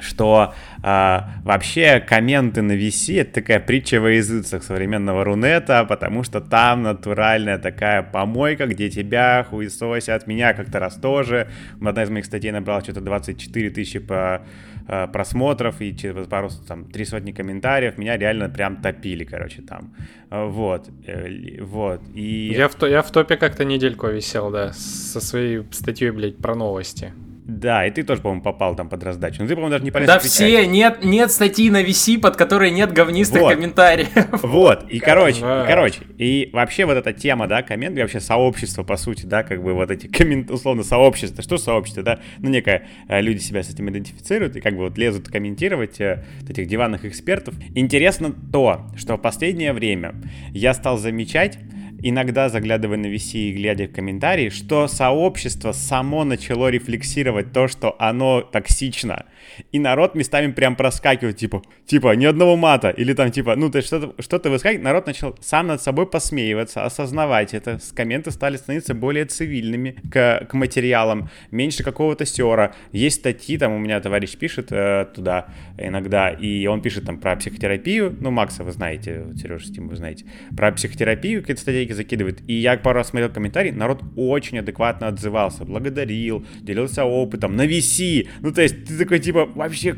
[0.03, 6.41] Что а, вообще комменты на VC это такая притча во языцах современного Рунета, потому что
[6.41, 11.49] там натуральная такая помойка, где тебя хуесосят, меня как-то раз тоже.
[11.85, 14.43] Одна из моих статей набрала что-то 24 тысячи по
[14.91, 19.95] а, просмотров и через пару, там, три сотни комментариев, меня реально прям топили, короче, там.
[20.31, 22.53] Вот, э, вот, и...
[22.55, 27.13] Я в, я в топе как-то недельку висел, да, со своей статьей, блядь, про новости.
[27.49, 29.41] Да, и ты тоже, по-моему, попал там под раздачу.
[29.41, 32.71] Но ты, по-моему, даже не полез Да все, нет, нет статьи на VC, под которой
[32.71, 33.55] нет говнистых Вот.
[33.55, 34.09] комментариев.
[34.43, 35.65] Вот, и короче, Да.
[35.65, 39.45] и, короче, и вообще вот эта тема, да, коммент, и вообще сообщество, по сути, да,
[39.45, 43.63] как бы вот эти коммент, условно, сообщество, что сообщество, да, ну, некое, э, люди себя
[43.63, 47.55] с этим идентифицируют и как бы вот лезут комментировать э, вот этих диванных экспертов.
[47.75, 50.15] Интересно то, что в последнее время
[50.53, 51.59] я стал замечать,
[52.03, 57.97] иногда заглядывая на VC и глядя в комментарии, что сообщество само начало рефлексировать то, что
[57.99, 59.27] оно токсично.
[59.73, 63.79] И народ местами прям проскакивает, типа, типа, ни одного мата, или там, типа, ну, то
[63.79, 68.57] есть что-то что выскакивает, народ начал сам над собой посмеиваться, осознавать это, с комменты стали
[68.57, 72.75] становиться более цивильными к, к материалам, меньше какого-то сера.
[72.93, 77.37] Есть статьи, там у меня товарищ пишет э, туда иногда, и он пишет там про
[77.37, 80.25] психотерапию, ну, Макса вы знаете, Сережа Стим вы знаете,
[80.57, 85.65] про психотерапию какие-то статейки закидывает, и я пару раз смотрел комментарии, народ очень адекватно отзывался,
[85.65, 89.95] благодарил, делился опытом, на VC, ну, то есть ты такой, типа, вообще,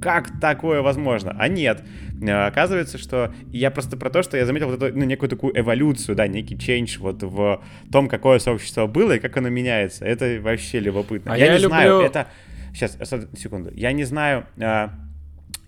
[0.00, 1.34] как, такое возможно?
[1.38, 1.82] А нет,
[2.22, 5.58] Э, оказывается, что я просто про то, что я заметил вот эту, ну, некую такую
[5.58, 10.04] эволюцию, да, некий change вот в том, какое сообщество было и как оно меняется.
[10.04, 11.34] Это вообще любопытно.
[11.34, 12.28] А я, я не знаю, люблю- это...
[12.72, 12.96] Сейчас,
[13.36, 13.70] секунду.
[13.74, 14.94] Я не знаю, а,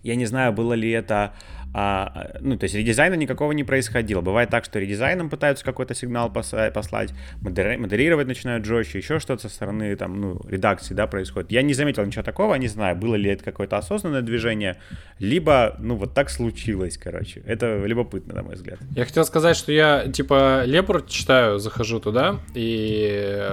[0.03, 1.33] я не знаю, было ли это...
[1.77, 4.21] а, ну, то есть редизайна никакого не происходило.
[4.21, 9.49] Бывает так, что редизайном пытаются какой-то сигнал послать, модери- модерировать начинают жестче, еще что-то со
[9.49, 11.51] стороны там, ну, редакции, да, происходит.
[11.51, 14.77] Я не заметил ничего такого, не знаю, было ли это какое-то осознанное движение,
[15.19, 17.41] либо, ну, вот так случилось, короче.
[17.45, 18.79] Это любопытно, на мой взгляд.
[18.95, 23.49] Я хотел сказать, что я, типа, Лепрут читаю, захожу туда, и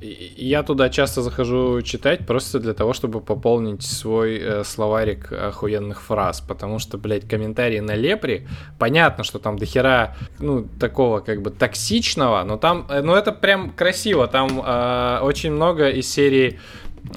[0.00, 6.40] я туда часто захожу читать просто для того, чтобы пополнить свой э, словарик охуенных фраз,
[6.40, 8.46] потому что, блядь, комментарии на Лепре,
[8.78, 13.70] понятно, что там дохера, ну, такого как бы токсичного, но там, э, ну, это прям
[13.70, 16.58] красиво, там э, очень много из серии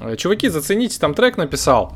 [0.00, 1.92] э, Чуваки, зацените, там трек написал.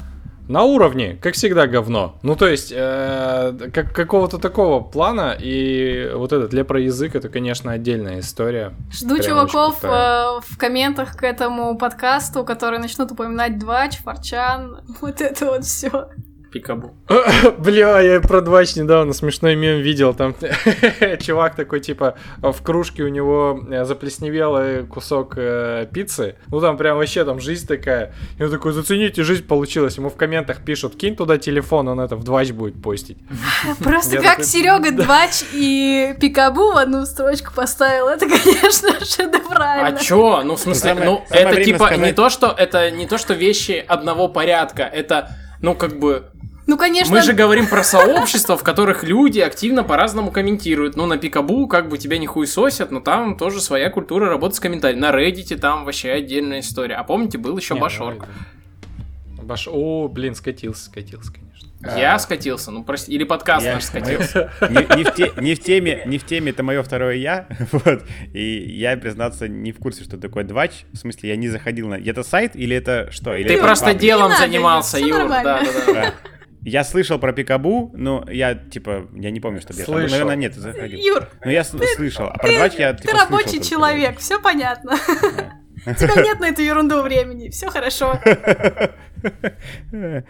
[0.50, 2.18] На уровне, как всегда, говно.
[2.22, 8.18] Ну, то есть, э, как, какого-то такого плана, и вот этот лепроязык, это, конечно, отдельная
[8.18, 8.74] история.
[8.90, 15.20] Жду Прям чуваков э, в комментах к этому подкасту, которые начнут упоминать Двач, Форчан, вот
[15.20, 16.08] это вот все.
[16.50, 16.94] Пикабу.
[17.58, 20.34] Бля, я про Двач недавно смешной мем видел, там
[21.20, 26.96] чувак такой, типа, в кружке у него э, заплесневелый кусок э, пиццы, ну там прям
[26.96, 31.16] вообще там жизнь такая, и он такой, зацените, жизнь получилась, ему в комментах пишут, кинь
[31.16, 33.18] туда телефон, он это в Двач будет постить.
[33.82, 39.88] Просто Я как такой, Серега Двач и Пикабу в одну строчку поставил, это, конечно, шедеврально.
[39.88, 40.42] А чё?
[40.42, 43.18] Ну, в смысле, Самое- ну, самое это типа не сказать- то, что это не то,
[43.18, 45.30] что вещи одного порядка, это,
[45.62, 46.24] ну, как бы,
[46.70, 50.94] Ну, конечно, мы же говорим про сообщества, в которых люди активно по-разному комментируют.
[50.94, 54.60] Ну, на Пикабу как бы тебя не хуесосят, но там тоже своя культура работы с
[54.60, 55.00] комментариями.
[55.00, 56.94] На Reddit там вообще отдельная история.
[56.94, 58.24] А помните, был еще Башорг?
[59.36, 59.66] ну, Баш...
[59.68, 61.98] О, блин, скатился, скатился, конечно.
[61.98, 64.52] Я скатился, ну, прости, или подкаст Я- наш скатился.
[64.70, 68.04] не, не в те- не в теме, не в теме, это мое второе я, вот,
[68.32, 71.94] и я, признаться, не в курсе, что такое двач, в смысле, я не заходил на...
[71.94, 73.34] Это сайт или это что?
[73.34, 74.02] Или Ты это просто паблик?
[74.02, 75.42] делом занимался, Юр, нормально.
[75.64, 75.92] да-да-да.
[75.94, 76.14] Да.
[76.62, 79.94] Я слышал про Пикабу, но я, типа, я не помню, что Слышал.
[79.94, 80.98] наверное, нет, заходил.
[80.98, 84.40] Юр, Но я с- слышал, а про двач я, ты типа, слышал рабочий человек, все
[84.40, 84.92] понятно.
[85.86, 88.20] У тебя нет на эту ерунду времени, все хорошо.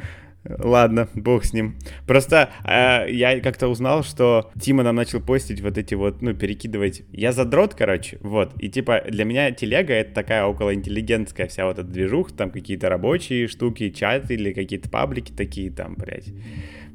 [0.49, 1.77] Ладно, бог с ним.
[2.07, 7.03] Просто э, я как-то узнал, что Тима нам начал постить вот эти вот, ну, перекидывать.
[7.13, 8.55] Я задрот, короче, вот.
[8.59, 13.49] И типа для меня телега это такая околоинтеллигентская вся вот эта движуха, там какие-то рабочие
[13.49, 16.33] штуки, чаты или какие-то паблики такие там, блядь.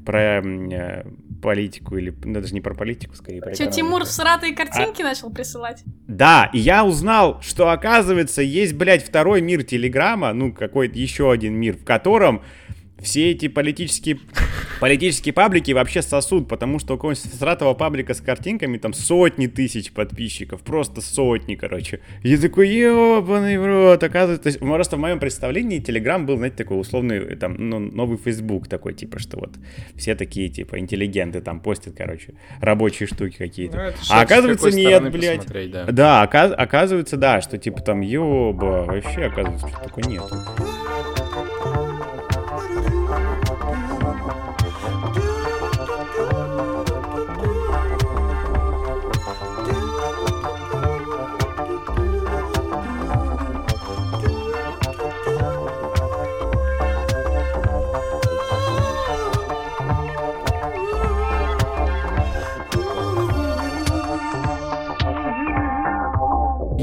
[0.04, 1.04] Про э,
[1.40, 3.76] политику или, ну, даже не про политику, скорее про экономику.
[3.76, 5.84] Тимур всратые картинки начал присылать?
[6.08, 11.54] Да, и я узнал, что оказывается есть, блядь, второй мир Телеграма, ну, какой-то еще один
[11.54, 12.42] мир, в котором
[13.00, 14.18] все эти политические,
[14.80, 19.92] политические паблики вообще сосут, потому что у какого-нибудь сратого паблика с картинками там сотни тысяч
[19.92, 22.00] подписчиков, просто сотни, короче.
[22.22, 26.56] Я такой, ебаный в рот, оказывается, то есть, просто в моем представлении Телеграм был, знаете,
[26.56, 29.50] такой условный, э, там, ну, новый Facebook такой, типа, что вот
[29.94, 33.76] все такие, типа, интеллигенты там постят, короче, рабочие штуки какие-то.
[33.76, 35.46] Ну, а оказывается, нет, блядь.
[35.70, 35.84] да.
[35.84, 40.22] Да, оказ- оказывается, да, что типа там, ёба, вообще, оказывается, что такое нет.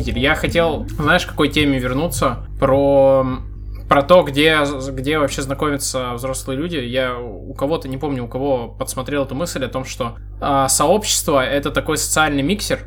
[0.03, 0.19] Мысль.
[0.19, 2.47] Я хотел, знаешь, к какой теме вернуться?
[2.59, 3.25] Про
[3.89, 4.59] про то, где,
[4.91, 6.77] где вообще знакомятся взрослые люди.
[6.77, 11.45] Я у кого-то, не помню, у кого подсмотрел эту мысль о том, что э, сообщество
[11.45, 12.79] это такой социальный миксер,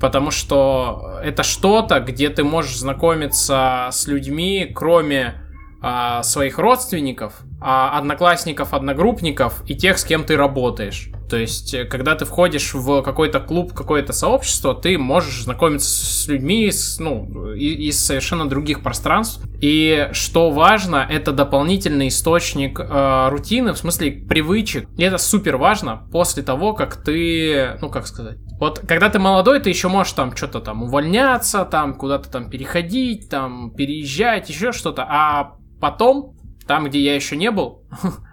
[0.00, 5.34] потому что это что-то, где ты можешь знакомиться с людьми, кроме
[5.80, 11.10] а, своих родственников, а, одноклассников, одногруппников и тех, с кем ты работаешь.
[11.28, 16.26] То есть, э, когда ты входишь в какой-то клуб, какое-то сообщество, ты можешь знакомиться с
[16.28, 19.44] людьми из, ну, из совершенно других пространств.
[19.60, 24.88] И что важно, это дополнительный источник э, рутины, в смысле привычек.
[24.96, 29.60] И это супер важно после того, как ты, ну как сказать, вот когда ты молодой,
[29.60, 35.04] ты еще можешь там что-то там увольняться, там куда-то там переходить, там переезжать, еще что-то.
[35.08, 36.36] А потом,
[36.66, 37.82] там, где я еще не был,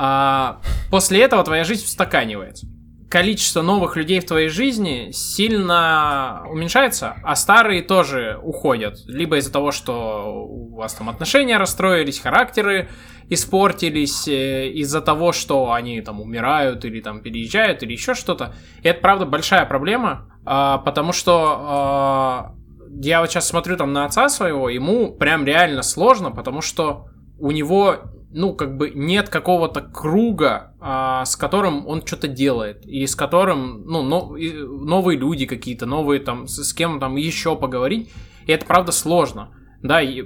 [0.00, 0.60] а,
[0.92, 2.68] после этого твоя жизнь устаканивается.
[3.10, 8.98] Количество новых людей в твоей жизни сильно уменьшается, а старые тоже уходят.
[9.06, 12.88] Либо из-за того, что у вас там отношения расстроились, характеры
[13.28, 18.54] испортились, э, из-за того, что они там умирают или там переезжают или еще что-то.
[18.82, 22.54] И это, правда, большая проблема, а, потому что а,
[23.00, 27.06] я вот сейчас смотрю там на отца своего, ему прям реально сложно, потому что
[27.38, 27.96] у него,
[28.30, 33.84] ну, как бы нет какого-то круга, а, с которым он что-то делает, и с которым,
[33.86, 38.10] ну, но, и, новые люди какие-то, новые там, с, с кем там еще поговорить,
[38.46, 39.50] и это правда сложно,
[39.82, 40.24] да, и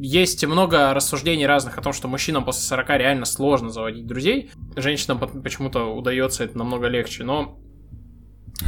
[0.00, 5.18] есть много рассуждений разных о том, что мужчинам после 40 реально сложно заводить друзей, женщинам
[5.18, 7.58] почему-то удается это намного легче, но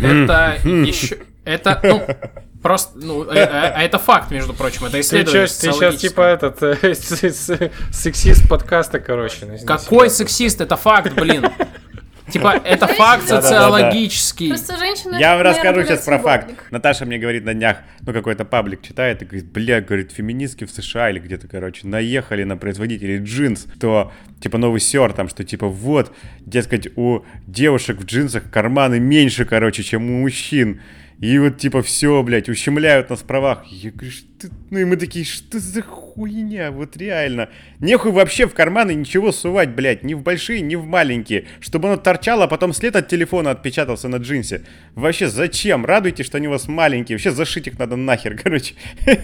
[0.01, 1.19] это еще...
[1.45, 2.03] Это, ну,
[2.67, 5.47] Просто, ну, а, а это факт, между прочим, это исследование.
[5.47, 6.95] Ты сейчас типа этот э,
[7.93, 9.47] сексист подкаста, короче.
[9.65, 10.61] Какой сексист?
[10.61, 11.47] Это факт, блин.
[12.33, 14.49] Типа, это факт социологический.
[14.49, 15.17] Просто женщины...
[15.21, 16.51] Я вам расскажу сейчас про факт.
[16.73, 20.71] Наташа мне говорит на днях, ну, какой-то паблик читает и говорит, бля, говорит, феминистки в
[20.73, 24.11] США или где-то, короче, наехали на производителей джинс, то,
[24.41, 29.85] типа, новый сер там, что, типа, вот, дескать, у девушек в джинсах карманы меньше, короче,
[29.85, 30.81] чем у мужчин.
[31.21, 33.65] И вот типа все, блядь, ущемляют нас в правах.
[33.71, 34.49] Я говорю, что...
[34.71, 37.49] Ну и мы такие, что за хуйня, вот реально.
[37.81, 41.47] Нехуй вообще в карманы ничего сувать, блядь, ни в большие, ни в маленькие.
[41.61, 44.65] Чтобы оно торчало, а потом след от телефона отпечатался на джинсе.
[44.95, 45.87] Вообще зачем?
[45.87, 47.17] Радуйтесь, что они у вас маленькие.
[47.17, 48.75] Вообще зашить их надо нахер, короче.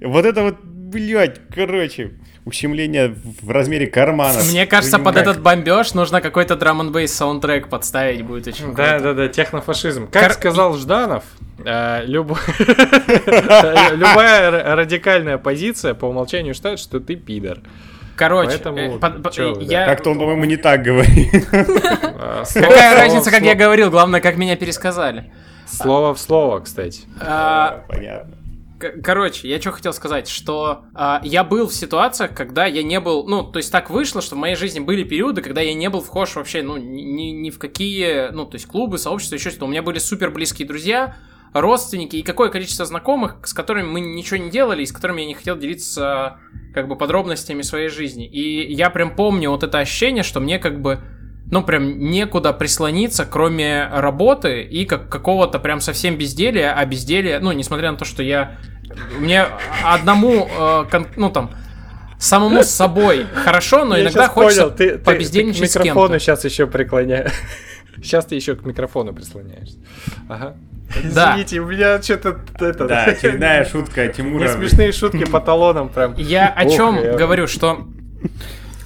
[0.00, 2.12] Вот это вот, блядь, короче
[2.46, 4.38] ущемление в размере кармана.
[4.48, 9.00] Мне кажется, под этот бомбеж нужно какой-то драм н бейс саундтрек подставить будет очень Да,
[9.00, 10.08] да, да, технофашизм.
[10.08, 11.24] Как сказал Жданов,
[11.64, 12.40] э, любая
[14.76, 17.58] радикальная позиция по умолчанию считает, что ты пидор.
[18.14, 19.84] Короче, Поэтому, э, по, чё, я...
[19.84, 21.46] Как-то он, по-моему, не так говорит.
[22.18, 25.30] А, Какая разница, как я говорил, главное, как меня пересказали.
[25.66, 27.02] Слово в слово, кстати.
[27.20, 28.34] А, Понятно.
[28.78, 33.26] Короче, я что хотел сказать, что э, я был в ситуациях, когда я не был,
[33.26, 36.02] ну, то есть так вышло, что в моей жизни были периоды, когда я не был
[36.02, 39.64] вхож вообще, ну, ни, ни в какие, ну, то есть клубы, сообщества, еще что-то.
[39.64, 41.16] У меня были супер близкие друзья,
[41.54, 45.26] родственники и какое количество знакомых, с которыми мы ничего не делали, и с которыми я
[45.26, 46.38] не хотел делиться
[46.74, 48.26] как бы подробностями своей жизни.
[48.26, 51.00] И я прям помню вот это ощущение, что мне как бы
[51.50, 57.52] ну, прям некуда прислониться, кроме работы и как какого-то прям совсем безделия, а безделие, ну,
[57.52, 58.56] несмотря на то, что я...
[59.18, 59.46] Мне
[59.84, 61.50] одному, э, кон, ну, там,
[62.18, 64.76] самому с собой хорошо, но я иногда хочется понял.
[64.76, 67.32] ты, побездельничать ты, ты к микрофону сейчас еще преклоняешь.
[67.96, 69.76] Сейчас ты еще к микрофону прислоняешься.
[70.28, 70.56] Ага.
[71.02, 72.86] Извините, у меня что-то это.
[72.86, 74.48] Да, очередная шутка Тимура.
[74.48, 76.14] смешные шутки по талонам прям.
[76.16, 77.86] Я о чем говорю, что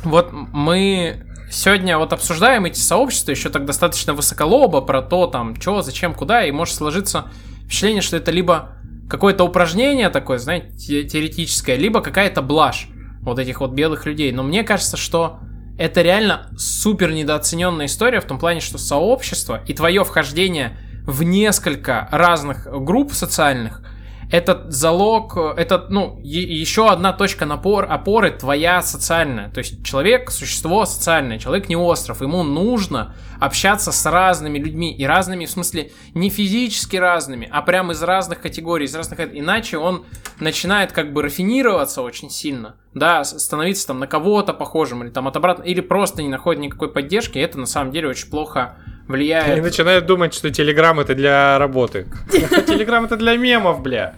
[0.02, 5.82] вот мы сегодня вот обсуждаем эти сообщества еще так достаточно высоколобо про то, там, что,
[5.82, 7.26] зачем, куда, и может сложиться
[7.64, 8.76] впечатление, что это либо
[9.08, 12.88] какое-то упражнение такое, знаете, теоретическое, либо какая-то блажь
[13.22, 14.32] вот этих вот белых людей.
[14.32, 15.40] Но мне кажется, что
[15.78, 22.08] это реально супер недооцененная история в том плане, что сообщество и твое вхождение в несколько
[22.10, 23.82] разных групп социальных–
[24.30, 29.50] этот залог, это, ну, еще одна точка напор, опоры твоя социальная.
[29.50, 35.04] То есть человек, существо социальное, человек не остров, ему нужно общаться с разными людьми, и
[35.04, 39.18] разными, в смысле, не физически разными, а прямо из разных категорий, из разных...
[39.20, 40.04] Иначе он
[40.38, 45.36] начинает как бы рафинироваться очень сильно, да, становиться там на кого-то похожим, или там от
[45.36, 48.76] обратно, или просто не находит никакой поддержки, это на самом деле очень плохо
[49.08, 49.48] влияет.
[49.48, 52.06] Они начинают думать, что Телеграм это для работы.
[52.30, 54.14] Телеграм это для мемов, бля.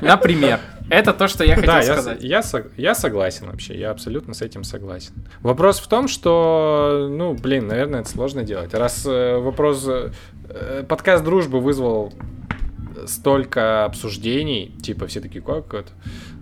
[0.00, 0.60] Например.
[0.90, 2.22] Это то, что я хотел да, сказать.
[2.22, 5.12] Я, я, я согласен вообще, я абсолютно с этим согласен.
[5.40, 8.74] Вопрос в том, что, ну, блин, наверное, это сложно делать.
[8.74, 12.12] Раз э, вопрос, э, подкаст дружбы вызвал
[13.06, 15.90] столько обсуждений, типа все такие, как это?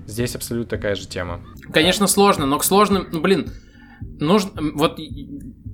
[0.06, 1.40] Здесь абсолютно такая же тема.
[1.72, 3.50] Конечно, сложно, но к сложным, ну, блин,
[4.18, 4.98] нужно, вот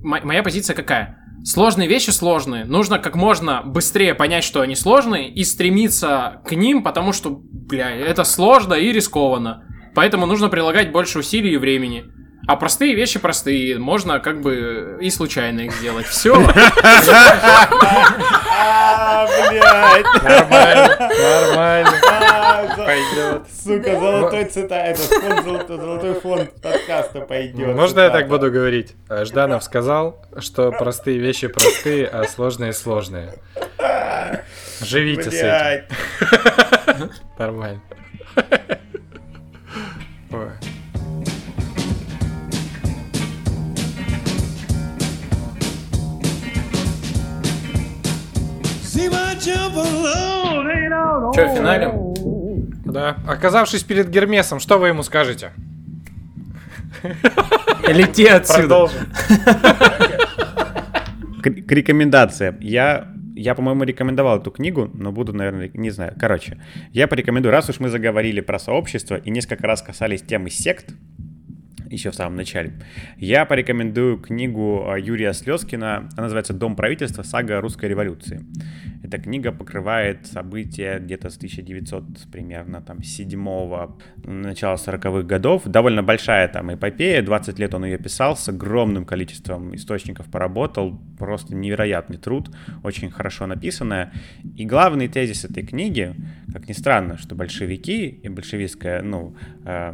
[0.01, 1.17] моя позиция какая?
[1.43, 2.65] Сложные вещи сложные.
[2.65, 7.89] Нужно как можно быстрее понять, что они сложные, и стремиться к ним, потому что, бля,
[7.89, 9.63] это сложно и рискованно.
[9.95, 12.05] Поэтому нужно прилагать больше усилий и времени.
[12.49, 16.07] А простые вещи простые, можно как бы и случайно их сделать.
[16.07, 16.35] Все.
[16.35, 16.55] Блядь.
[20.23, 21.91] Нормально, нормально.
[22.75, 23.43] Пойдет.
[23.63, 24.83] Сука, золотой цитат.
[24.87, 27.75] Это фонд, золотой, фонд подкаста пойдет.
[27.75, 28.95] Можно я так буду говорить?
[29.07, 33.35] Жданов сказал, что простые вещи простые, а сложные сложные.
[34.81, 37.11] Живите с этим.
[37.37, 37.81] Нормально.
[40.31, 40.49] Ой.
[51.33, 52.13] Че, финалем?
[52.85, 53.17] Да.
[53.27, 55.51] Оказавшись перед Гермесом, что вы ему скажете?
[57.87, 58.59] Лети отсюда.
[58.59, 58.99] Продолжим.
[61.41, 62.57] К, к рекомендациям.
[62.59, 66.13] Я, я, по-моему, рекомендовал эту книгу, но буду, наверное, не знаю.
[66.19, 66.61] Короче,
[66.91, 70.93] я порекомендую, раз уж мы заговорили про сообщество и несколько раз касались темы сект,
[71.89, 72.73] еще в самом начале,
[73.17, 76.09] я порекомендую книгу а, Юрия Слезкина.
[76.13, 77.23] Она называется «Дом правительства.
[77.23, 78.45] Сага русской революции».
[79.01, 83.29] Эта книга покрывает события где-то с 1900 примерно там 7
[84.23, 85.63] начала 40-х годов.
[85.65, 91.55] Довольно большая там эпопея, 20 лет он ее писал, с огромным количеством источников поработал, просто
[91.55, 92.49] невероятный труд,
[92.83, 94.11] очень хорошо написанная.
[94.55, 96.13] И главный тезис этой книги,
[96.51, 99.35] как ни странно, что большевики и большевистская, ну,
[99.65, 99.93] э,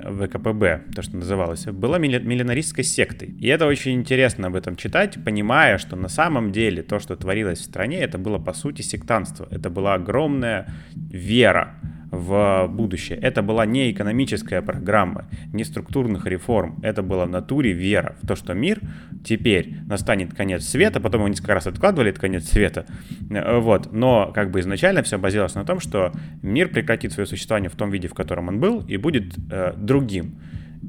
[0.00, 3.28] ВКПБ, то, что называлось, была милли- миллинаристской сектой.
[3.28, 7.60] И это очень интересно об этом читать, понимая, что на самом деле то, что творилось
[7.60, 9.46] в стране, это было по сути сектантство.
[9.50, 11.74] Это была огромная вера
[12.12, 13.18] в будущее.
[13.18, 16.78] Это была не экономическая программа, не структурных реформ.
[16.82, 18.80] Это была в натуре вера в то, что мир
[19.24, 21.00] теперь настанет конец света.
[21.00, 22.86] Потом его несколько раз откладывали, этот конец света.
[23.30, 23.92] Э, Вот.
[23.92, 26.12] Но как бы изначально все базировалось на том, что
[26.42, 30.38] мир прекратит свое существование в том виде, в котором он был, и будет э, другим.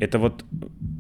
[0.02, 0.44] Это вот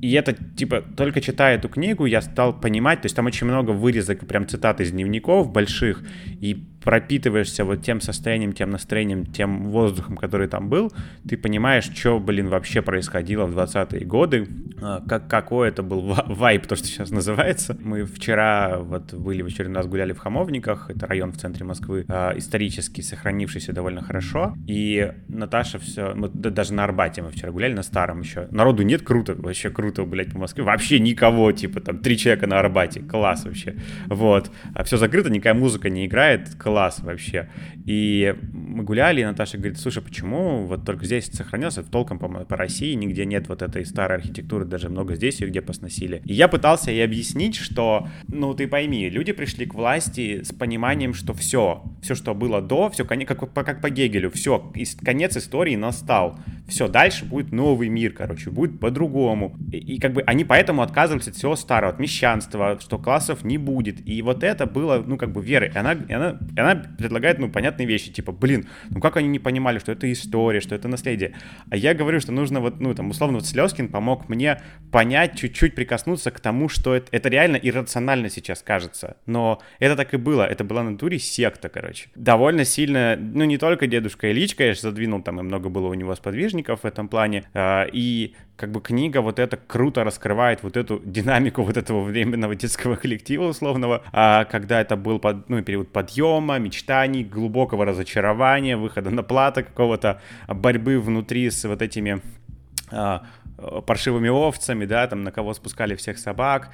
[0.03, 3.71] и это, типа, только читая эту книгу, я стал понимать, то есть там очень много
[3.71, 6.03] вырезок, прям цитат из дневников больших,
[6.41, 10.91] и пропитываешься вот тем состоянием, тем настроением, тем воздухом, который там был,
[11.27, 14.47] ты понимаешь, что, блин, вообще происходило в 20-е годы,
[14.81, 17.77] а, как, какой это был ва- вайб, то, что сейчас называется.
[17.81, 22.05] Мы вчера вот были в очередной раз гуляли в Хамовниках, это район в центре Москвы,
[22.09, 27.73] а, исторически сохранившийся довольно хорошо, и Наташа все, мы даже на Арбате мы вчера гуляли,
[27.73, 31.99] на старом еще, народу нет, круто, вообще круто, блядь, в Москве, вообще никого, типа, там,
[31.99, 33.75] три человека на Арбате, класс вообще,
[34.07, 36.72] вот, а все закрыто, никакая музыка не играет, класс
[37.03, 37.49] вообще,
[37.85, 42.57] и мы гуляли, и Наташа говорит, слушай, почему вот только здесь сохранился, толком по, по
[42.57, 46.21] России нигде нет вот этой старой архитектуры, даже много здесь ее где посносили.
[46.25, 51.13] И я пытался ей объяснить, что, ну ты пойми, люди пришли к власти с пониманием,
[51.13, 54.71] что все, все, что было до, все, как, как по Гегелю, все,
[55.03, 59.57] конец истории настал, все, дальше будет новый мир, короче, будет по-другому.
[59.71, 63.57] И, и как бы они поэтому отказывались от всего старого, от мещанства, что классов не
[63.57, 64.07] будет.
[64.07, 65.71] И вот это было, ну, как бы верой.
[65.73, 69.27] И она, и она, и она предлагает, ну, понятные вещи, типа, блин, ну как они
[69.27, 71.35] не понимали, что это история, что это наследие.
[71.69, 74.61] А я говорю, что нужно вот, ну, там, условно, вот Слезкин помог мне
[74.91, 79.17] понять, чуть-чуть прикоснуться к тому, что это, это реально иррационально сейчас кажется.
[79.25, 80.43] Но это так и было.
[80.43, 82.09] Это была на натуре секта, короче.
[82.15, 86.15] Довольно сильно, ну, не только дедушка Ильич, конечно, задвинул, там, и много было у него
[86.15, 87.43] сподвижников в этом плане.
[87.53, 92.55] а, И как бы книга вот это круто раскрывает вот эту динамику вот этого временного
[92.55, 99.09] детского коллектива условного, а, когда это был под, ну, период подъема, мечтаний, глубокого разочарования, выхода
[99.09, 102.21] на плато какого-то, борьбы внутри с вот этими
[102.89, 103.25] а,
[103.85, 106.69] паршивыми овцами, да, там на кого спускали всех собак.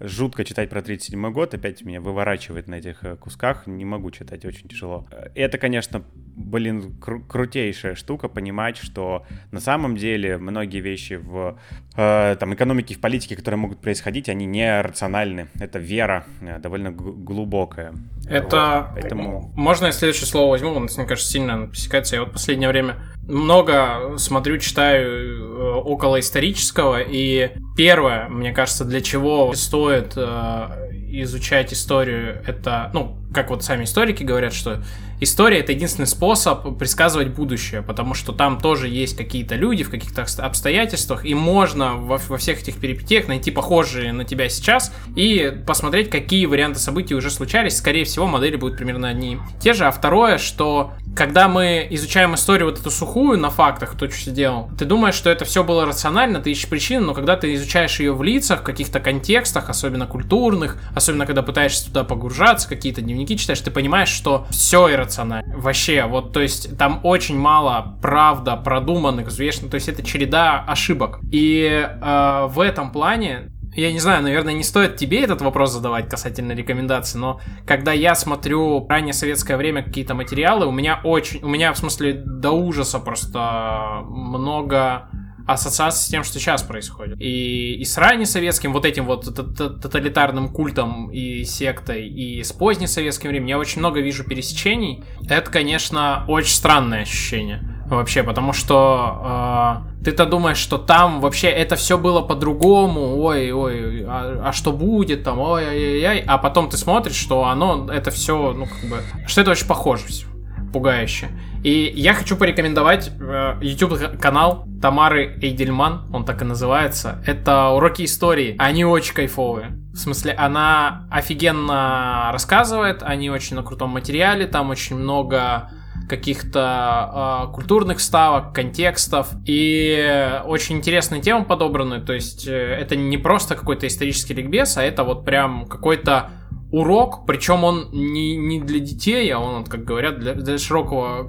[0.00, 4.44] Жутко читать про 37 год, опять меня выворачивает на этих э, кусках, не могу читать,
[4.44, 5.06] очень тяжело.
[5.10, 6.04] Э, Это, конечно,
[6.36, 11.58] блин, кру- крутейшая штука, понимать, что на самом деле многие вещи в
[11.96, 15.48] э, там, экономике в политике, которые могут происходить, они не рациональны.
[15.60, 17.92] Это вера э, довольно глубокая.
[18.28, 18.88] Это...
[18.88, 19.52] Вот, поэтому...
[19.54, 20.70] Можно я следующее слово возьму?
[20.70, 22.16] Он, мне кажется, сильно пересекается.
[22.16, 22.96] Я вот в последнее время
[23.28, 31.72] много смотрю, читаю э, около исторического, и первое, мне кажется, для чего стоит э, изучать
[31.72, 34.82] историю, это, ну, как вот сами историки говорят, что
[35.20, 40.26] история это единственный способ предсказывать будущее, потому что там тоже есть какие-то люди в каких-то
[40.38, 46.10] обстоятельствах, и можно во, во всех этих перипетиях найти похожие на тебя сейчас и посмотреть,
[46.10, 47.76] какие варианты событий уже случались.
[47.76, 49.84] Скорее всего, модели будут примерно одни те же.
[49.84, 54.70] А второе, что когда мы изучаем историю вот эту сухую на фактах, кто что делал,
[54.78, 58.12] ты думаешь, что это все было рационально, ты ищешь причины, но когда ты изучаешь ее
[58.12, 63.60] в лицах, в каких-то контекстах, особенно культурных, особенно когда пытаешься туда погружаться, какие-то дневники читаешь,
[63.60, 65.56] ты понимаешь, что все иррационально.
[65.58, 71.20] Вообще, вот, то есть там очень мало правда продуманных, взвешенных, то есть это череда ошибок.
[71.30, 76.08] И э, в этом плане я не знаю, наверное, не стоит тебе этот вопрос задавать
[76.08, 81.48] касательно рекомендаций, но когда я смотрю раннее советское время какие-то материалы, у меня очень, у
[81.48, 85.08] меня в смысле до ужаса просто много
[85.46, 87.20] ассоциации с тем, что сейчас происходит.
[87.20, 93.48] И, и с раннесоветским вот этим вот тоталитарным культом и сектой, и с позднесоветским временем
[93.48, 95.04] я очень много вижу пересечений.
[95.28, 101.76] Это, конечно, очень странное ощущение вообще, потому что э, ты-то думаешь, что там вообще это
[101.76, 106.70] все было по-другому, ой, ой, а, а что будет там, ой, ой, ой, а потом
[106.70, 110.31] ты смотришь, что оно, это все, ну, как бы, что это очень похоже все
[110.72, 111.28] пугающе.
[111.62, 117.22] И я хочу порекомендовать э, YouTube канал Тамары Эйдельман, он так и называется.
[117.26, 119.78] Это уроки истории, они очень кайфовые.
[119.92, 125.70] В смысле, она офигенно рассказывает, они очень на крутом материале, там очень много
[126.08, 132.00] каких-то э, культурных ставок, контекстов и очень интересные темы подобраны.
[132.00, 136.30] То есть э, это не просто какой-то исторический ликбез, а это вот прям какой-то
[136.72, 141.28] урок, причем он не, не для детей, а он, как говорят, для, для широкого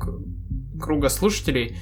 [0.82, 1.78] круга слушателей.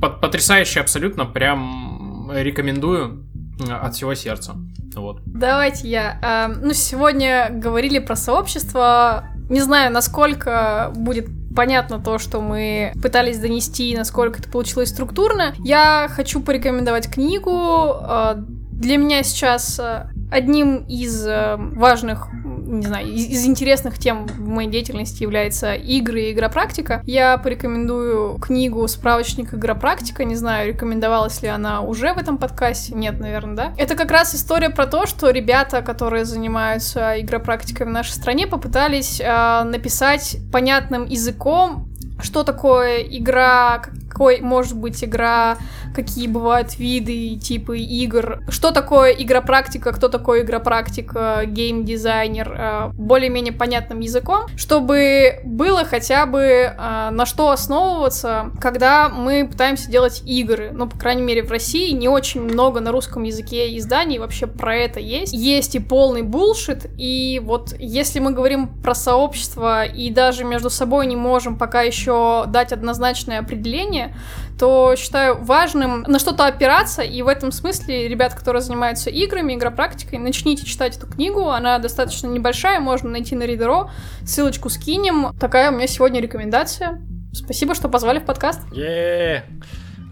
[0.00, 3.26] Под, потрясающе абсолютно, прям рекомендую
[3.68, 4.54] от всего сердца.
[4.94, 5.22] Вот.
[5.26, 6.18] Давайте я.
[6.22, 9.24] Э, ну, сегодня говорили про сообщество.
[9.48, 15.54] Не знаю, насколько будет понятно то, что мы пытались донести, насколько это получилось структурно.
[15.58, 17.94] Я хочу порекомендовать книгу.
[18.02, 22.28] Э, для меня сейчас э, одним из э, важных
[22.70, 27.02] не знаю, из, из интересных тем в моей деятельности является игры и игропрактика.
[27.04, 30.24] Я порекомендую книгу «Справочник игропрактика».
[30.24, 32.94] Не знаю, рекомендовалась ли она уже в этом подкасте.
[32.94, 33.74] Нет, наверное, да?
[33.76, 39.20] Это как раз история про то, что ребята, которые занимаются игропрактикой в нашей стране, попытались
[39.20, 41.90] э, написать понятным языком
[42.22, 45.56] что такое игра, какой может быть игра,
[45.94, 51.12] какие бывают виды, типы игр, что такое игропрактика, кто такой игропрактик,
[51.46, 59.48] геймдизайнер, э, более-менее понятным языком, чтобы было хотя бы э, на что основываться, когда мы
[59.50, 60.70] пытаемся делать игры.
[60.72, 64.76] Ну, по крайней мере, в России не очень много на русском языке изданий вообще про
[64.76, 65.32] это есть.
[65.32, 71.06] Есть и полный булшит, и вот если мы говорим про сообщество и даже между собой
[71.06, 74.14] не можем пока еще дать однозначное определение,
[74.60, 80.18] то считаю важным на что-то опираться, и в этом смысле ребят, которые занимаются играми, игропрактикой,
[80.18, 83.90] начните читать эту книгу, она достаточно небольшая, можно найти на Ридеро,
[84.22, 85.32] ссылочку скинем.
[85.40, 87.00] Такая у меня сегодня рекомендация.
[87.32, 88.60] Спасибо, что позвали в подкаст.
[88.72, 89.44] Yeah.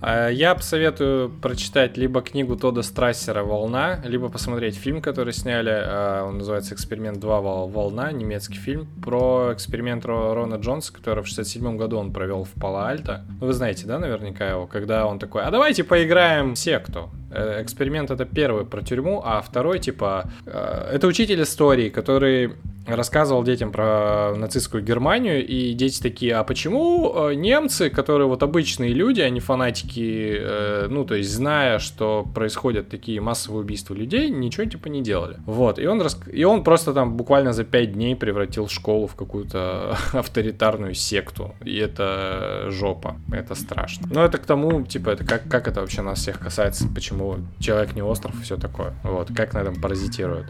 [0.01, 6.25] А, я посоветую прочитать либо книгу Тода Страссера «Волна», либо посмотреть фильм, который сняли, а,
[6.25, 7.41] он называется «Эксперимент 2.
[7.67, 13.23] Волна», немецкий фильм, про эксперимент Рона Джонса, который в 67 году он провел в Пало-Альто.
[13.41, 17.11] Вы знаете, да, наверняка его, когда он такой, а давайте поиграем в секту.
[17.31, 22.55] Э, эксперимент это первый про тюрьму, а второй, типа, э, это учитель истории, который
[22.95, 28.93] рассказывал детям про нацистскую Германию, и дети такие, а почему э, немцы, которые вот обычные
[28.93, 34.65] люди, они фанатики, э, ну, то есть зная, что происходят такие массовые убийства людей, ничего
[34.65, 35.37] типа не делали.
[35.47, 36.21] Вот, и он, рас...
[36.31, 41.77] и он просто там буквально за пять дней превратил школу в какую-то авторитарную секту, и
[41.77, 44.09] это жопа, это страшно.
[44.11, 47.95] Но это к тому, типа, это как, как это вообще нас всех касается, почему человек
[47.95, 50.47] не остров и все такое, вот, как на этом паразитирует.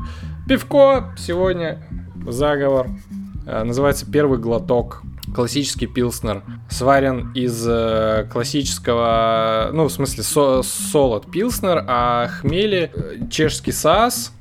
[0.49, 1.83] Пивко сегодня
[2.33, 2.89] заговор.
[3.47, 5.03] Э, называется «Первый глоток».
[5.35, 6.43] Классический пилснер.
[6.71, 14.33] Сварен из э, классического, ну, в смысле, со солод пилснер, а хмели э, чешский саас,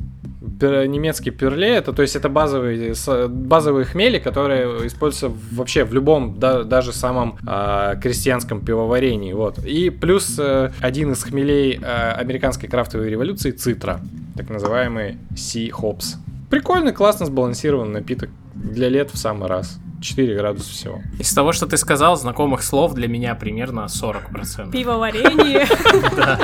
[0.62, 2.94] немецкий перле, это то есть это базовые
[3.28, 9.60] базовые хмели, которые используются вообще в любом да, даже самом э, крестьянском пивоварении, вот.
[9.60, 14.00] И плюс э, один из хмелей э, американской крафтовой революции цитра,
[14.36, 16.16] так называемый Sea Hops.
[16.50, 18.30] Прикольный, классно сбалансированный напиток.
[18.54, 19.80] Для лет в самый раз.
[20.02, 21.02] 4 градуса всего.
[21.20, 24.72] Из того, что ты сказал, знакомых слов для меня примерно 40%.
[24.72, 25.66] Пивоварение.
[26.16, 26.40] Да.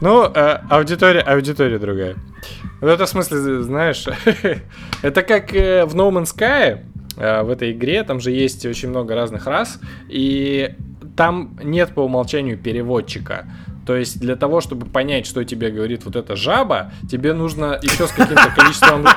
[0.00, 2.16] Ну, э, аудитория, аудитория другая.
[2.80, 4.06] В этом смысле, знаешь,
[5.02, 6.84] это как э, в No Man's Sky,
[7.16, 10.74] э, в этой игре, там же есть очень много разных рас, и
[11.16, 13.46] там нет по умолчанию переводчика.
[13.86, 18.06] То есть для того, чтобы понять, что тебе говорит вот эта жаба, тебе нужно еще
[18.06, 19.06] с каким-то количеством...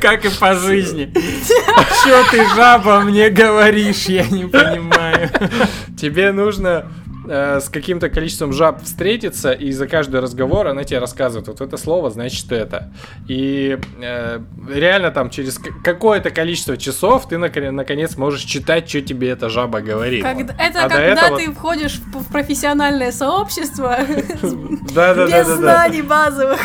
[0.00, 1.12] Как и по жизни.
[1.12, 5.28] Что ты, жаба, мне говоришь, я не понимаю.
[6.00, 6.86] Тебе нужно
[7.28, 11.76] э, с каким-то количеством жаб встретиться, и за каждый разговор она тебе рассказывает, вот это
[11.76, 12.90] слово значит это.
[13.28, 14.40] И э,
[14.72, 19.80] реально там через какое-то количество часов ты нак- наконец можешь читать, что тебе эта жаба
[19.80, 20.22] говорит.
[20.24, 26.60] Когда- это А когда этого- ты входишь в, в профессиональное сообщество без знаний базовых.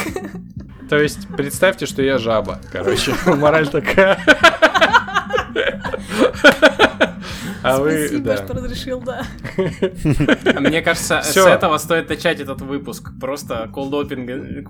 [0.90, 4.20] То есть представьте, что я жаба, короче, мораль такая.
[7.64, 8.38] А вы, Спасибо, да.
[8.38, 9.26] что разрешил, да.
[10.60, 13.12] Мне кажется, с этого стоит начать этот выпуск.
[13.20, 14.70] Просто колдопинг,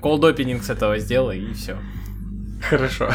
[0.00, 1.76] колдопинг с этого сделай, и все.
[2.62, 3.10] Хорошо.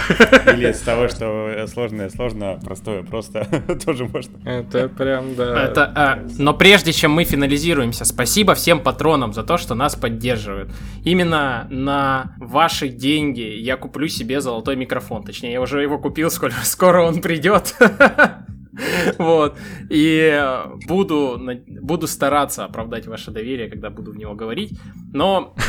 [0.54, 3.46] Или с того, что сложное сложно, простое просто
[3.86, 4.38] тоже можно.
[4.46, 5.64] Это прям, да.
[5.64, 10.72] Это, а, но прежде чем мы финализируемся, спасибо всем патронам за то, что нас поддерживают.
[11.04, 15.24] Именно на ваши деньги я куплю себе золотой микрофон.
[15.24, 17.76] Точнее, я уже его купил, скоро, скоро он придет.
[19.18, 19.58] Вот.
[19.90, 24.80] И э, буду, буду стараться оправдать ваше доверие, когда буду в него говорить.
[25.14, 25.56] Но...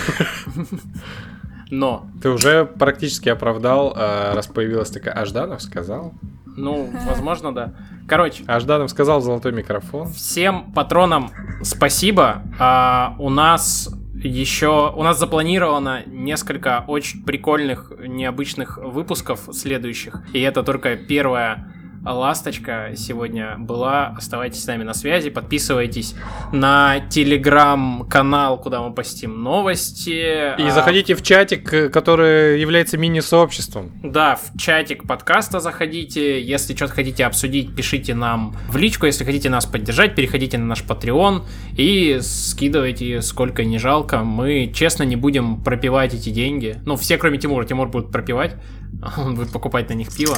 [1.70, 6.14] Но, Ты уже практически оправдал, а, раз появилась такая Ажданов сказал.
[6.47, 7.74] ну, возможно, да.
[8.09, 10.09] Короче, Ажданов сказал золотой микрофон.
[10.09, 11.30] Всем патронам
[11.62, 12.43] спасибо.
[12.59, 20.22] А, у нас еще у нас запланировано несколько очень прикольных, необычных выпусков следующих.
[20.32, 21.72] И это только первая
[22.04, 24.08] ласточка сегодня была.
[24.16, 26.14] Оставайтесь с нами на связи, подписывайтесь
[26.52, 30.56] на телеграм-канал, куда мы постим новости.
[30.60, 33.90] И А, заходите в чатик, э, который является мини-сообществом.
[34.02, 36.40] да, в чатик подкаста заходите.
[36.42, 39.06] Если что-то хотите обсудить, пишите нам в личку.
[39.06, 41.44] Если хотите нас поддержать, переходите на наш Patreon
[41.76, 44.18] и скидывайте сколько не жалко.
[44.24, 46.76] Мы, честно, не будем пропивать эти деньги.
[46.86, 47.64] Ну, все, кроме Тимура.
[47.64, 48.56] Тимур будет пропивать.
[49.16, 50.36] Он будет покупать на них пиво.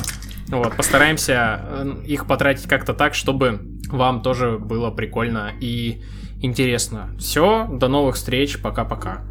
[0.51, 6.03] Вот, постараемся э, их потратить как-то так, чтобы вам тоже было прикольно и
[6.43, 7.11] интересно.
[7.19, 9.23] Все, до новых встреч, пока-пока.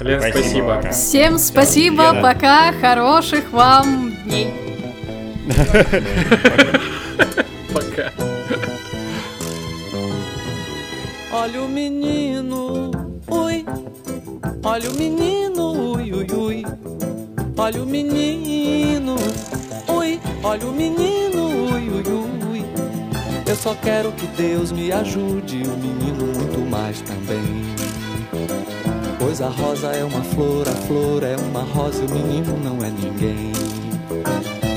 [0.00, 0.90] Лен, Спасибо, спасибо.
[0.90, 2.22] Всем спасибо, Лена.
[2.22, 4.52] пока, хороших вам дней.
[7.72, 8.12] Пока.
[11.32, 12.90] Olha o menino,
[13.28, 13.64] ui.
[14.64, 16.66] Olha o menino, ui, ui, ui.
[17.56, 19.47] Olha o menino, ui.
[20.48, 22.02] Olha o menino, ui, ui,
[22.50, 22.64] ui.
[23.46, 27.66] Eu só quero que Deus me ajude, o menino muito mais também.
[29.18, 32.88] Pois a rosa é uma flor, a flor é uma rosa, o menino não é
[32.88, 33.52] ninguém.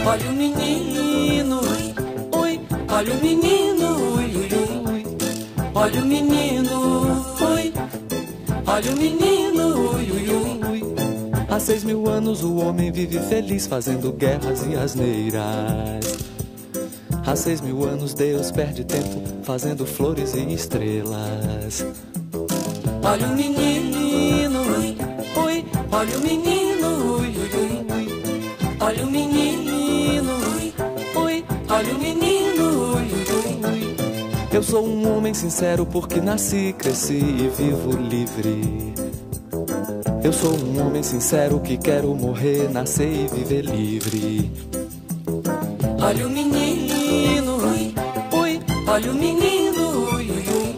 [0.06, 2.60] Olha o menino, ui.
[2.90, 4.50] Olha o menino, ui, ui,
[4.92, 5.06] ui.
[5.74, 7.74] Olha o menino, ui.
[8.68, 9.41] Olha o menino,
[11.62, 16.18] seis mil anos o homem vive feliz fazendo guerras e asneiras.
[17.26, 21.86] Há seis mil anos Deus perde tempo fazendo flores e estrelas.
[23.04, 24.98] Olha o menino, ui.
[25.92, 28.24] Olha o menino, ui, ui, ui.
[28.80, 30.34] Olha o menino,
[31.16, 31.46] ui.
[31.70, 33.96] Olha o menino, ui, ui, ui.
[34.52, 38.91] Eu sou um homem sincero porque nasci, cresci e vivo livre.
[40.24, 44.52] Eu sou um homem sincero que quero morrer, nascer e viver livre.
[46.00, 47.94] Olha o menino, ui,
[48.32, 48.60] ui.
[48.88, 50.76] Olha o menino, ui, ui.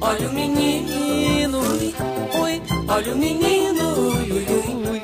[0.00, 1.94] Olha o menino, ui,
[2.42, 2.62] ui.
[2.88, 4.46] Olha o menino, ui, ui,
[4.90, 5.02] ui.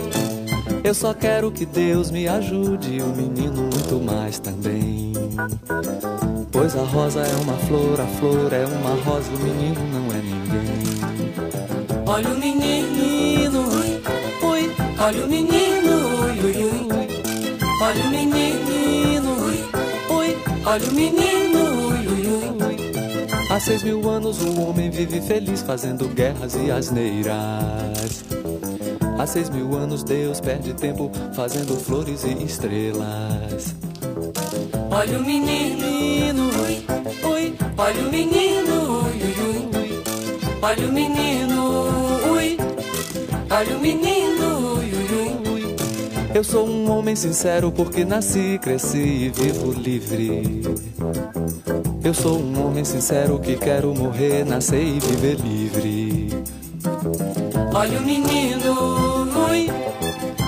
[0.84, 5.12] Eu só quero que Deus me ajude, o menino muito mais também.
[6.52, 10.20] Pois a rosa é uma flor, a flor é uma rosa, o menino não é
[10.22, 10.88] ninguém.
[12.06, 14.02] Olha o menino, ui,
[14.42, 14.70] ui.
[15.00, 15.92] Olha o menino,
[16.22, 16.88] ui, ui, ui.
[17.80, 19.58] Olha o menino, ui,
[20.10, 20.36] ui.
[20.66, 23.48] Olha o menino, ui, ui, ui.
[23.50, 28.24] Há seis mil anos o homem vive feliz fazendo guerras e asneiras.
[29.18, 33.74] Há seis mil anos Deus perde tempo fazendo flores e estrelas.
[34.90, 36.84] Olha o menino, ui,
[37.30, 37.54] ui.
[37.78, 40.02] Olha o menino, ui, ui, ui.
[40.60, 42.07] Olha o menino.
[43.58, 45.76] Olha o menino, ui, ui, ui.
[46.32, 50.62] Eu sou um homem sincero porque nasci, cresci e vivo livre.
[52.04, 56.28] Eu sou um homem sincero que quero morrer, nascer e viver livre.
[57.74, 59.68] Olha o menino, ui.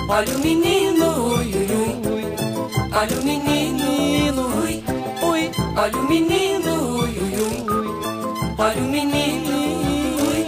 [0.07, 2.23] Olha o menino, ui, ui, ui.
[2.95, 4.83] olha o menino, ui,
[5.21, 7.87] ui, olha o menino, ui, ui, ui,
[8.57, 9.51] olha o menino,
[10.27, 10.45] ui,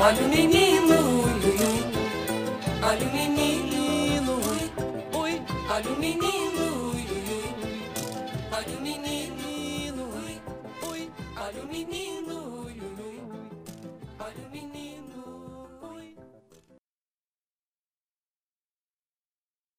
[0.00, 0.97] olha o menino,
[5.98, 7.82] menino, ui, ui, ui.
[8.52, 10.40] Olha o menino, ui,
[10.88, 11.12] ui.
[11.36, 12.34] Olha o menino,
[12.64, 13.20] ui, ui, ui.
[14.20, 15.07] Olha o menino.